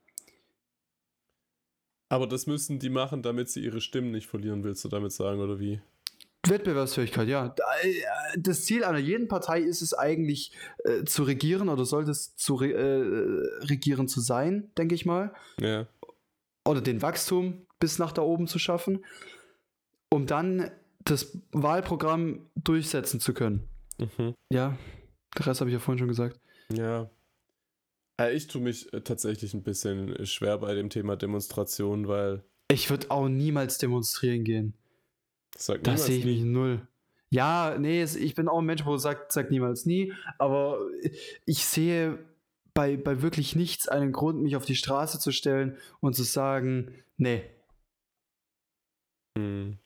Aber 2.09 2.27
das 2.27 2.47
müssen 2.47 2.79
die 2.79 2.89
machen, 2.89 3.21
damit 3.21 3.49
sie 3.49 3.63
ihre 3.63 3.81
Stimmen 3.81 4.11
nicht 4.11 4.27
verlieren, 4.27 4.63
willst 4.63 4.83
du 4.85 4.89
damit 4.89 5.11
sagen, 5.11 5.41
oder 5.41 5.59
wie? 5.59 5.81
Wettbewerbsfähigkeit, 6.47 7.27
ja. 7.27 7.55
Äh, 7.81 7.93
das 8.37 8.65
Ziel 8.65 8.83
einer 8.83 8.99
jeden 8.99 9.27
Partei 9.27 9.61
ist 9.61 9.81
es 9.81 9.93
eigentlich 9.93 10.51
äh, 10.83 11.03
zu 11.03 11.23
regieren 11.23 11.69
oder 11.69 11.85
sollte 11.85 12.11
es 12.11 12.35
zu 12.35 12.55
re 12.55 12.71
äh, 12.71 13.65
regieren 13.65 14.07
zu 14.07 14.21
sein, 14.21 14.69
denke 14.77 14.95
ich 14.95 15.05
mal. 15.05 15.33
Ja. 15.59 15.87
Oder 16.65 16.81
den 16.81 17.01
Wachstum 17.01 17.65
bis 17.79 17.99
nach 17.99 18.11
da 18.11 18.21
oben 18.21 18.47
zu 18.47 18.59
schaffen, 18.59 19.03
um 20.09 20.25
dann 20.27 20.71
das 21.03 21.37
Wahlprogramm 21.51 22.49
durchsetzen 22.55 23.19
zu 23.19 23.33
können. 23.33 23.67
Mhm. 23.97 24.33
Ja, 24.51 24.77
der 25.37 25.47
Rest 25.47 25.61
habe 25.61 25.69
ich 25.69 25.73
ja 25.73 25.79
vorhin 25.79 25.99
schon 25.99 26.07
gesagt. 26.07 26.39
Ja. 26.71 27.09
Ich 28.31 28.47
tue 28.47 28.61
mich 28.61 28.91
äh, 28.93 29.01
tatsächlich 29.01 29.53
ein 29.53 29.63
bisschen 29.63 30.25
schwer 30.25 30.57
bei 30.59 30.73
dem 30.73 30.89
Thema 30.89 31.17
Demonstration, 31.17 32.07
weil. 32.07 32.43
Ich 32.69 32.89
würde 32.89 33.11
auch 33.11 33.27
niemals 33.27 33.77
demonstrieren 33.77 34.43
gehen. 34.43 34.73
Sag 35.57 35.83
das 35.83 36.05
sehe 36.05 36.19
ich 36.19 36.25
mich 36.25 36.41
null. 36.41 36.87
Ja, 37.29 37.75
nee, 37.77 38.03
ich 38.03 38.35
bin 38.35 38.47
auch 38.47 38.59
ein 38.59 38.65
Mensch, 38.65 38.85
wo 38.85 38.97
sagt, 38.97 39.31
sagt 39.31 39.51
niemals 39.51 39.85
nie, 39.85 40.13
aber 40.37 40.79
ich 41.45 41.65
sehe 41.65 42.17
bei, 42.73 42.97
bei 42.97 43.21
wirklich 43.21 43.55
nichts 43.55 43.87
einen 43.87 44.11
Grund, 44.11 44.41
mich 44.41 44.55
auf 44.55 44.65
die 44.65 44.75
Straße 44.75 45.19
zu 45.19 45.31
stellen 45.31 45.77
und 45.99 46.15
zu 46.15 46.23
sagen, 46.23 47.03
nee. 47.17 47.43
Hm. 49.37 49.77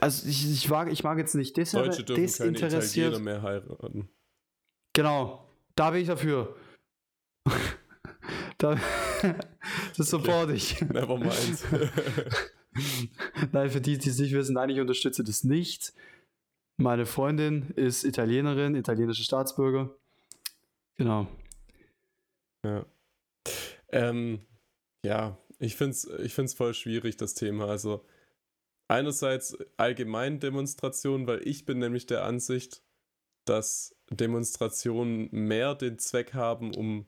Also 0.00 0.28
ich, 0.28 0.50
ich, 0.50 0.68
mag, 0.68 0.90
ich 0.92 1.04
mag 1.04 1.18
jetzt 1.18 1.34
nicht 1.34 1.56
desinter 1.56 1.86
Deutsche 1.86 2.04
dürfen 2.04 2.22
desinteressiert. 2.22 3.12
Keine 3.12 3.24
mehr 3.24 3.42
heiraten. 3.42 4.08
Genau, 4.94 5.44
da 5.74 5.90
bin 5.90 6.00
ich 6.02 6.06
dafür. 6.06 6.56
da, 8.58 8.80
das 9.96 10.08
support 10.08 10.50
ich. 10.50 10.80
Never 10.88 11.18
mind. 11.18 11.64
nein, 13.52 13.70
für 13.70 13.80
die, 13.80 13.98
die 13.98 14.08
es 14.08 14.18
nicht 14.18 14.32
wissen, 14.32 14.54
nein, 14.54 14.70
ich 14.70 14.80
unterstütze 14.80 15.24
das 15.24 15.44
nicht. 15.44 15.92
Meine 16.76 17.06
Freundin 17.06 17.70
ist 17.70 18.04
Italienerin, 18.04 18.74
italienische 18.76 19.24
Staatsbürger. 19.24 19.94
Genau. 20.96 21.26
Ja. 22.64 22.86
Ähm, 23.88 24.46
ja, 25.04 25.36
ich 25.58 25.76
finde 25.76 25.92
es 25.92 26.08
ich 26.22 26.34
find's 26.34 26.54
voll 26.54 26.72
schwierig, 26.72 27.16
das 27.16 27.34
Thema. 27.34 27.66
Also, 27.66 28.04
einerseits 28.88 29.56
allgemein 29.76 30.40
Demonstrationen, 30.40 31.26
weil 31.26 31.46
ich 31.46 31.64
bin 31.64 31.78
nämlich 31.78 32.06
der 32.06 32.24
Ansicht, 32.24 32.83
dass 33.44 33.96
Demonstrationen 34.10 35.28
mehr 35.30 35.74
den 35.74 35.98
Zweck 35.98 36.34
haben, 36.34 36.74
um 36.74 37.06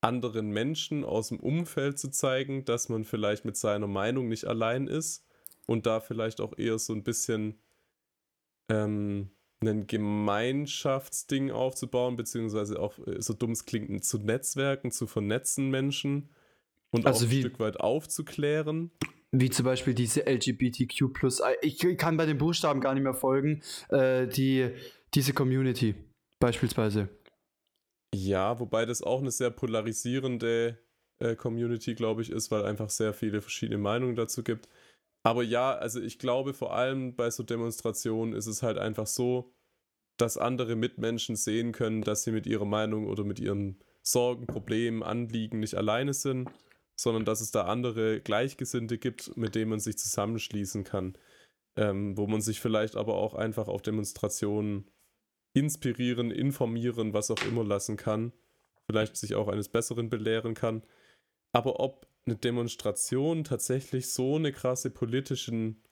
anderen 0.00 0.50
Menschen 0.50 1.02
aus 1.02 1.28
dem 1.28 1.40
Umfeld 1.40 1.98
zu 1.98 2.10
zeigen, 2.10 2.64
dass 2.64 2.88
man 2.88 3.04
vielleicht 3.04 3.44
mit 3.44 3.56
seiner 3.56 3.86
Meinung 3.86 4.28
nicht 4.28 4.44
allein 4.44 4.86
ist 4.86 5.26
und 5.66 5.86
da 5.86 6.00
vielleicht 6.00 6.40
auch 6.40 6.58
eher 6.58 6.78
so 6.78 6.92
ein 6.92 7.02
bisschen 7.02 7.58
ähm, 8.68 9.30
ein 9.62 9.86
Gemeinschaftsding 9.86 11.50
aufzubauen, 11.50 12.16
beziehungsweise 12.16 12.78
auch, 12.78 12.98
äh, 13.06 13.20
so 13.20 13.32
dumm 13.32 13.52
es 13.52 13.64
klingt, 13.64 14.04
zu 14.04 14.18
Netzwerken, 14.18 14.90
zu 14.90 15.06
vernetzen 15.06 15.70
Menschen 15.70 16.28
und 16.90 17.06
also 17.06 17.26
auch 17.26 17.30
ein 17.30 17.38
Stück 17.40 17.60
weit 17.60 17.80
aufzuklären. 17.80 18.90
Wie 19.32 19.50
zum 19.50 19.64
Beispiel 19.64 19.94
diese 19.94 20.26
LGBTQ+, 20.26 21.10
ich 21.62 21.78
kann 21.96 22.16
bei 22.16 22.26
den 22.26 22.38
Buchstaben 22.38 22.80
gar 22.80 22.94
nicht 22.94 23.02
mehr 23.02 23.14
folgen, 23.14 23.62
äh, 23.88 24.28
die, 24.28 24.70
diese 25.14 25.32
Community 25.32 25.94
beispielsweise. 26.40 27.08
Ja, 28.14 28.60
wobei 28.60 28.86
das 28.86 29.02
auch 29.02 29.20
eine 29.20 29.30
sehr 29.30 29.50
polarisierende 29.50 30.78
äh, 31.18 31.36
Community, 31.36 31.94
glaube 31.94 32.22
ich, 32.22 32.30
ist, 32.30 32.50
weil 32.50 32.64
einfach 32.64 32.90
sehr 32.90 33.12
viele 33.12 33.40
verschiedene 33.40 33.78
Meinungen 33.78 34.16
dazu 34.16 34.42
gibt. 34.42 34.68
Aber 35.24 35.42
ja, 35.42 35.72
also 35.72 36.00
ich 36.00 36.18
glaube 36.18 36.52
vor 36.52 36.74
allem 36.74 37.16
bei 37.16 37.30
so 37.30 37.42
Demonstrationen 37.42 38.34
ist 38.34 38.46
es 38.46 38.62
halt 38.62 38.78
einfach 38.78 39.06
so, 39.06 39.54
dass 40.16 40.36
andere 40.36 40.76
Mitmenschen 40.76 41.34
sehen 41.34 41.72
können, 41.72 42.02
dass 42.02 42.22
sie 42.22 42.30
mit 42.30 42.46
ihrer 42.46 42.66
Meinung 42.66 43.06
oder 43.08 43.24
mit 43.24 43.40
ihren 43.40 43.82
Sorgen, 44.02 44.46
Problemen, 44.46 45.02
Anliegen 45.02 45.60
nicht 45.60 45.74
alleine 45.74 46.12
sind, 46.12 46.50
sondern 46.94 47.24
dass 47.24 47.40
es 47.40 47.50
da 47.50 47.62
andere 47.62 48.20
Gleichgesinnte 48.20 48.98
gibt, 48.98 49.36
mit 49.36 49.54
denen 49.54 49.70
man 49.70 49.80
sich 49.80 49.98
zusammenschließen 49.98 50.84
kann. 50.84 51.16
Ähm, 51.76 52.16
wo 52.16 52.28
man 52.28 52.40
sich 52.40 52.60
vielleicht 52.60 52.94
aber 52.94 53.14
auch 53.14 53.34
einfach 53.34 53.66
auf 53.66 53.82
Demonstrationen 53.82 54.88
inspirieren, 55.54 56.30
informieren, 56.30 57.14
was 57.14 57.30
auch 57.30 57.42
immer 57.46 57.64
lassen 57.64 57.96
kann. 57.96 58.32
Vielleicht 58.86 59.16
sich 59.16 59.34
auch 59.34 59.48
eines 59.48 59.70
Besseren 59.70 60.10
belehren 60.10 60.54
kann. 60.54 60.82
Aber 61.52 61.80
ob 61.80 62.06
eine 62.26 62.36
Demonstration 62.36 63.44
tatsächlich 63.44 64.10
so 64.10 64.36
eine 64.36 64.52
krasse 64.52 64.90
politischen 64.90 65.82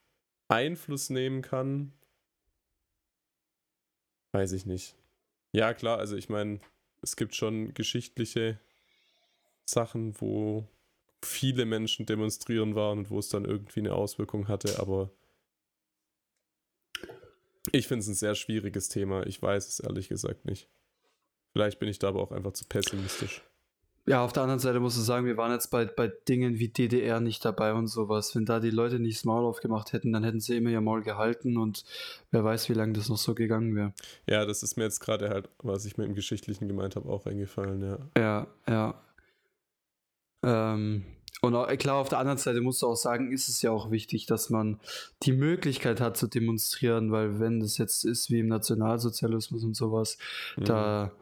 Einfluss 0.48 1.08
nehmen 1.08 1.40
kann, 1.40 1.92
weiß 4.32 4.52
ich 4.52 4.66
nicht. 4.66 4.96
Ja, 5.52 5.72
klar, 5.74 5.98
also 5.98 6.16
ich 6.16 6.28
meine, 6.28 6.60
es 7.02 7.16
gibt 7.16 7.34
schon 7.34 7.74
geschichtliche 7.74 8.58
Sachen, 9.64 10.20
wo 10.20 10.66
viele 11.22 11.66
Menschen 11.66 12.06
demonstrieren 12.06 12.74
waren 12.74 13.00
und 13.00 13.10
wo 13.10 13.18
es 13.18 13.28
dann 13.28 13.44
irgendwie 13.44 13.80
eine 13.80 13.94
Auswirkung 13.94 14.48
hatte, 14.48 14.80
aber 14.80 15.10
ich 17.72 17.88
finde 17.88 18.02
es 18.02 18.08
ein 18.08 18.14
sehr 18.14 18.34
schwieriges 18.34 18.88
Thema. 18.88 19.26
Ich 19.26 19.40
weiß 19.42 19.68
es 19.68 19.80
ehrlich 19.80 20.08
gesagt 20.08 20.44
nicht. 20.44 20.68
Vielleicht 21.52 21.78
bin 21.78 21.88
ich 21.88 21.98
da 21.98 22.08
aber 22.08 22.22
auch 22.22 22.32
einfach 22.32 22.52
zu 22.52 22.64
pessimistisch. 22.64 23.42
Ja, 24.04 24.24
auf 24.24 24.32
der 24.32 24.42
anderen 24.42 24.58
Seite 24.58 24.80
muss 24.80 24.96
ich 24.96 25.04
sagen, 25.04 25.26
wir 25.26 25.36
waren 25.36 25.52
jetzt 25.52 25.68
bei, 25.70 25.84
bei 25.84 26.08
Dingen 26.28 26.58
wie 26.58 26.68
DDR 26.68 27.20
nicht 27.20 27.44
dabei 27.44 27.72
und 27.72 27.86
sowas. 27.86 28.34
Wenn 28.34 28.44
da 28.44 28.58
die 28.58 28.70
Leute 28.70 28.98
nicht 28.98 29.18
das 29.18 29.24
Maul 29.24 29.44
aufgemacht 29.44 29.92
hätten, 29.92 30.12
dann 30.12 30.24
hätten 30.24 30.40
sie 30.40 30.56
immer 30.56 30.70
ihr 30.70 30.80
Maul 30.80 31.02
gehalten 31.02 31.56
und 31.56 31.84
wer 32.32 32.42
weiß, 32.42 32.68
wie 32.68 32.74
lange 32.74 32.94
das 32.94 33.08
noch 33.08 33.18
so 33.18 33.34
gegangen 33.34 33.76
wäre. 33.76 33.92
Ja, 34.28 34.44
das 34.44 34.64
ist 34.64 34.76
mir 34.76 34.84
jetzt 34.84 34.98
gerade 34.98 35.28
halt, 35.28 35.48
was 35.62 35.84
ich 35.84 35.98
mit 35.98 36.08
dem 36.08 36.16
Geschichtlichen 36.16 36.66
gemeint 36.66 36.96
habe, 36.96 37.08
auch 37.08 37.26
eingefallen, 37.26 37.80
ja. 37.80 37.98
Ja, 38.18 38.46
ja. 38.68 38.94
Ähm, 40.42 41.04
und 41.42 41.78
klar, 41.78 41.96
auf 41.96 42.08
der 42.08 42.18
anderen 42.18 42.38
Seite 42.38 42.60
musst 42.60 42.82
du 42.82 42.86
auch 42.86 42.96
sagen, 42.96 43.32
ist 43.32 43.48
es 43.48 43.62
ja 43.62 43.72
auch 43.72 43.90
wichtig, 43.90 44.26
dass 44.26 44.48
man 44.48 44.80
die 45.24 45.32
Möglichkeit 45.32 46.00
hat 46.00 46.16
zu 46.16 46.28
demonstrieren, 46.28 47.10
weil 47.10 47.40
wenn 47.40 47.58
das 47.58 47.78
jetzt 47.78 48.04
ist 48.04 48.30
wie 48.30 48.38
im 48.38 48.46
Nationalsozialismus 48.46 49.64
und 49.64 49.74
sowas, 49.74 50.18
mhm. 50.56 50.64
da 50.64 51.12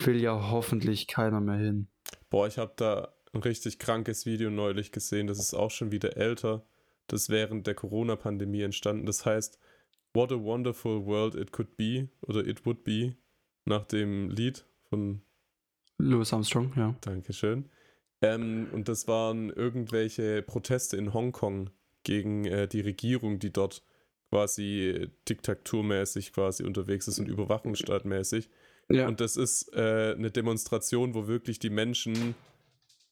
will 0.00 0.20
ja 0.20 0.50
hoffentlich 0.50 1.06
keiner 1.06 1.40
mehr 1.40 1.56
hin. 1.56 1.88
Boah, 2.28 2.46
ich 2.46 2.58
habe 2.58 2.74
da 2.76 3.14
ein 3.32 3.40
richtig 3.40 3.78
krankes 3.78 4.26
Video 4.26 4.50
neulich 4.50 4.92
gesehen, 4.92 5.26
das 5.26 5.38
ist 5.38 5.54
auch 5.54 5.70
schon 5.70 5.92
wieder 5.92 6.16
älter. 6.18 6.66
Das 7.06 7.30
während 7.30 7.66
der 7.66 7.74
Corona-Pandemie 7.74 8.60
entstanden. 8.60 9.06
Das 9.06 9.24
heißt, 9.24 9.58
What 10.12 10.30
a 10.30 10.34
Wonderful 10.34 11.06
World 11.06 11.34
It 11.34 11.52
Could 11.52 11.76
Be 11.78 12.10
oder 12.20 12.46
It 12.46 12.66
Would 12.66 12.84
Be 12.84 13.16
nach 13.64 13.86
dem 13.86 14.28
Lied 14.28 14.66
von 14.90 15.22
Louis 15.96 16.32
Armstrong, 16.32 16.72
ja. 16.76 16.94
Dankeschön. 17.00 17.70
Ähm, 18.20 18.68
und 18.72 18.88
das 18.88 19.06
waren 19.08 19.50
irgendwelche 19.50 20.42
Proteste 20.42 20.96
in 20.96 21.14
Hongkong 21.14 21.70
gegen 22.02 22.44
äh, 22.44 22.66
die 22.66 22.80
Regierung, 22.80 23.38
die 23.38 23.52
dort 23.52 23.82
quasi 24.30 25.08
diktaturmäßig 25.28 26.32
quasi 26.32 26.64
unterwegs 26.64 27.08
ist 27.08 27.18
und 27.18 27.28
überwachungsstaatmäßig. 27.28 28.50
Ja. 28.90 29.06
Und 29.06 29.20
das 29.20 29.36
ist 29.36 29.72
äh, 29.74 30.14
eine 30.16 30.30
Demonstration, 30.30 31.14
wo 31.14 31.26
wirklich 31.26 31.58
die 31.58 31.70
Menschen 31.70 32.34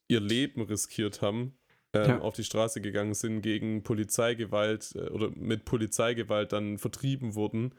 ihr 0.09 0.21
Leben 0.21 0.63
riskiert 0.63 1.23
haben, 1.23 1.57
äh, 1.93 2.09
ja. 2.09 2.21
auf 2.21 2.35
die 2.35 2.45
Straße 2.45 2.81
gegangen 2.81 3.15
sind 3.15 3.43
gegen 3.43 3.83
Polizeigewalt 3.83 4.95
äh, 4.95 5.11
oder 5.11 5.31
mit 5.31 5.65
Polizeigewalt 5.65 6.53
dann 6.53 6.79
vertrieben 6.79 7.35
wurden. 7.35 7.75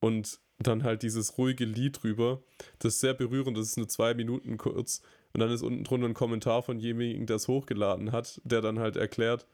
Und 0.00 0.40
dann 0.58 0.82
halt 0.82 1.02
dieses 1.02 1.38
ruhige 1.38 1.64
Lied 1.64 2.02
drüber. 2.02 2.42
Das 2.80 2.94
ist 2.94 3.00
sehr 3.00 3.14
berührend, 3.14 3.56
das 3.56 3.68
ist 3.68 3.76
nur 3.76 3.88
zwei 3.88 4.14
Minuten 4.14 4.56
kurz. 4.56 5.02
Und 5.38 5.42
dann 5.42 5.52
ist 5.52 5.62
unten 5.62 5.84
drunter 5.84 6.08
ein 6.08 6.14
Kommentar 6.14 6.64
von 6.64 6.80
jemandem, 6.80 7.26
der 7.26 7.36
es 7.36 7.46
hochgeladen 7.46 8.10
hat, 8.10 8.40
der 8.42 8.60
dann 8.60 8.80
halt 8.80 8.96
erklärt, 8.96 9.46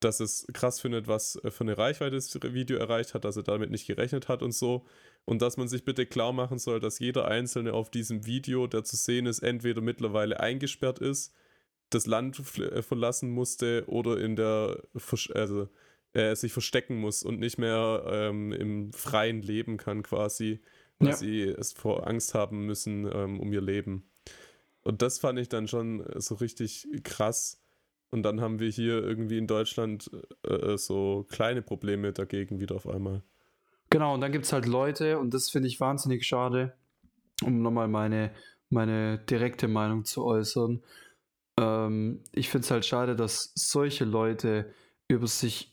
dass 0.00 0.18
es 0.18 0.44
krass 0.52 0.80
findet, 0.80 1.06
was 1.06 1.40
für 1.50 1.62
eine 1.62 1.78
Reichweite 1.78 2.16
das 2.16 2.34
Video 2.34 2.78
erreicht 2.78 3.14
hat, 3.14 3.24
dass 3.24 3.36
er 3.36 3.44
damit 3.44 3.70
nicht 3.70 3.86
gerechnet 3.86 4.26
hat 4.26 4.42
und 4.42 4.50
so. 4.50 4.86
Und 5.26 5.40
dass 5.40 5.56
man 5.56 5.68
sich 5.68 5.84
bitte 5.84 6.04
klar 6.04 6.32
machen 6.32 6.58
soll, 6.58 6.80
dass 6.80 6.98
jeder 6.98 7.28
Einzelne 7.28 7.74
auf 7.74 7.92
diesem 7.92 8.26
Video, 8.26 8.66
der 8.66 8.82
zu 8.82 8.96
sehen 8.96 9.26
ist, 9.26 9.38
entweder 9.38 9.80
mittlerweile 9.80 10.40
eingesperrt 10.40 10.98
ist, 10.98 11.32
das 11.90 12.06
Land 12.06 12.40
äh, 12.58 12.82
verlassen 12.82 13.30
musste 13.30 13.84
oder 13.86 14.18
in 14.18 14.34
der, 14.34 14.82
also 15.34 15.68
äh, 16.12 16.34
sich 16.34 16.52
verstecken 16.52 16.96
muss 16.96 17.22
und 17.22 17.38
nicht 17.38 17.56
mehr 17.56 18.02
ähm, 18.08 18.50
im 18.52 18.92
freien 18.92 19.42
Leben 19.42 19.76
kann 19.76 20.02
quasi, 20.02 20.58
weil 20.98 21.10
Ja. 21.10 21.16
sie 21.16 21.42
es 21.42 21.72
vor 21.72 22.08
Angst 22.08 22.34
haben 22.34 22.66
müssen 22.66 23.08
ähm, 23.14 23.38
um 23.38 23.52
ihr 23.52 23.60
Leben. 23.60 24.09
Und 24.90 25.02
das 25.02 25.20
fand 25.20 25.38
ich 25.38 25.48
dann 25.48 25.68
schon 25.68 26.04
äh, 26.04 26.20
so 26.20 26.34
richtig 26.34 26.84
krass. 27.04 27.62
Und 28.10 28.24
dann 28.24 28.40
haben 28.40 28.58
wir 28.58 28.68
hier 28.70 29.00
irgendwie 29.04 29.38
in 29.38 29.46
Deutschland 29.46 30.10
äh, 30.42 30.76
so 30.76 31.28
kleine 31.30 31.62
Probleme 31.62 32.12
dagegen 32.12 32.58
wieder 32.58 32.74
auf 32.74 32.88
einmal. 32.88 33.22
Genau, 33.90 34.14
und 34.14 34.20
dann 34.20 34.32
gibt 34.32 34.46
es 34.46 34.52
halt 34.52 34.66
Leute, 34.66 35.20
und 35.20 35.32
das 35.32 35.48
finde 35.48 35.68
ich 35.68 35.78
wahnsinnig 35.78 36.26
schade, 36.26 36.74
um 37.44 37.62
nochmal 37.62 37.86
meine, 37.86 38.32
meine 38.68 39.18
direkte 39.18 39.68
Meinung 39.68 40.04
zu 40.04 40.24
äußern. 40.24 40.82
Ähm, 41.56 42.24
ich 42.32 42.48
finde 42.48 42.64
es 42.64 42.72
halt 42.72 42.84
schade, 42.84 43.14
dass 43.14 43.52
solche 43.54 44.04
Leute 44.04 44.74
über 45.06 45.28
sich, 45.28 45.69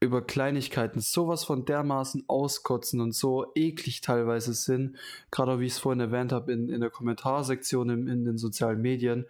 über 0.00 0.22
Kleinigkeiten 0.22 1.00
sowas 1.00 1.44
von 1.44 1.64
dermaßen 1.64 2.24
auskotzen 2.28 3.00
und 3.00 3.12
so 3.14 3.46
eklig 3.54 4.00
teilweise 4.00 4.54
sind, 4.54 4.96
gerade 5.30 5.52
auch 5.52 5.58
wie 5.58 5.66
ich 5.66 5.72
es 5.72 5.78
vorhin 5.78 6.00
erwähnt 6.00 6.32
habe, 6.32 6.52
in, 6.52 6.68
in 6.68 6.80
der 6.80 6.90
Kommentarsektion 6.90 7.90
in, 7.90 8.06
in 8.06 8.24
den 8.24 8.38
sozialen 8.38 8.80
Medien. 8.80 9.26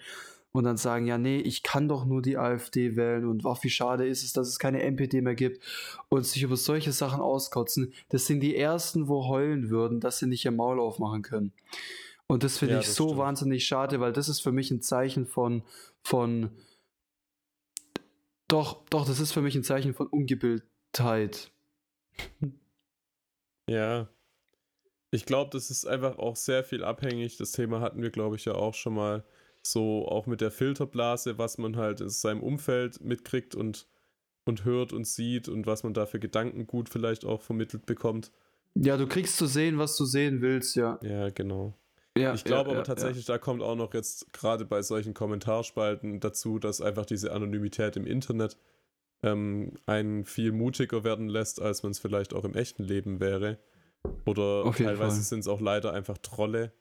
Und 0.50 0.64
dann 0.64 0.78
sagen, 0.78 1.06
ja, 1.06 1.18
nee, 1.18 1.38
ich 1.38 1.62
kann 1.62 1.88
doch 1.88 2.06
nur 2.06 2.22
die 2.22 2.38
AfD 2.38 2.96
wählen 2.96 3.26
und 3.26 3.44
ach, 3.46 3.62
wie 3.62 3.70
schade 3.70 4.06
ist 4.08 4.24
es, 4.24 4.32
dass 4.32 4.48
es 4.48 4.58
keine 4.58 4.82
NPD 4.82 5.20
mehr 5.20 5.34
gibt 5.34 5.62
und 6.08 6.24
sich 6.24 6.42
über 6.42 6.56
solche 6.56 6.90
Sachen 6.90 7.20
auskotzen, 7.20 7.92
das 8.08 8.26
sind 8.26 8.40
die 8.40 8.56
ersten, 8.56 9.08
wo 9.08 9.28
heulen 9.28 9.68
würden, 9.68 10.00
dass 10.00 10.18
sie 10.18 10.26
nicht 10.26 10.44
ihr 10.46 10.50
Maul 10.50 10.80
aufmachen 10.80 11.20
können. 11.22 11.52
Und 12.26 12.44
das 12.44 12.58
finde 12.58 12.74
Ja, 12.74 12.80
ich 12.80 12.86
das 12.86 12.94
so 12.96 13.08
stimmt. 13.08 13.18
wahnsinnig 13.20 13.66
schade, 13.66 14.00
weil 14.00 14.12
das 14.12 14.28
ist 14.30 14.40
für 14.40 14.50
mich 14.52 14.70
ein 14.70 14.80
Zeichen 14.80 15.26
von, 15.26 15.62
von, 16.02 16.50
doch, 18.49 18.84
doch, 18.90 19.07
das 19.07 19.20
ist 19.20 19.32
für 19.32 19.42
mich 19.42 19.55
ein 19.55 19.64
Zeichen 19.64 19.94
von 19.94 20.07
Ungebildheit. 20.07 21.51
Ja. 23.68 24.09
Ich 25.11 25.26
glaube, 25.26 25.51
das 25.53 25.70
ist 25.70 25.86
einfach 25.86 26.18
auch 26.18 26.36
sehr 26.36 26.64
viel 26.64 26.82
abhängig. 26.82 27.36
Das 27.36 27.53
Thema 27.53 27.80
hatten 27.80 28.03
wir, 28.03 28.11
glaube 28.11 28.36
ich, 28.36 28.46
ja 28.46 28.55
auch 28.55 28.74
schon 28.74 28.94
mal. 28.94 29.24
So 29.62 30.09
auch 30.09 30.26
mit 30.26 30.40
der 30.40 30.51
Filterblase, 30.51 31.36
was 31.36 31.59
man 31.59 31.76
halt 31.76 32.01
in 32.01 32.09
seinem 32.09 32.42
Umfeld 32.42 33.03
mitkriegt 33.03 33.55
und, 33.55 33.86
und 34.46 34.64
hört 34.64 34.94
und 34.94 35.07
sieht 35.07 35.49
und 35.49 35.66
was 35.66 35.82
man 35.82 35.92
da 35.92 36.07
für 36.07 36.18
Gedanken 36.18 36.66
gut 36.66 36.88
vielleicht 36.88 37.26
auch 37.26 37.42
vermittelt 37.42 37.84
bekommt. 37.84 38.32
Ja, 38.74 38.96
du 38.96 39.07
kriegst 39.07 39.36
zu 39.36 39.46
sehen, 39.46 39.76
was 39.76 39.96
du 39.96 40.07
sehen 40.07 40.40
willst, 40.40 40.76
ja. 40.76 40.99
Ja, 41.03 41.28
genau. 41.28 41.74
Ja 42.18 42.34
Ich 42.34 42.44
glaube 42.44 42.70
ja, 42.70 42.76
aber 42.76 42.80
ja, 42.80 42.82
tatsächlich, 42.84 43.24
da 43.24 43.38
kommt 43.38 43.62
auch 43.62 43.76
noch 43.76 43.94
jetzt 43.94 44.32
gerade 44.32 44.64
bei 44.64 44.82
solchen 44.82 45.14
Kommentarspalten 45.14 46.20
dazu, 46.20 46.58
dass 46.58 46.80
einfach 46.80 47.06
diese 47.06 47.32
Anonymität 47.32 47.96
im 47.96 48.06
Internet 48.06 48.56
ähm, 49.22 49.72
einen 49.86 50.24
viel 50.24 50.52
mutiger 50.52 51.04
werden 51.04 51.28
lässt, 51.28 51.60
als 51.60 51.82
man 51.82 51.92
es 51.92 51.98
vielleicht 51.98 52.34
auch 52.34 52.44
im 52.44 52.54
echten 52.54 52.84
Leben 52.84 53.20
wäre. 53.20 53.58
Oder 54.26 54.70
teilweise 54.72 55.22
sind 55.22 55.40
es 55.40 55.48
auch 55.48 55.60
leider 55.60 55.92
einfach 55.92 56.18
Trolle. 56.18 56.72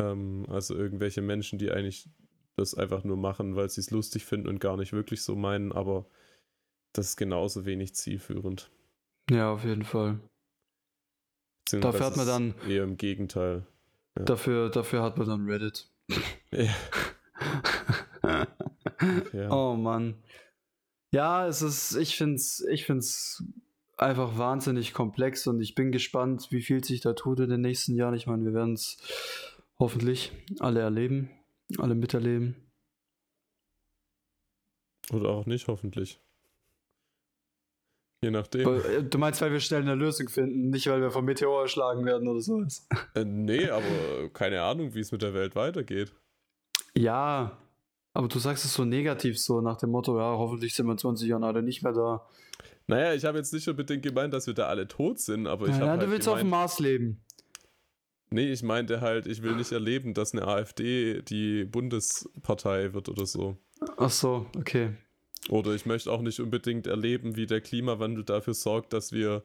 Ähm, 0.00 0.46
also 0.48 0.76
irgendwelche 0.76 1.22
Menschen, 1.22 1.58
die 1.58 1.70
eigentlich 1.70 2.08
das 2.56 2.74
einfach 2.74 3.04
nur 3.04 3.16
machen, 3.16 3.56
weil 3.56 3.68
sie 3.68 3.80
es 3.80 3.90
lustig 3.90 4.24
finden 4.24 4.48
und 4.48 4.60
gar 4.60 4.76
nicht 4.76 4.92
wirklich 4.92 5.22
so 5.22 5.36
meinen, 5.36 5.72
aber 5.72 6.06
das 6.92 7.10
ist 7.10 7.16
genauso 7.16 7.66
wenig 7.66 7.94
zielführend. 7.94 8.70
Ja, 9.30 9.52
auf 9.52 9.64
jeden 9.64 9.84
Fall. 9.84 10.20
Dafür 11.70 12.06
hat 12.06 12.16
man 12.16 12.26
ist 12.48 12.68
Eher 12.68 12.84
im 12.84 12.96
Gegenteil. 12.96 13.66
Ja. 14.16 14.24
Dafür, 14.24 14.70
dafür 14.70 15.02
hat 15.02 15.18
man 15.18 15.28
dann 15.28 15.46
Reddit. 15.46 15.90
Ja, 16.50 16.74
ja. 19.32 19.50
Oh 19.50 19.74
Mann. 19.74 20.22
Ja, 21.12 21.46
es 21.46 21.62
ist, 21.62 21.96
ich 21.96 22.16
finde 22.16 22.36
es 22.36 22.66
ich 22.70 22.84
find's 22.84 23.44
einfach 23.96 24.36
wahnsinnig 24.38 24.92
komplex 24.92 25.46
und 25.46 25.60
ich 25.60 25.74
bin 25.74 25.92
gespannt, 25.92 26.48
wie 26.50 26.62
viel 26.62 26.84
sich 26.84 27.00
da 27.00 27.14
tut 27.14 27.40
in 27.40 27.50
den 27.50 27.60
nächsten 27.60 27.94
Jahren. 27.94 28.14
Ich 28.14 28.26
meine, 28.26 28.44
wir 28.44 28.54
werden 28.54 28.74
es 28.74 28.98
hoffentlich 29.78 30.32
alle 30.58 30.80
erleben, 30.80 31.30
alle 31.78 31.94
miterleben. 31.94 32.56
Oder 35.12 35.30
auch 35.30 35.46
nicht, 35.46 35.68
hoffentlich. 35.68 36.20
Je 38.22 38.30
nachdem. 38.30 38.66
Äh, 38.66 39.02
Du 39.04 39.18
meinst, 39.18 39.40
weil 39.42 39.52
wir 39.52 39.60
schnell 39.60 39.82
eine 39.82 39.94
Lösung 39.94 40.28
finden, 40.28 40.70
nicht 40.70 40.86
weil 40.88 41.00
wir 41.00 41.10
vom 41.10 41.24
Meteor 41.24 41.62
erschlagen 41.62 42.04
werden 42.04 42.26
oder 42.28 42.40
sowas. 42.40 42.86
Äh, 43.14 43.24
nee, 43.24 43.68
aber 43.68 43.84
keine 44.32 44.62
Ahnung, 44.62 44.94
wie 44.94 45.00
es 45.00 45.12
mit 45.12 45.22
der 45.22 45.34
Welt 45.34 45.54
weitergeht. 45.54 46.12
Ja, 46.96 47.58
aber 48.14 48.28
du 48.28 48.38
sagst 48.38 48.64
es 48.64 48.72
so 48.72 48.84
negativ, 48.84 49.38
so 49.38 49.60
nach 49.60 49.76
dem 49.76 49.90
Motto, 49.90 50.18
ja, 50.18 50.24
hoffentlich 50.38 50.74
sind 50.74 50.86
wir 50.86 50.92
in 50.92 50.98
20 50.98 51.28
Jahren 51.28 51.44
alle 51.44 51.62
nicht 51.62 51.82
mehr 51.82 51.92
da. 51.92 52.26
Naja, 52.86 53.12
ich 53.14 53.24
habe 53.26 53.36
jetzt 53.38 53.52
nicht 53.52 53.68
unbedingt 53.68 54.02
gemeint, 54.02 54.32
dass 54.32 54.46
wir 54.46 54.54
da 54.54 54.68
alle 54.68 54.88
tot 54.88 55.18
sind, 55.20 55.46
aber 55.46 55.66
ich 55.66 55.72
Ja, 55.74 55.80
habe 55.80 55.92
du 55.96 56.00
halt 56.02 56.10
willst 56.10 56.28
auf 56.28 56.36
dem 56.38 56.46
gemeint, 56.46 56.62
Mars 56.62 56.78
leben. 56.78 57.20
Nee, 58.30 58.50
ich 58.50 58.62
meinte 58.62 59.00
halt, 59.02 59.26
ich 59.26 59.42
will 59.42 59.54
nicht 59.54 59.72
erleben, 59.72 60.14
dass 60.14 60.32
eine 60.32 60.46
AfD 60.48 61.22
die 61.22 61.64
Bundespartei 61.64 62.92
wird 62.94 63.08
oder 63.08 63.26
so. 63.26 63.56
Ach 63.98 64.10
so, 64.10 64.46
okay. 64.58 64.94
Oder 65.48 65.72
ich 65.74 65.86
möchte 65.86 66.10
auch 66.10 66.22
nicht 66.22 66.40
unbedingt 66.40 66.86
erleben, 66.86 67.36
wie 67.36 67.46
der 67.46 67.60
Klimawandel 67.60 68.24
dafür 68.24 68.54
sorgt, 68.54 68.92
dass 68.92 69.12
wir 69.12 69.44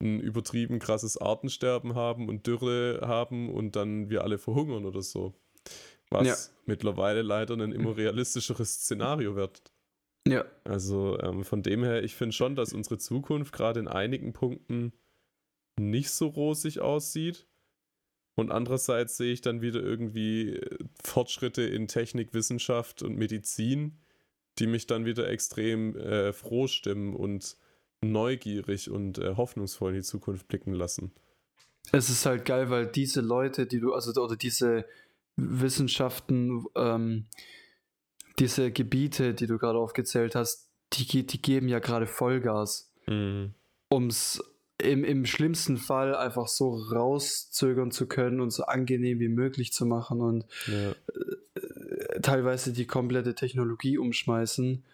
ein 0.00 0.20
übertrieben 0.20 0.78
krasses 0.78 1.16
Artensterben 1.18 1.94
haben 1.94 2.28
und 2.28 2.46
Dürre 2.46 3.00
haben 3.02 3.50
und 3.52 3.74
dann 3.74 4.10
wir 4.10 4.22
alle 4.22 4.38
verhungern 4.38 4.84
oder 4.84 5.02
so. 5.02 5.34
Was 6.10 6.26
Ja. 6.26 6.36
mittlerweile 6.66 7.22
leider 7.22 7.54
ein 7.54 7.72
immer 7.72 7.96
realistischeres 7.96 8.74
Szenario 8.74 9.36
wird. 9.36 9.62
Ja, 10.26 10.44
Also 10.64 11.18
ähm, 11.20 11.42
von 11.44 11.62
dem 11.62 11.82
her, 11.82 12.02
ich 12.04 12.14
finde 12.14 12.34
schon, 12.34 12.54
dass 12.54 12.72
unsere 12.74 12.98
Zukunft 12.98 13.52
gerade 13.52 13.80
in 13.80 13.88
einigen 13.88 14.32
Punkten 14.32 14.92
nicht 15.80 16.10
so 16.10 16.26
rosig 16.26 16.80
aussieht. 16.80 17.46
Und 18.34 18.52
andererseits 18.52 19.16
sehe 19.16 19.32
ich 19.32 19.40
dann 19.40 19.62
wieder 19.62 19.80
irgendwie 19.80 20.50
äh, 20.56 20.78
Fortschritte 21.02 21.62
in 21.62 21.88
Technik, 21.88 22.34
Wissenschaft 22.34 23.02
und 23.02 23.16
Medizin, 23.16 23.98
die 24.58 24.66
mich 24.66 24.86
dann 24.86 25.04
wieder 25.04 25.28
extrem 25.28 25.96
äh, 25.96 26.32
froh 26.32 26.66
stimmen 26.66 27.14
und 27.14 27.56
neugierig 28.00 28.90
und 28.90 29.18
äh, 29.18 29.34
hoffnungsvoll 29.36 29.90
in 29.90 29.96
die 29.98 30.02
Zukunft 30.02 30.48
blicken 30.48 30.72
lassen. 30.72 31.12
es 31.92 32.10
ist 32.10 32.26
halt 32.26 32.44
geil, 32.44 32.70
weil 32.70 32.86
diese 32.86 33.20
Leute, 33.20 33.66
die 33.66 33.80
du, 33.80 33.94
also 33.94 34.12
oder 34.20 34.36
diese 34.36 34.84
Wissenschaften, 35.36 36.64
ähm, 36.76 37.26
diese 38.38 38.70
Gebiete, 38.70 39.34
die 39.34 39.46
du 39.46 39.58
gerade 39.58 39.78
aufgezählt 39.78 40.34
hast, 40.34 40.68
die, 40.92 41.26
die 41.26 41.42
geben 41.42 41.68
ja 41.68 41.80
gerade 41.80 42.06
Vollgas, 42.06 42.92
um 43.88 44.06
es 44.06 44.42
im, 44.80 45.02
im 45.04 45.26
schlimmsten 45.26 45.76
Fall 45.76 46.14
einfach 46.14 46.46
so 46.46 46.76
rauszögern 46.76 47.90
zu 47.90 48.06
können 48.06 48.40
und 48.40 48.50
so 48.50 48.64
angenehm 48.64 49.18
wie 49.18 49.28
möglich 49.28 49.72
zu 49.72 49.86
machen 49.86 50.20
und 50.20 50.44
Ja. 50.66 50.94
Teilweise 52.22 52.72
die 52.72 52.86
komplette 52.86 53.34
Technologie 53.34 53.98
umschmeißen. 53.98 54.84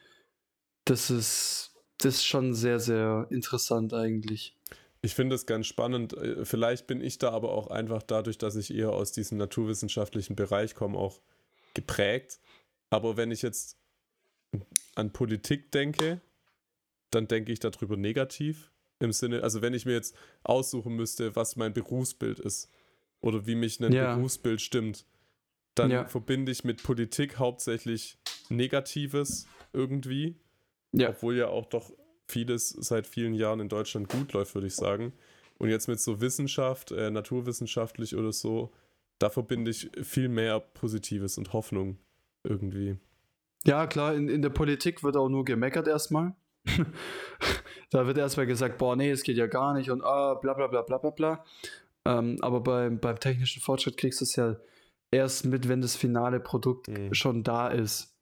Das 0.84 1.10
ist, 1.10 1.74
das 1.98 2.16
ist 2.16 2.24
schon 2.26 2.54
sehr, 2.54 2.80
sehr 2.80 3.26
interessant 3.30 3.94
eigentlich. 3.94 4.56
Ich 5.02 5.14
finde 5.14 5.34
es 5.34 5.46
ganz 5.46 5.66
spannend. 5.66 6.14
Äh, 6.14 6.44
Vielleicht 6.44 6.86
bin 6.86 7.00
ich 7.00 7.18
da 7.18 7.30
aber 7.30 7.52
auch 7.52 7.68
einfach 7.68 8.02
dadurch, 8.02 8.38
dass 8.38 8.56
ich 8.56 8.74
eher 8.74 8.90
aus 8.92 9.12
diesem 9.12 9.38
naturwissenschaftlichen 9.38 10.34
Bereich 10.36 10.74
komme, 10.74 10.98
auch 10.98 11.20
geprägt. 11.74 12.40
Aber 12.90 13.16
wenn 13.16 13.30
ich 13.30 13.42
jetzt 13.42 13.78
an 14.94 15.12
Politik 15.12 15.72
denke, 15.72 16.20
dann 17.10 17.28
denke 17.28 17.52
ich 17.52 17.60
darüber 17.60 17.96
negativ. 17.96 18.70
Im 19.00 19.12
Sinne, 19.12 19.42
also 19.42 19.60
wenn 19.60 19.74
ich 19.74 19.84
mir 19.86 19.92
jetzt 19.92 20.16
aussuchen 20.42 20.94
müsste, 20.94 21.36
was 21.36 21.56
mein 21.56 21.72
Berufsbild 21.72 22.38
ist 22.38 22.70
oder 23.20 23.46
wie 23.46 23.56
mich 23.56 23.80
ein 23.80 23.92
Ja. 23.92 24.14
Berufsbild 24.14 24.60
stimmt, 24.60 25.04
dann 25.74 25.90
Ja. 25.90 26.04
verbinde 26.06 26.52
ich 26.52 26.64
mit 26.64 26.82
Politik 26.82 27.38
hauptsächlich 27.38 28.18
Negatives 28.48 29.46
irgendwie. 29.72 30.36
Ja. 30.92 31.10
Obwohl 31.10 31.36
ja 31.36 31.48
auch 31.48 31.66
doch 31.66 31.90
vieles 32.28 32.68
seit 32.70 33.06
vielen 33.06 33.34
Jahren 33.34 33.60
in 33.60 33.68
Deutschland 33.68 34.08
gut 34.08 34.32
läuft, 34.32 34.54
würde 34.54 34.66
ich 34.66 34.76
sagen. 34.76 35.12
Und 35.58 35.68
jetzt 35.68 35.88
mit 35.88 36.00
so 36.00 36.20
Wissenschaft, 36.20 36.92
äh, 36.92 37.10
naturwissenschaftlich 37.10 38.16
oder 38.16 38.32
so, 38.32 38.72
da 39.18 39.30
verbinde 39.30 39.70
ich 39.70 39.90
viel 40.02 40.28
mehr 40.28 40.60
Positives 40.60 41.38
und 41.38 41.52
Hoffnung 41.52 41.98
irgendwie. 42.42 42.96
Ja, 43.66 43.86
klar, 43.86 44.14
in, 44.14 44.28
in 44.28 44.42
der 44.42 44.50
Politik 44.50 45.02
wird 45.02 45.16
auch 45.16 45.28
nur 45.28 45.44
gemeckert 45.44 45.88
erstmal. 45.88 46.34
da 47.90 48.06
wird 48.06 48.18
erstmal 48.18 48.46
gesagt, 48.46 48.78
boah, 48.78 48.96
nee, 48.96 49.10
es 49.10 49.22
geht 49.22 49.36
ja 49.36 49.46
gar 49.46 49.74
nicht 49.74 49.90
und 49.90 50.02
ah, 50.02 50.34
bla 50.34 50.54
bla 50.54 50.66
bla 50.66 50.82
bla 50.82 50.98
bla 50.98 51.10
bla. 51.10 51.44
Ähm, 52.04 52.38
aber 52.40 52.60
beim, 52.60 52.98
beim 52.98 53.18
technischen 53.18 53.62
Fortschritt 53.62 53.96
kriegst 53.96 54.20
du 54.20 54.24
es 54.24 54.36
ja 54.36 54.56
erst 55.14 55.44
mit, 55.46 55.68
wenn 55.68 55.80
das 55.80 55.96
finale 55.96 56.40
Produkt 56.40 56.88
Mhm. 56.88 57.14
schon 57.14 57.42
da 57.42 57.68
ist. 57.68 58.14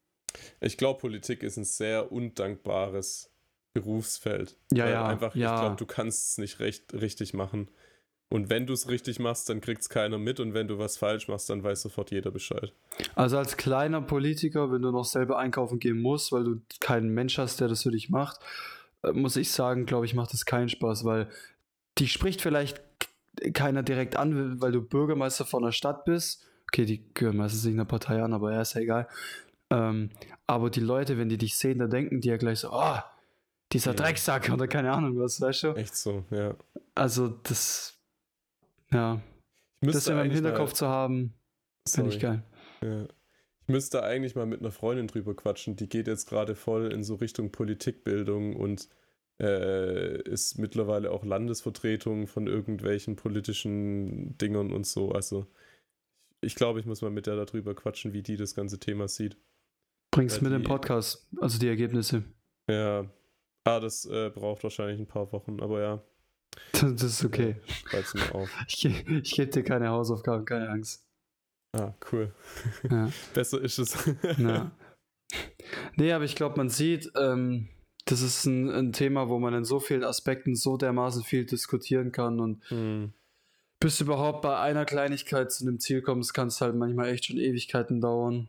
Ich 0.61 0.77
glaube, 0.77 0.99
Politik 1.01 1.43
ist 1.43 1.57
ein 1.57 1.63
sehr 1.63 2.11
undankbares 2.11 3.29
Berufsfeld. 3.73 4.55
Ja, 4.71 4.87
ja, 4.89 5.05
Einfach, 5.07 5.35
ja. 5.35 5.53
ich 5.55 5.59
glaube, 5.61 5.75
du 5.77 5.85
kannst 5.85 6.31
es 6.31 6.37
nicht 6.37 6.59
recht, 6.59 6.93
richtig 6.93 7.33
machen. 7.33 7.69
Und 8.29 8.49
wenn 8.49 8.65
du 8.65 8.73
es 8.73 8.87
richtig 8.89 9.19
machst, 9.19 9.47
dann 9.49 9.61
kriegt 9.61 9.81
es 9.81 9.89
keiner 9.89 10.17
mit. 10.17 10.39
Und 10.39 10.55
wenn 10.55 10.67
du 10.67 10.79
was 10.79 10.97
falsch 10.97 11.27
machst, 11.27 11.49
dann 11.51 11.63
weiß 11.63 11.83
sofort 11.83 12.09
jeder 12.09 12.31
Bescheid. 12.31 12.73
Also 13.13 13.37
als 13.37 13.57
kleiner 13.57 14.01
Politiker, 14.01 14.71
wenn 14.71 14.81
du 14.81 14.91
noch 14.91 15.05
selber 15.05 15.37
einkaufen 15.37 15.77
gehen 15.79 16.01
musst, 16.01 16.31
weil 16.31 16.43
du 16.43 16.61
keinen 16.79 17.09
Mensch 17.09 17.37
hast, 17.37 17.59
der 17.61 17.67
das 17.67 17.83
für 17.83 17.91
dich 17.91 18.09
macht, 18.09 18.39
äh, 19.03 19.11
muss 19.11 19.35
ich 19.35 19.51
sagen, 19.51 19.85
glaube 19.85 20.05
ich, 20.07 20.15
macht 20.15 20.33
es 20.33 20.45
keinen 20.45 20.69
Spaß, 20.69 21.03
weil 21.05 21.29
die 21.99 22.07
spricht 22.07 22.41
vielleicht 22.41 22.81
keiner 23.53 23.83
direkt 23.83 24.15
an, 24.15 24.59
weil 24.61 24.71
du 24.71 24.81
Bürgermeister 24.81 25.45
von 25.45 25.63
einer 25.63 25.71
Stadt 25.71 26.05
bist. 26.05 26.43
Okay, 26.73 26.85
die 26.85 27.13
gehören 27.13 27.37
meistens 27.37 27.65
nicht 27.65 27.75
einer 27.75 27.85
Partei 27.85 28.23
an, 28.23 28.33
aber 28.33 28.51
ja, 28.51 28.61
ist 28.61 28.73
ja 28.73 28.81
egal. 28.81 29.07
Ähm, 29.69 30.09
aber 30.47 30.71
die 30.71 30.79
Leute, 30.79 31.19
wenn 31.19 31.29
die 31.29 31.37
dich 31.37 31.55
sehen, 31.55 31.77
da 31.77 31.85
denken 31.85 32.19
die 32.19 32.29
ja 32.29 32.37
gleich 32.37 32.61
so, 32.61 32.71
oh, 32.71 32.97
dieser 33.71 33.91
Ja. 33.91 33.97
Drecksack 33.97 34.49
oder 34.49 34.67
keine 34.67 34.91
Ahnung 34.91 35.19
was, 35.19 35.39
weißt 35.39 35.63
du? 35.63 35.67
Echt 35.73 35.95
so, 35.95 36.25
ja. 36.31 36.55
Also 36.95 37.27
das, 37.27 37.99
ja, 38.91 39.21
Ich 39.81 39.91
das 39.91 40.07
immer 40.07 40.23
im 40.23 40.31
Hinterkopf 40.31 40.71
mal, 40.71 40.75
zu 40.75 40.87
haben, 40.87 41.35
finde 41.87 42.09
ich 42.09 42.19
geil. 42.19 42.41
Ja. 42.81 43.03
Ich 43.03 43.67
müsste 43.67 44.01
eigentlich 44.01 44.35
mal 44.35 44.47
mit 44.47 44.61
einer 44.61 44.71
Freundin 44.71 45.05
drüber 45.05 45.35
quatschen. 45.35 45.75
Die 45.75 45.87
geht 45.87 46.07
jetzt 46.07 46.27
gerade 46.27 46.55
voll 46.55 46.91
in 46.91 47.03
so 47.03 47.15
Richtung 47.15 47.51
Politikbildung 47.51 48.55
und 48.55 48.89
äh, 49.39 50.23
ist 50.23 50.57
mittlerweile 50.57 51.11
auch 51.11 51.23
Landesvertretung 51.23 52.25
von 52.25 52.47
irgendwelchen 52.47 53.15
politischen 53.15 54.37
Dingern 54.39 54.71
und 54.73 54.87
so. 54.87 55.11
Also 55.11 55.45
ich 56.43 56.55
glaube, 56.55 56.79
ich 56.79 56.85
muss 56.85 57.01
mal 57.01 57.11
mit 57.11 57.25
der 57.27 57.35
darüber 57.35 57.73
quatschen, 57.75 58.13
wie 58.13 58.21
die 58.21 58.37
das 58.37 58.55
ganze 58.55 58.79
Thema 58.79 59.07
sieht. 59.07 59.37
Bring's 60.11 60.41
mit 60.41 60.51
im 60.53 60.61
die- 60.61 60.67
Podcast, 60.67 61.27
also 61.39 61.57
die 61.59 61.67
Ergebnisse. 61.67 62.23
Ja. 62.69 63.05
Ah, 63.65 63.79
das 63.79 64.05
äh, 64.05 64.29
braucht 64.29 64.63
wahrscheinlich 64.63 64.99
ein 64.99 65.07
paar 65.07 65.31
Wochen, 65.31 65.59
aber 65.61 65.81
ja. 65.81 66.03
Das 66.73 67.01
ist 67.01 67.25
okay. 67.25 67.55
Schreib's 67.87 68.13
mir 68.13 68.35
auf. 68.35 68.49
Ich, 68.67 68.85
ich 68.85 69.31
gebe 69.35 69.49
dir 69.51 69.63
keine 69.63 69.89
Hausaufgaben, 69.89 70.45
keine 70.45 70.69
Angst. 70.69 71.07
Ah, 71.75 71.93
cool. 72.11 72.31
Ja. 72.89 73.09
Besser 73.33 73.59
ist 73.61 73.79
es. 73.79 73.97
Ja. 74.37 74.71
Nee, 75.95 76.11
aber 76.11 76.25
ich 76.25 76.35
glaube, 76.35 76.57
man 76.57 76.69
sieht, 76.69 77.11
ähm, 77.19 77.69
das 78.05 78.21
ist 78.21 78.45
ein, 78.45 78.69
ein 78.69 78.91
Thema, 78.93 79.29
wo 79.29 79.39
man 79.39 79.53
in 79.55 79.63
so 79.63 79.79
vielen 79.79 80.03
Aspekten 80.03 80.55
so 80.55 80.77
dermaßen 80.77 81.23
viel 81.23 81.45
diskutieren 81.45 82.11
kann 82.11 82.39
und 82.39 82.69
Hm. 82.69 83.13
Bis 83.83 83.97
du 83.97 84.05
überhaupt 84.05 84.41
bei 84.41 84.57
einer 84.57 84.85
Kleinigkeit 84.85 85.51
zu 85.51 85.65
einem 85.65 85.77
Ziel 85.77 86.01
kommst, 86.01 86.33
kann 86.33 86.47
es 86.47 86.61
halt 86.61 86.73
manchmal 86.73 87.09
echt 87.09 87.25
schon 87.25 87.37
Ewigkeiten 87.37 87.99
dauern. 87.99 88.47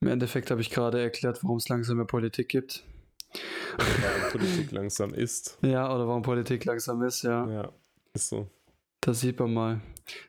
Im 0.00 0.08
Endeffekt 0.08 0.50
habe 0.50 0.60
ich 0.60 0.70
gerade 0.70 1.00
erklärt, 1.00 1.44
warum 1.44 1.58
es 1.58 1.68
langsam 1.68 1.98
mehr 1.98 2.06
Politik 2.06 2.48
gibt. 2.48 2.82
Weil 3.76 4.30
Politik 4.32 4.72
langsam 4.72 5.14
ist. 5.14 5.56
Ja, 5.62 5.94
oder 5.94 6.08
warum 6.08 6.22
Politik 6.22 6.64
langsam 6.64 7.00
ist, 7.02 7.22
ja. 7.22 7.48
Ja, 7.48 7.72
ist 8.12 8.30
so. 8.30 8.50
Das 9.00 9.20
sieht 9.20 9.38
man 9.38 9.54
mal. 9.54 9.80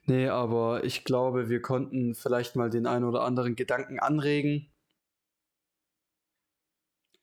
Nee, 0.05 0.27
aber 0.27 0.83
ich 0.83 1.03
glaube, 1.03 1.49
wir 1.49 1.63
konnten 1.63 2.13
vielleicht 2.13 2.55
mal 2.55 2.69
den 2.69 2.85
einen 2.85 3.05
oder 3.05 3.23
anderen 3.23 3.55
Gedanken 3.55 3.99
anregen. 3.99 4.70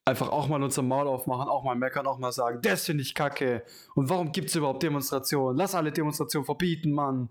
Einfach 0.09 0.31
auch 0.31 0.49
mal 0.49 0.63
unser 0.63 0.81
Maul 0.83 1.07
aufmachen, 1.07 1.49
auch 1.49 1.65
mal 1.65 1.75
meckern, 1.77 2.07
auch 2.07 2.19
mal 2.19 2.33
sagen, 2.33 2.61
das 2.63 2.87
finde 2.87 3.03
ich 3.03 3.15
kacke. 3.15 3.63
Und 3.95 4.09
warum 4.09 4.33
gibt 4.33 4.49
es 4.49 4.57
überhaupt 4.57 4.83
Demonstrationen? 4.83 5.59
Lass 5.59 5.75
alle 5.75 5.93
Demonstrationen 5.93 6.47
verbieten, 6.47 6.93
Mann. 6.93 7.29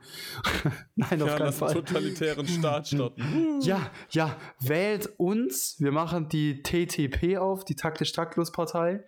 Nein, 0.95 1.21
auf 1.23 1.27
Ja, 1.29 1.37
keinen 1.37 1.45
lass 1.47 1.61
einen 1.63 1.71
Fall. 1.71 1.73
totalitären 1.73 2.47
Staat 2.47 2.87
starten. 2.89 3.59
Ja, 3.61 3.89
ja, 4.11 4.37
wählt 4.59 5.09
uns. 5.17 5.77
Wir 5.79 5.91
machen 5.91 6.29
die 6.29 6.61
TTP 6.61 7.37
auf, 7.37 7.65
die 7.65 7.75
Taktisch-Taktlos-Partei. 7.75 9.03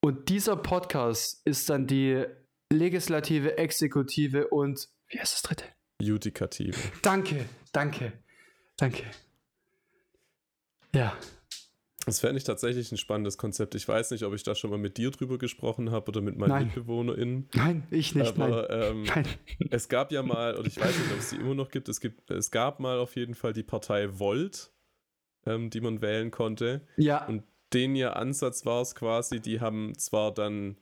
Und 0.00 0.28
dieser 0.28 0.56
Podcast 0.56 1.40
ist 1.46 1.70
dann 1.70 1.86
die 1.86 2.24
Legislative, 2.70 3.56
Exekutive 3.58 4.48
und 4.48 4.88
wie 5.08 5.18
heißt 5.18 5.32
das 5.34 5.42
dritte? 5.42 5.64
Judikative. 6.02 6.76
Danke, 7.00 7.46
danke, 7.72 8.12
danke. 8.76 9.04
Ja, 10.94 11.16
Das 12.06 12.20
fände 12.20 12.38
ich 12.38 12.44
tatsächlich 12.44 12.90
ein 12.92 12.96
spannendes 12.96 13.36
Konzept. 13.36 13.74
Ich 13.74 13.86
weiß 13.86 14.12
nicht, 14.12 14.22
ob 14.22 14.32
ich 14.32 14.42
da 14.44 14.54
schon 14.54 14.70
mal 14.70 14.78
mit 14.78 14.96
dir 14.96 15.10
drüber 15.10 15.38
gesprochen 15.38 15.90
habe 15.90 16.08
oder 16.08 16.20
mit 16.20 16.38
meinen 16.38 16.50
Nein. 16.50 16.64
MitbewohnerInnen. 16.66 17.48
nein, 17.54 17.86
ich 17.90 18.14
nicht, 18.14 18.38
Aber 18.38 18.70
ähm, 18.70 19.02
nein. 19.02 19.26
Nein. 19.58 19.68
es 19.70 19.88
gab 19.88 20.12
ja 20.12 20.22
mal, 20.22 20.56
oder 20.56 20.68
ich 20.68 20.80
weiß 20.80 20.96
nicht, 20.96 21.12
ob 21.12 21.18
es 21.18 21.30
die 21.30 21.36
immer 21.36 21.54
noch 21.54 21.68
gibt, 21.68 21.88
es, 21.88 22.00
gibt, 22.00 22.30
es 22.30 22.50
gab 22.50 22.80
mal 22.80 22.98
auf 22.98 23.16
jeden 23.16 23.34
Fall 23.34 23.52
die 23.52 23.64
Partei 23.64 24.18
Volt, 24.18 24.70
ähm, 25.46 25.68
die 25.68 25.80
man 25.80 26.00
wählen 26.00 26.30
konnte. 26.30 26.86
Ja, 26.96 27.26
Und 27.26 27.42
den 27.72 27.96
ihr 27.96 28.16
Ansatz 28.16 28.64
war 28.64 28.82
es 28.82 28.94
quasi, 28.94 29.40
die 29.40 29.60
haben 29.60 29.98
zwar 29.98 30.32
dann 30.32 30.76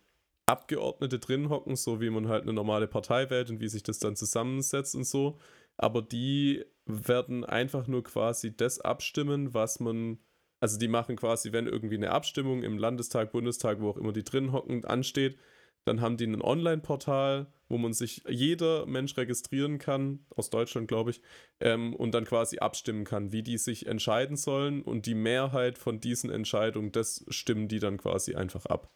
Abgeordnete 0.46 1.18
drin 1.18 1.48
hocken, 1.48 1.74
so 1.74 2.02
wie 2.02 2.10
man 2.10 2.28
halt 2.28 2.42
eine 2.42 2.52
normale 2.52 2.86
Partei 2.86 3.30
wählt 3.30 3.48
und 3.48 3.60
wie 3.60 3.68
sich 3.68 3.82
das 3.82 3.98
dann 3.98 4.14
zusammensetzt 4.14 4.94
und 4.94 5.04
so, 5.06 5.38
aber 5.78 6.02
die 6.02 6.64
werden 6.84 7.44
einfach 7.44 7.86
nur 7.86 8.04
quasi 8.04 8.54
das 8.54 8.78
abstimmen, 8.78 9.54
was 9.54 9.80
man, 9.80 10.18
also 10.64 10.78
die 10.78 10.88
machen 10.88 11.16
quasi, 11.16 11.52
wenn 11.52 11.66
irgendwie 11.66 11.96
eine 11.96 12.10
Abstimmung 12.10 12.62
im 12.62 12.78
Landestag, 12.78 13.32
Bundestag, 13.32 13.82
wo 13.82 13.90
auch 13.90 13.98
immer 13.98 14.14
die 14.14 14.24
drin 14.24 14.50
hocken, 14.50 14.82
ansteht, 14.86 15.36
dann 15.84 16.00
haben 16.00 16.16
die 16.16 16.26
ein 16.26 16.40
Online-Portal, 16.40 17.52
wo 17.68 17.76
man 17.76 17.92
sich 17.92 18.22
jeder 18.26 18.86
Mensch 18.86 19.14
registrieren 19.18 19.76
kann, 19.76 20.24
aus 20.34 20.48
Deutschland 20.48 20.88
glaube 20.88 21.10
ich, 21.10 21.20
ähm, 21.60 21.94
und 21.94 22.14
dann 22.14 22.24
quasi 22.24 22.60
abstimmen 22.60 23.04
kann, 23.04 23.30
wie 23.30 23.42
die 23.42 23.58
sich 23.58 23.84
entscheiden 23.84 24.38
sollen 24.38 24.80
und 24.80 25.04
die 25.04 25.14
Mehrheit 25.14 25.76
von 25.76 26.00
diesen 26.00 26.30
Entscheidungen, 26.30 26.92
das 26.92 27.26
stimmen 27.28 27.68
die 27.68 27.78
dann 27.78 27.98
quasi 27.98 28.34
einfach 28.34 28.64
ab. 28.64 28.90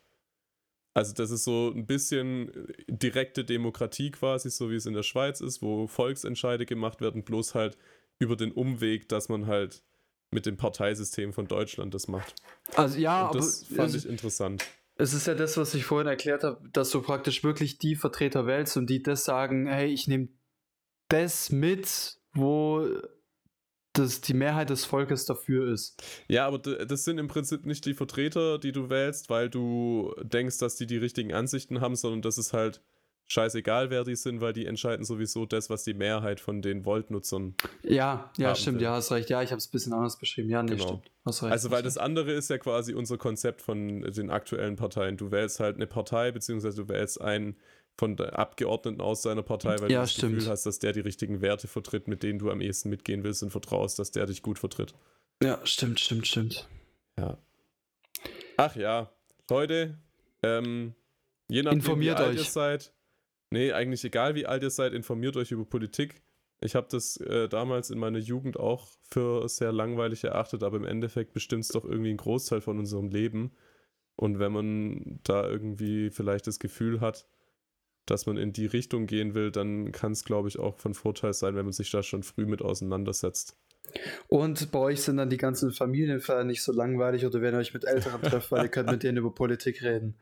Also 0.95 1.13
das 1.13 1.31
ist 1.31 1.45
so 1.45 1.71
ein 1.77 1.85
bisschen 1.85 2.49
äh, 2.49 2.73
direkte 2.89 3.45
Demokratie 3.45 4.11
quasi, 4.11 4.49
so 4.49 4.71
wie 4.71 4.77
es 4.77 4.87
in 4.87 4.95
der 4.95 5.03
Schweiz 5.03 5.43
ist, 5.43 5.61
wo 5.61 5.87
Volksentscheide 5.87 6.65
gemacht 6.65 7.03
werden, 7.03 7.25
bloß 7.25 7.55
halt 7.55 7.77
über 8.19 8.37
den 8.37 8.53
Umweg, 8.53 9.07
dass 9.11 9.29
man 9.29 9.47
halt 9.47 9.83
mit 10.31 10.47
dem 10.47 10.57
Parteisystem 10.57 11.33
von 11.33 11.47
Deutschland 11.47 11.95
das 11.95 12.09
macht. 12.09 12.35
also 12.75 12.99
ja, 12.99 13.23
und 13.23 13.29
aber 13.29 13.39
das 13.39 13.65
fand 13.65 13.95
es, 13.95 14.05
ich 14.05 14.11
interessant. 14.11 14.65
es 14.97 15.15
ist 15.15 15.27
ja 15.27 15.35
das, 15.35 15.57
was 15.57 15.75
ich 15.75 15.85
vorhin 15.85 16.09
erklärt 16.09 16.45
habe, 16.45 16.69
dass 16.73 16.91
du 16.91 17.01
praktisch 17.01 17.45
wirklich 17.45 17.79
die 17.79 17.97
Vertreter 17.97 18.47
wählst 18.47 18.77
und 18.77 18.89
die 18.91 19.03
das 19.03 19.25
sagen, 19.25 19.67
hey, 19.67 19.89
ich 19.89 20.09
nehme 20.09 20.29
das 21.09 21.51
mit, 21.51 22.19
wo 22.35 22.87
das 23.95 24.21
die 24.21 24.35
Mehrheit 24.35 24.71
des 24.71 24.85
Volkes 24.85 25.25
dafür 25.25 25.73
ist. 25.73 26.03
Ja, 26.29 26.47
aber 26.47 26.59
das 26.59 27.05
sind 27.05 27.19
im 27.19 27.29
Prinzip 27.29 27.67
nicht 27.67 27.85
die 27.85 27.95
Vertreter, 27.95 28.59
die 28.59 28.73
du 28.73 28.91
wählst, 28.91 29.31
weil 29.31 29.51
du 29.51 30.15
denkst, 30.23 30.59
dass 30.59 30.77
die 30.77 30.87
die 30.87 30.99
richtigen 30.99 31.33
Ansichten 31.33 31.81
haben, 31.81 31.97
sondern 31.97 32.23
das 32.23 32.39
ist 32.39 32.53
halt 32.53 32.81
scheißegal, 33.29 33.91
wer 33.91 34.05
die 34.05 34.17
sind, 34.17 34.41
weil 34.41 34.53
die 34.53 34.67
entscheiden 34.67 35.05
sowieso 35.05 35.47
das, 35.47 35.71
was 35.71 35.85
die 35.85 35.95
Mehrheit 35.95 36.41
von 36.41 36.63
den 36.63 36.85
Volt-Nutzern. 36.85 37.55
Ja, 37.83 38.31
ja, 38.37 38.55
stimmt, 38.55 38.79
will. 38.79 38.85
ja, 38.85 38.93
hast 38.95 39.13
recht. 39.13 39.31
Ja, 39.31 39.43
ich 39.43 39.51
habe 39.51 39.59
es 39.59 39.69
ein 39.69 39.71
bisschen 39.73 39.93
anders 39.93 40.19
beschrieben. 40.19 40.49
Ja, 40.51 40.63
nee, 40.63 40.73
Genau. 40.73 40.85
stimmt. 40.87 41.11
Hast 41.25 41.43
recht. 41.43 41.53
Also, 41.53 41.71
weil 41.71 41.83
das 41.83 41.99
andere 41.99 42.33
ist 42.33 42.51
ja 42.51 42.59
quasi 42.59 42.95
unser 42.95 43.19
Konzept 43.19 43.63
von 43.63 44.01
den 44.03 44.31
aktuellen 44.31 44.77
Parteien. 44.77 45.17
Du 45.17 45.31
wählst 45.31 45.61
halt 45.61 45.77
eine 45.77 45.87
Partei, 45.87 46.33
beziehungsweise 46.33 46.83
du 46.85 46.89
wählst 46.89 47.21
einen 47.21 47.57
von 47.99 48.17
der 48.17 48.39
Abgeordneten 48.39 49.01
aus 49.01 49.23
seiner 49.23 49.43
Partei, 49.43 49.79
weil 49.81 49.91
Ja, 49.91 49.99
du 49.99 50.03
das 50.05 50.13
stimmt. 50.13 50.37
Gefühl 50.37 50.51
hast, 50.51 50.65
dass 50.67 50.79
der 50.79 50.93
die 50.93 51.01
richtigen 51.01 51.41
Werte 51.43 51.67
vertritt, 51.69 52.07
mit 52.09 52.23
denen 52.23 52.39
du 52.39 52.51
am 52.51 52.61
ehesten 52.61 52.89
mitgehen 52.91 53.25
willst 53.25 53.43
und 53.43 53.51
vertraust, 53.51 53.99
dass 53.99 54.11
der 54.13 54.27
dich 54.27 54.41
gut 54.43 54.59
vertritt. 54.59 54.95
Ja, 55.43 55.59
stimmt, 55.65 55.99
stimmt, 56.01 56.27
stimmt. 56.27 56.69
Ja. 57.19 57.37
Ach 58.57 58.75
ja, 58.77 59.11
Leute, 59.51 59.99
ähm, 60.43 60.95
je 61.49 61.63
nachdem, 61.63 61.79
Informiert 61.81 62.19
wie 62.19 62.23
alt 62.23 62.31
euch. 62.33 62.39
ihr 62.39 62.45
seid, 62.51 62.93
nee, 63.51 63.73
eigentlich 63.73 64.05
egal 64.05 64.35
wie 64.35 64.47
alt 64.47 64.63
ihr 64.63 64.71
seid, 64.71 64.93
informiert 64.93 65.37
euch 65.37 65.51
über 65.51 65.65
Politik. 65.65 66.23
Ich 66.61 66.75
habe 66.75 66.89
das 66.91 67.17
äh, 67.19 67.49
damals 67.49 67.91
in 67.91 67.99
meiner 67.99 68.19
Jugend 68.19 68.59
auch 68.59 68.89
für 69.09 69.49
sehr 69.49 69.73
langweilig 69.73 70.25
erachtet, 70.25 70.63
aber 70.63 70.77
im 70.77 70.85
Endeffekt 70.85 71.33
bestimmt 71.33 71.65
es 71.65 71.69
doch 71.69 71.85
irgendwie 71.85 72.11
einen 72.11 72.19
Großteil 72.19 72.61
von 72.61 72.79
unserem 72.79 73.09
Leben. 73.09 73.53
Und 74.17 74.41
wenn 74.41 74.53
man 74.53 75.21
da 75.23 75.49
irgendwie 75.49 76.11
vielleicht 76.11 76.49
das 76.49 76.59
Gefühl 76.59 77.01
hat, 77.01 77.29
dass 78.07 78.27
man 78.27 78.37
in 78.37 78.53
die 78.53 78.67
Richtung 78.67 79.07
gehen 79.07 79.35
will, 79.35 79.53
dann 79.53 79.93
kann 79.93 80.13
es, 80.13 80.25
glaube 80.25 80.49
ich, 80.49 80.59
auch 80.59 80.79
von 80.79 80.95
Vorteil 80.95 81.35
sein, 81.35 81.55
wenn 81.55 81.67
man 81.67 81.73
sich 81.73 81.91
da 81.91 82.03
schon 82.03 82.25
früh 82.25 82.47
mit 82.47 82.63
auseinandersetzt. 82.63 83.57
Und 84.27 84.71
bei 84.71 84.79
euch 84.79 85.03
sind 85.03 85.17
dann 85.19 85.31
die 85.31 85.37
ganzen 85.37 85.73
Familienfeiern 85.73 86.47
nicht 86.47 86.63
so 86.63 86.73
langweilig 86.73 87.25
oder 87.25 87.41
wenn 87.41 87.55
ihr 87.55 87.59
euch 87.59 87.75
mit 87.75 87.85
Älteren 87.85 88.21
trefft, 88.21 88.51
weil 88.51 88.65
ihr 88.65 88.71
könnt 88.71 88.91
mit 88.91 89.03
denen 89.03 89.19
über 89.19 89.35
Politik 89.35 89.83
reden. 89.83 90.17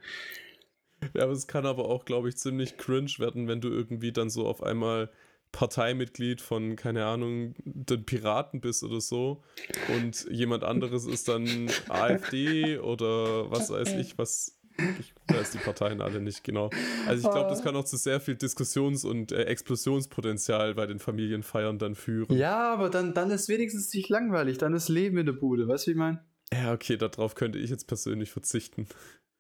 Ja, 1.15 1.25
aber 1.25 1.33
es 1.33 1.47
kann 1.47 1.67
aber 1.67 1.87
auch, 1.87 2.05
glaube 2.05 2.29
ich, 2.29 2.37
ziemlich 2.37 2.77
cringe 2.77 3.13
werden, 3.19 3.49
wenn 3.49 3.61
du 3.61 3.69
irgendwie 3.69 4.13
dann 4.13 4.31
so 4.31 4.47
auf 4.47 4.63
einmal 4.63 5.11
Parteimitglied 5.53 6.41
von, 6.41 6.77
keine 6.77 7.07
Ahnung, 7.07 7.55
den 7.65 8.05
Piraten 8.05 8.61
bist 8.61 8.83
oder 8.83 9.01
so 9.01 9.43
und 9.89 10.27
jemand 10.31 10.65
anderes 10.65 11.07
ist 11.07 11.29
dann 11.29 11.71
AfD 11.89 12.79
oder 12.79 13.51
was 13.51 13.71
weiß 13.71 13.95
ich, 13.95 14.19
was. 14.19 14.53
Ich 15.01 15.15
weiß 15.29 15.53
die 15.53 15.59
Parteien 15.59 16.03
alle 16.03 16.21
nicht 16.21 16.45
genau. 16.45 16.69
Also 17.07 17.27
ich 17.27 17.33
glaube, 17.33 17.49
das 17.49 17.63
kann 17.63 17.75
auch 17.77 17.87
zu 17.87 17.97
sehr 17.97 18.21
viel 18.21 18.37
Diskussions- 18.37 19.07
und 19.07 19.33
äh, 19.33 19.45
Explosionspotenzial 19.45 20.75
bei 20.75 20.85
den 20.85 20.99
Familienfeiern 20.99 21.79
dann 21.79 21.95
führen. 21.95 22.37
Ja, 22.37 22.75
aber 22.75 22.91
dann, 22.91 23.15
dann 23.15 23.31
ist 23.31 23.49
wenigstens 23.49 23.91
nicht 23.95 24.11
langweilig, 24.11 24.59
dann 24.59 24.75
ist 24.75 24.91
Leben 24.91 25.17
in 25.17 25.25
der 25.25 25.33
Bude, 25.33 25.67
weißt 25.67 25.87
du, 25.87 25.89
wie 25.89 25.93
ich 25.93 25.97
meine? 25.97 26.23
Ja, 26.53 26.75
okay, 26.75 26.99
darauf 26.99 27.35
könnte 27.35 27.59
ich 27.59 27.71
jetzt 27.71 27.87
persönlich 27.87 28.31
verzichten. 28.31 28.87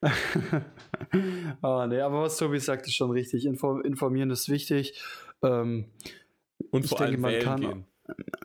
ah, 1.62 1.86
nee, 1.86 2.00
aber 2.00 2.22
was 2.22 2.36
Tobi 2.36 2.58
sagt, 2.60 2.86
ist 2.86 2.94
schon 2.94 3.10
richtig. 3.10 3.44
Info 3.46 3.78
informieren 3.80 4.30
ist 4.30 4.48
wichtig. 4.48 5.00
Ähm, 5.42 5.86
Und 6.70 6.84
Ich 6.84 6.90
vor 6.90 6.98
denke, 6.98 7.12
allem 7.12 7.20
man 7.20 7.32
wählen 7.32 7.44
kann- 7.44 7.60
gehen. 7.60 7.86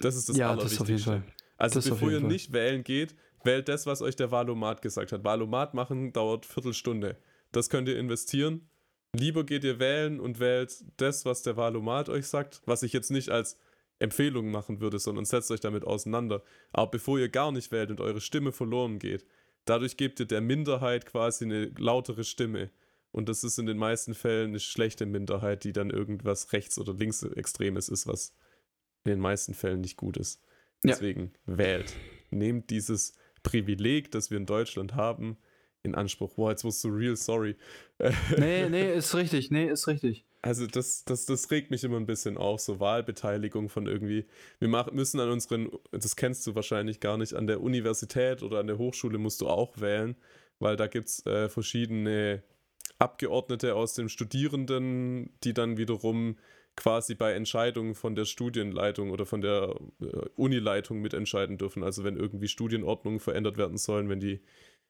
Das 0.02 0.16
ist 0.16 0.28
das 0.30 0.38
ja, 0.38 0.48
das 0.56 0.80
Allerwichtigste. 0.80 0.82
auf 0.84 0.90
jeden 0.90 1.02
Fall. 1.02 1.24
Also 1.58 1.80
Das 1.80 1.90
bevor 1.90 2.10
ihr 2.12 2.20
nicht 2.20 2.52
wählen 2.54 2.84
geht, 2.84 3.16
wählt 3.44 3.68
das, 3.70 3.86
was 3.86 4.02
euch 4.02 4.16
der 4.16 4.32
Valomat 4.32 4.82
gesagt 4.82 5.12
hat. 5.12 5.24
Valomat 5.24 5.74
machen 5.76 6.12
dauert 6.14 6.46
Viertelstunde. 6.46 7.18
Das 7.52 7.70
könnt 7.70 7.88
ihr 7.88 7.98
investieren. 8.00 8.68
Lieber 9.14 9.44
geht 9.44 9.64
ihr 9.64 9.78
wählen 9.80 10.20
und 10.20 10.40
wählt 10.40 10.84
das, 10.98 11.26
was 11.26 11.44
der 11.44 11.58
Valomat 11.58 12.10
euch 12.10 12.28
sagt, 12.28 12.62
was 12.66 12.82
ich 12.82 12.94
jetzt 12.94 13.12
nicht 13.12 13.30
als 13.30 13.60
Empfehlung 14.00 14.50
machen 14.50 14.80
würde, 14.82 14.98
sondern 14.98 15.26
setzt 15.26 15.52
euch 15.52 15.60
damit 15.60 15.84
auseinander. 15.86 16.42
Aber 16.72 16.90
bevor 16.90 17.20
ihr 17.20 17.30
gar 17.30 17.52
nicht 17.52 17.72
wählt 17.72 17.92
und 17.92 18.00
eure 18.02 18.22
Stimme 18.22 18.52
verloren 18.52 18.98
geht, 18.98 19.28
dadurch 19.66 19.98
gebt 19.98 20.20
ihr 20.20 20.26
der 20.26 20.42
Minderheit 20.42 21.06
quasi 21.06 21.46
eine 21.46 21.66
lautere 21.78 22.24
Stimme. 22.24 22.72
Und 23.12 23.28
das 23.28 23.44
ist 23.44 23.60
in 23.60 23.66
den 23.66 23.78
meisten 23.78 24.14
Fällen 24.14 24.52
eine 24.52 24.60
schlechte 24.60 25.06
Minderheit, 25.06 25.64
die 25.64 25.74
dann 25.74 25.90
irgendwas 25.90 26.54
rechts- 26.54 26.80
oder 26.80 26.94
linksextremes 26.94 27.90
ist, 27.90 28.08
was 28.08 28.34
in 29.04 29.12
den 29.12 29.20
meisten 29.20 29.54
Fällen 29.54 29.82
nicht 29.82 29.98
gut 29.98 30.18
ist. 30.18 30.42
Ja. 30.84 30.92
Deswegen 30.92 31.34
wählt. 31.46 31.94
Nehmt 32.30 32.70
dieses 32.70 33.14
Privileg, 33.44 34.12
das 34.12 34.32
wir 34.32 34.38
in 34.38 34.46
Deutschland 34.46 34.96
haben, 34.96 35.38
in 35.84 35.96
Anspruch. 35.96 36.36
Boah, 36.36 36.52
jetzt 36.52 36.64
wirst 36.64 36.84
du 36.84 36.90
real 36.90 37.16
sorry. 37.16 37.58
Nee, 38.38 38.70
nee, 38.70 38.94
ist 38.94 39.14
richtig. 39.14 39.52
Nee, 39.52 39.68
ist 39.68 39.88
richtig. 39.88 40.26
Also 40.44 40.66
das, 40.66 41.06
das, 41.06 41.26
das 41.28 41.52
regt 41.52 41.70
mich 41.70 41.84
immer 41.84 41.98
ein 41.98 42.08
bisschen 42.08 42.38
auf, 42.38 42.62
so 42.62 42.80
Wahlbeteiligung 42.80 43.70
von 43.70 43.86
irgendwie, 43.86 44.26
wir 44.60 44.68
machen, 44.70 44.96
müssen 44.96 45.20
an 45.20 45.30
unseren, 45.30 45.70
das 45.92 46.16
kennst 46.16 46.48
du 46.48 46.56
wahrscheinlich 46.56 47.00
gar 47.00 47.18
nicht, 47.18 47.36
an 47.36 47.46
der 47.46 47.62
Universität 47.62 48.42
oder 48.42 48.60
an 48.60 48.68
der 48.68 48.80
Hochschule 48.80 49.20
musst 49.20 49.42
du 49.42 49.48
auch 49.48 49.80
wählen, 49.80 50.16
weil 50.60 50.78
da 50.78 50.88
gibt 50.88 51.10
es 51.10 51.26
äh, 51.28 51.48
verschiedene 51.48 52.42
Abgeordnete 52.98 53.76
aus 53.76 53.94
den 53.94 54.10
Studierenden, 54.10 55.32
die 55.44 55.54
dann 55.54 55.78
wiederum 55.78 56.38
quasi 56.76 57.16
bei 57.16 57.34
Entscheidungen 57.34 57.94
von 57.96 58.16
der 58.16 58.26
Studienleitung 58.26 59.12
oder 59.12 59.26
von 59.26 59.42
der 59.42 59.76
äh, 60.02 60.06
Unileitung 60.36 61.02
mitentscheiden 61.02 61.58
dürfen. 61.58 61.84
Also 61.84 62.04
wenn 62.04 62.16
irgendwie 62.18 62.48
Studienordnungen 62.48 63.20
verändert 63.20 63.58
werden 63.58 63.78
sollen, 63.78 64.10
wenn 64.10 64.20
die 64.20 64.42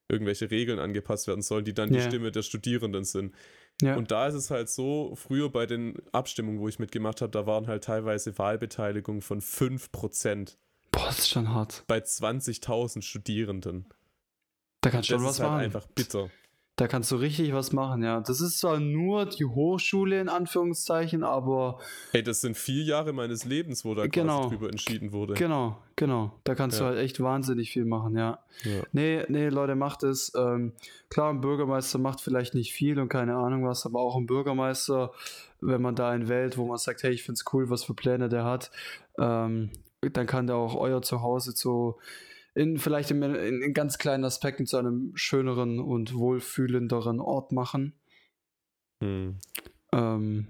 irgendwelche 0.09 0.51
Regeln 0.51 0.79
angepasst 0.79 1.27
werden 1.27 1.41
sollen, 1.41 1.65
die 1.65 1.73
dann 1.73 1.91
die 1.91 1.99
Ja. 1.99 2.01
Stimme 2.01 2.31
der 2.31 2.43
Studierenden 2.43 3.03
sind. 3.05 3.33
Ja. 3.81 3.95
Und 3.95 4.11
da 4.11 4.27
ist 4.27 4.35
es 4.35 4.51
halt 4.51 4.69
so, 4.69 5.13
früher 5.15 5.49
bei 5.49 5.65
den 5.65 5.95
Abstimmungen, 6.11 6.59
wo 6.59 6.67
ich 6.67 6.79
mitgemacht 6.79 7.21
habe, 7.21 7.31
da 7.31 7.45
waren 7.45 7.67
halt 7.67 7.83
teilweise 7.83 8.37
Wahlbeteiligungen 8.37 9.21
von 9.21 9.41
5% 9.41 10.57
Boah, 10.91 11.05
das 11.07 11.19
ist 11.19 11.29
schon 11.29 11.53
hart. 11.53 11.83
bei 11.87 11.97
20.000 11.99 13.01
Studierenden. 13.01 13.85
Da 14.81 14.89
kannst 14.89 15.09
du 15.09 15.15
schon 15.15 15.23
was 15.23 15.39
halt 15.39 15.51
machen. 15.51 15.61
einfach 15.61 15.87
bitter. 15.87 16.29
Da 16.77 16.87
kannst 16.87 17.11
du 17.11 17.17
richtig 17.17 17.53
was 17.53 17.73
machen, 17.73 18.01
ja. 18.01 18.21
Das 18.21 18.41
ist 18.41 18.57
zwar 18.59 18.79
nur 18.79 19.25
die 19.25 19.45
Hochschule 19.45 20.19
in 20.19 20.29
Anführungszeichen, 20.29 21.23
aber 21.23 21.79
Ey, 22.13 22.23
das 22.23 22.41
sind 22.41 22.57
vier 22.57 22.83
Jahre 22.83 23.13
meines 23.13 23.45
Lebens, 23.45 23.85
wo 23.85 23.93
da 23.93 24.07
Genau. 24.07 24.39
quasi 24.43 24.55
drüber 24.55 24.69
entschieden 24.69 25.11
wurde. 25.11 25.33
genau, 25.35 25.77
genau. 25.95 26.31
Da 26.43 26.55
kannst 26.55 26.79
du 26.79 26.83
Ja. 26.83 26.89
halt 26.91 26.99
echt 26.99 27.19
wahnsinnig 27.21 27.71
viel 27.71 27.85
machen, 27.85 28.15
ja. 28.17 28.39
Ja. 28.63 28.81
Nee, 28.93 29.23
nee, 29.27 29.49
Leute, 29.49 29.75
macht 29.75 30.01
es. 30.03 30.31
Ähm, 30.35 30.71
klar, 31.09 31.29
ein 31.29 31.41
Bürgermeister 31.41 31.99
macht 31.99 32.21
vielleicht 32.21 32.55
nicht 32.55 32.73
viel 32.73 32.99
und 32.99 33.09
keine 33.09 33.35
Ahnung 33.35 33.67
was, 33.67 33.85
aber 33.85 33.99
auch 33.99 34.15
ein 34.15 34.25
Bürgermeister, 34.25 35.11
wenn 35.59 35.81
man 35.81 35.93
da 35.95 36.09
einen 36.09 36.29
wählt, 36.29 36.57
wo 36.57 36.65
man 36.65 36.77
sagt, 36.77 37.03
hey, 37.03 37.11
ich 37.11 37.21
finde 37.23 37.37
es 37.45 37.53
cool, 37.53 37.69
was 37.69 37.83
für 37.83 37.93
Pläne 37.93 38.27
der 38.29 38.45
hat, 38.45 38.71
ähm, 39.19 39.69
dann 40.13 40.25
kann 40.25 40.47
der 40.47 40.55
auch 40.55 40.75
euer 40.75 41.03
Zuhause 41.03 41.51
so 41.51 41.99
in 42.53 42.77
vielleicht 42.77 43.11
in, 43.11 43.21
in, 43.23 43.61
in 43.61 43.73
ganz 43.73 43.97
kleinen 43.97 44.25
Aspekten 44.25 44.65
zu 44.65 44.77
einem 44.77 45.11
schöneren 45.15 45.79
und 45.79 46.13
wohlfühlenderen 46.13 47.19
Ort 47.19 47.51
machen. 47.51 47.93
Hm. 49.03 49.37
Ähm, 49.93 50.47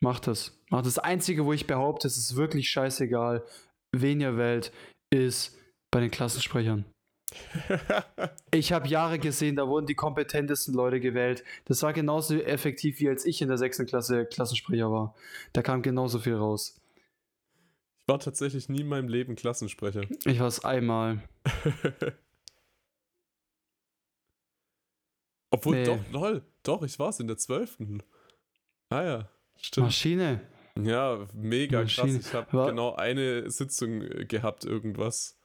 macht 0.00 0.26
das. 0.26 0.58
Macht 0.70 0.86
das. 0.86 0.98
Einzige, 0.98 1.44
wo 1.44 1.52
ich 1.52 1.66
behaupte, 1.66 2.06
es 2.06 2.16
ist 2.16 2.36
wirklich 2.36 2.68
scheißegal, 2.70 3.44
wen 3.92 4.20
ihr 4.20 4.36
wählt, 4.36 4.72
ist 5.10 5.56
bei 5.90 6.00
den 6.00 6.10
Klassensprechern. 6.10 6.84
Ich 8.50 8.72
habe 8.72 8.88
Jahre 8.88 9.18
gesehen, 9.18 9.56
da 9.56 9.68
wurden 9.68 9.84
die 9.84 9.94
kompetentesten 9.94 10.72
Leute 10.72 11.00
gewählt. 11.00 11.44
Das 11.66 11.82
war 11.82 11.92
genauso 11.92 12.34
effektiv, 12.36 12.98
wie 13.00 13.08
als 13.10 13.26
ich 13.26 13.42
in 13.42 13.48
der 13.48 13.58
sechsten 13.58 13.84
Klasse 13.84 14.24
Klassensprecher 14.24 14.90
war. 14.90 15.14
Da 15.52 15.60
kam 15.60 15.82
genauso 15.82 16.18
viel 16.18 16.34
raus. 16.34 16.77
Ich 18.08 18.10
war 18.10 18.20
tatsächlich 18.20 18.70
nie 18.70 18.80
in 18.80 18.88
meinem 18.88 19.08
Leben 19.08 19.36
Klassensprecher. 19.36 20.00
Ich 20.24 20.40
war 20.40 20.46
es 20.46 20.64
einmal. 20.64 21.20
Obwohl, 25.50 25.76
Nee. 25.76 25.84
doch, 25.84 25.98
lol, 26.10 26.42
doch, 26.62 26.82
ich 26.84 26.98
war 26.98 27.10
es 27.10 27.20
in 27.20 27.26
der 27.26 27.36
12. 27.36 27.76
Ah 28.88 29.02
ja, 29.02 29.28
stimmt. 29.58 29.88
Maschine. 29.88 30.40
Ja, 30.80 31.26
mega 31.34 31.82
Maschine. 31.82 32.14
krass. 32.14 32.26
Ich 32.28 32.32
habe 32.32 32.70
genau 32.70 32.94
eine 32.94 33.50
Sitzung 33.50 34.00
äh, 34.00 34.24
gehabt, 34.24 34.64
irgendwas. 34.64 35.38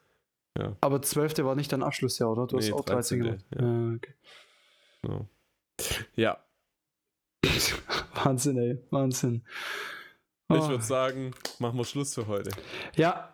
Aber 0.79 1.01
12. 1.01 1.39
war 1.39 1.55
nicht 1.55 1.73
dein 1.73 1.83
Abschlussjahr, 1.83 2.31
oder? 2.31 2.47
Du 2.47 2.55
hast 2.57 2.67
Nee, 2.67 2.71
auch 2.71 2.85
13 2.85 3.23
13., 3.23 3.41
gemacht. 3.41 3.45
Ja, 3.59 3.95
okay. 3.97 4.13
Genau. 5.01 5.27
Ja, 6.15 6.45
Wahnsinn, 8.23 8.57
ey. 8.57 8.77
Wahnsinn. 8.89 9.43
Ich 10.57 10.63
Oh. 10.63 10.69
würde 10.69 10.83
sagen, 10.83 11.31
machen 11.59 11.77
wir 11.77 11.85
Schluss 11.85 12.13
für 12.13 12.27
heute. 12.27 12.51
Ja, 12.95 13.29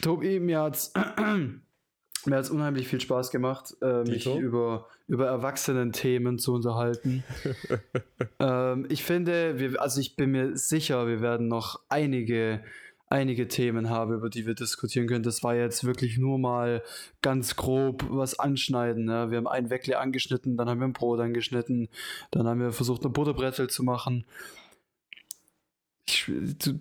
Tobi, 0.00 0.40
mir 0.40 0.60
hat's, 0.60 0.92
mir 2.26 2.36
hat's 2.36 2.50
unheimlich 2.50 2.88
viel 2.88 3.00
Spaß 3.00 3.30
gemacht, 3.30 3.74
äh, 3.82 4.02
mich 4.04 4.26
über, 4.26 4.86
über 5.08 5.26
Erwachsenen-Themen 5.26 6.38
zu 6.38 6.54
unterhalten. 6.54 7.24
ähm, 8.38 8.86
ich 8.88 9.04
finde, 9.04 9.58
wir, 9.58 9.80
also 9.80 10.00
ich 10.00 10.16
bin 10.16 10.30
mir 10.30 10.56
sicher, 10.56 11.06
wir 11.06 11.20
werden 11.20 11.48
noch 11.48 11.80
einige, 11.88 12.62
einige 13.08 13.46
Themen 13.48 13.90
haben, 13.90 14.14
über 14.14 14.30
die 14.30 14.46
wir 14.46 14.54
diskutieren 14.54 15.06
können. 15.06 15.22
Das 15.22 15.42
war 15.42 15.54
jetzt 15.54 15.84
wirklich 15.84 16.16
nur 16.16 16.38
mal 16.38 16.82
ganz 17.20 17.56
grob 17.56 18.04
was 18.08 18.38
anschneiden. 18.38 19.04
Ne? 19.04 19.30
Wir 19.30 19.36
haben 19.38 19.46
ein 19.48 19.68
Weckle 19.68 19.98
angeschnitten, 19.98 20.56
dann 20.56 20.68
haben 20.68 20.80
wir 20.80 20.86
ein 20.88 20.94
Brot 20.94 21.20
angeschnitten, 21.20 21.88
dann 22.30 22.46
haben 22.46 22.60
wir 22.60 22.72
versucht, 22.72 23.02
eine 23.02 23.10
Butterbrezel 23.12 23.68
zu 23.68 23.82
machen. 23.82 24.24
Ich, 26.06 26.24
du, 26.26 26.78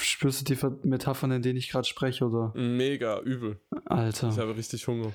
spürst 0.00 0.48
du 0.48 0.54
die 0.54 0.88
Metaphern, 0.88 1.30
in 1.32 1.42
denen 1.42 1.58
ich 1.58 1.70
gerade 1.70 1.86
spreche, 1.86 2.26
oder? 2.26 2.52
Mega 2.54 3.20
übel. 3.20 3.58
Alter. 3.86 4.28
Ich 4.28 4.38
habe 4.38 4.56
richtig 4.56 4.86
Hunger. 4.86 5.12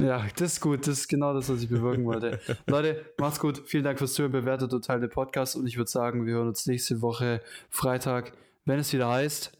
Ja, 0.00 0.26
das 0.36 0.54
ist 0.54 0.60
gut. 0.60 0.86
Das 0.86 0.98
ist 0.98 1.08
genau 1.08 1.34
das, 1.34 1.48
was 1.48 1.62
ich 1.62 1.68
bewirken 1.68 2.04
wollte. 2.04 2.40
Leute, 2.66 3.04
macht's 3.18 3.38
gut. 3.38 3.62
Vielen 3.66 3.84
Dank 3.84 3.98
fürs 3.98 4.14
Zuhören. 4.14 4.32
Bewertet 4.32 4.72
und 4.72 4.84
teilt 4.84 5.02
den 5.02 5.10
Podcast. 5.10 5.56
Und 5.56 5.66
ich 5.66 5.76
würde 5.76 5.90
sagen, 5.90 6.26
wir 6.26 6.34
hören 6.34 6.48
uns 6.48 6.66
nächste 6.66 7.00
Woche 7.00 7.42
Freitag, 7.70 8.32
wenn 8.64 8.78
es 8.78 8.92
wieder 8.92 9.08
heißt. 9.08 9.52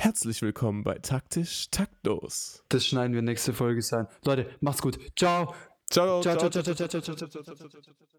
Herzlich 0.00 0.40
willkommen 0.42 0.84
bei 0.84 0.98
Taktisch 0.98 1.70
Taktlos. 1.70 2.62
Das 2.68 2.86
schneiden 2.86 3.14
wir 3.14 3.22
nächste 3.22 3.52
Folge 3.52 3.82
sein. 3.82 4.06
Leute, 4.24 4.48
macht's 4.60 4.82
gut. 4.82 4.98
Ciao. 5.16 5.54
Ciao, 5.90 6.20
Ciao, 6.20 6.36
ciao, 6.36 6.50
ciao, 6.50 6.62
ciao, 6.62 6.74
ciao, 6.74 6.88
ciao, 6.88 7.16
ciao, 7.16 7.28
ciao, 7.28 7.42
ciao, 7.42 7.68
ciao, 7.68 7.80
ciao. 7.80 8.15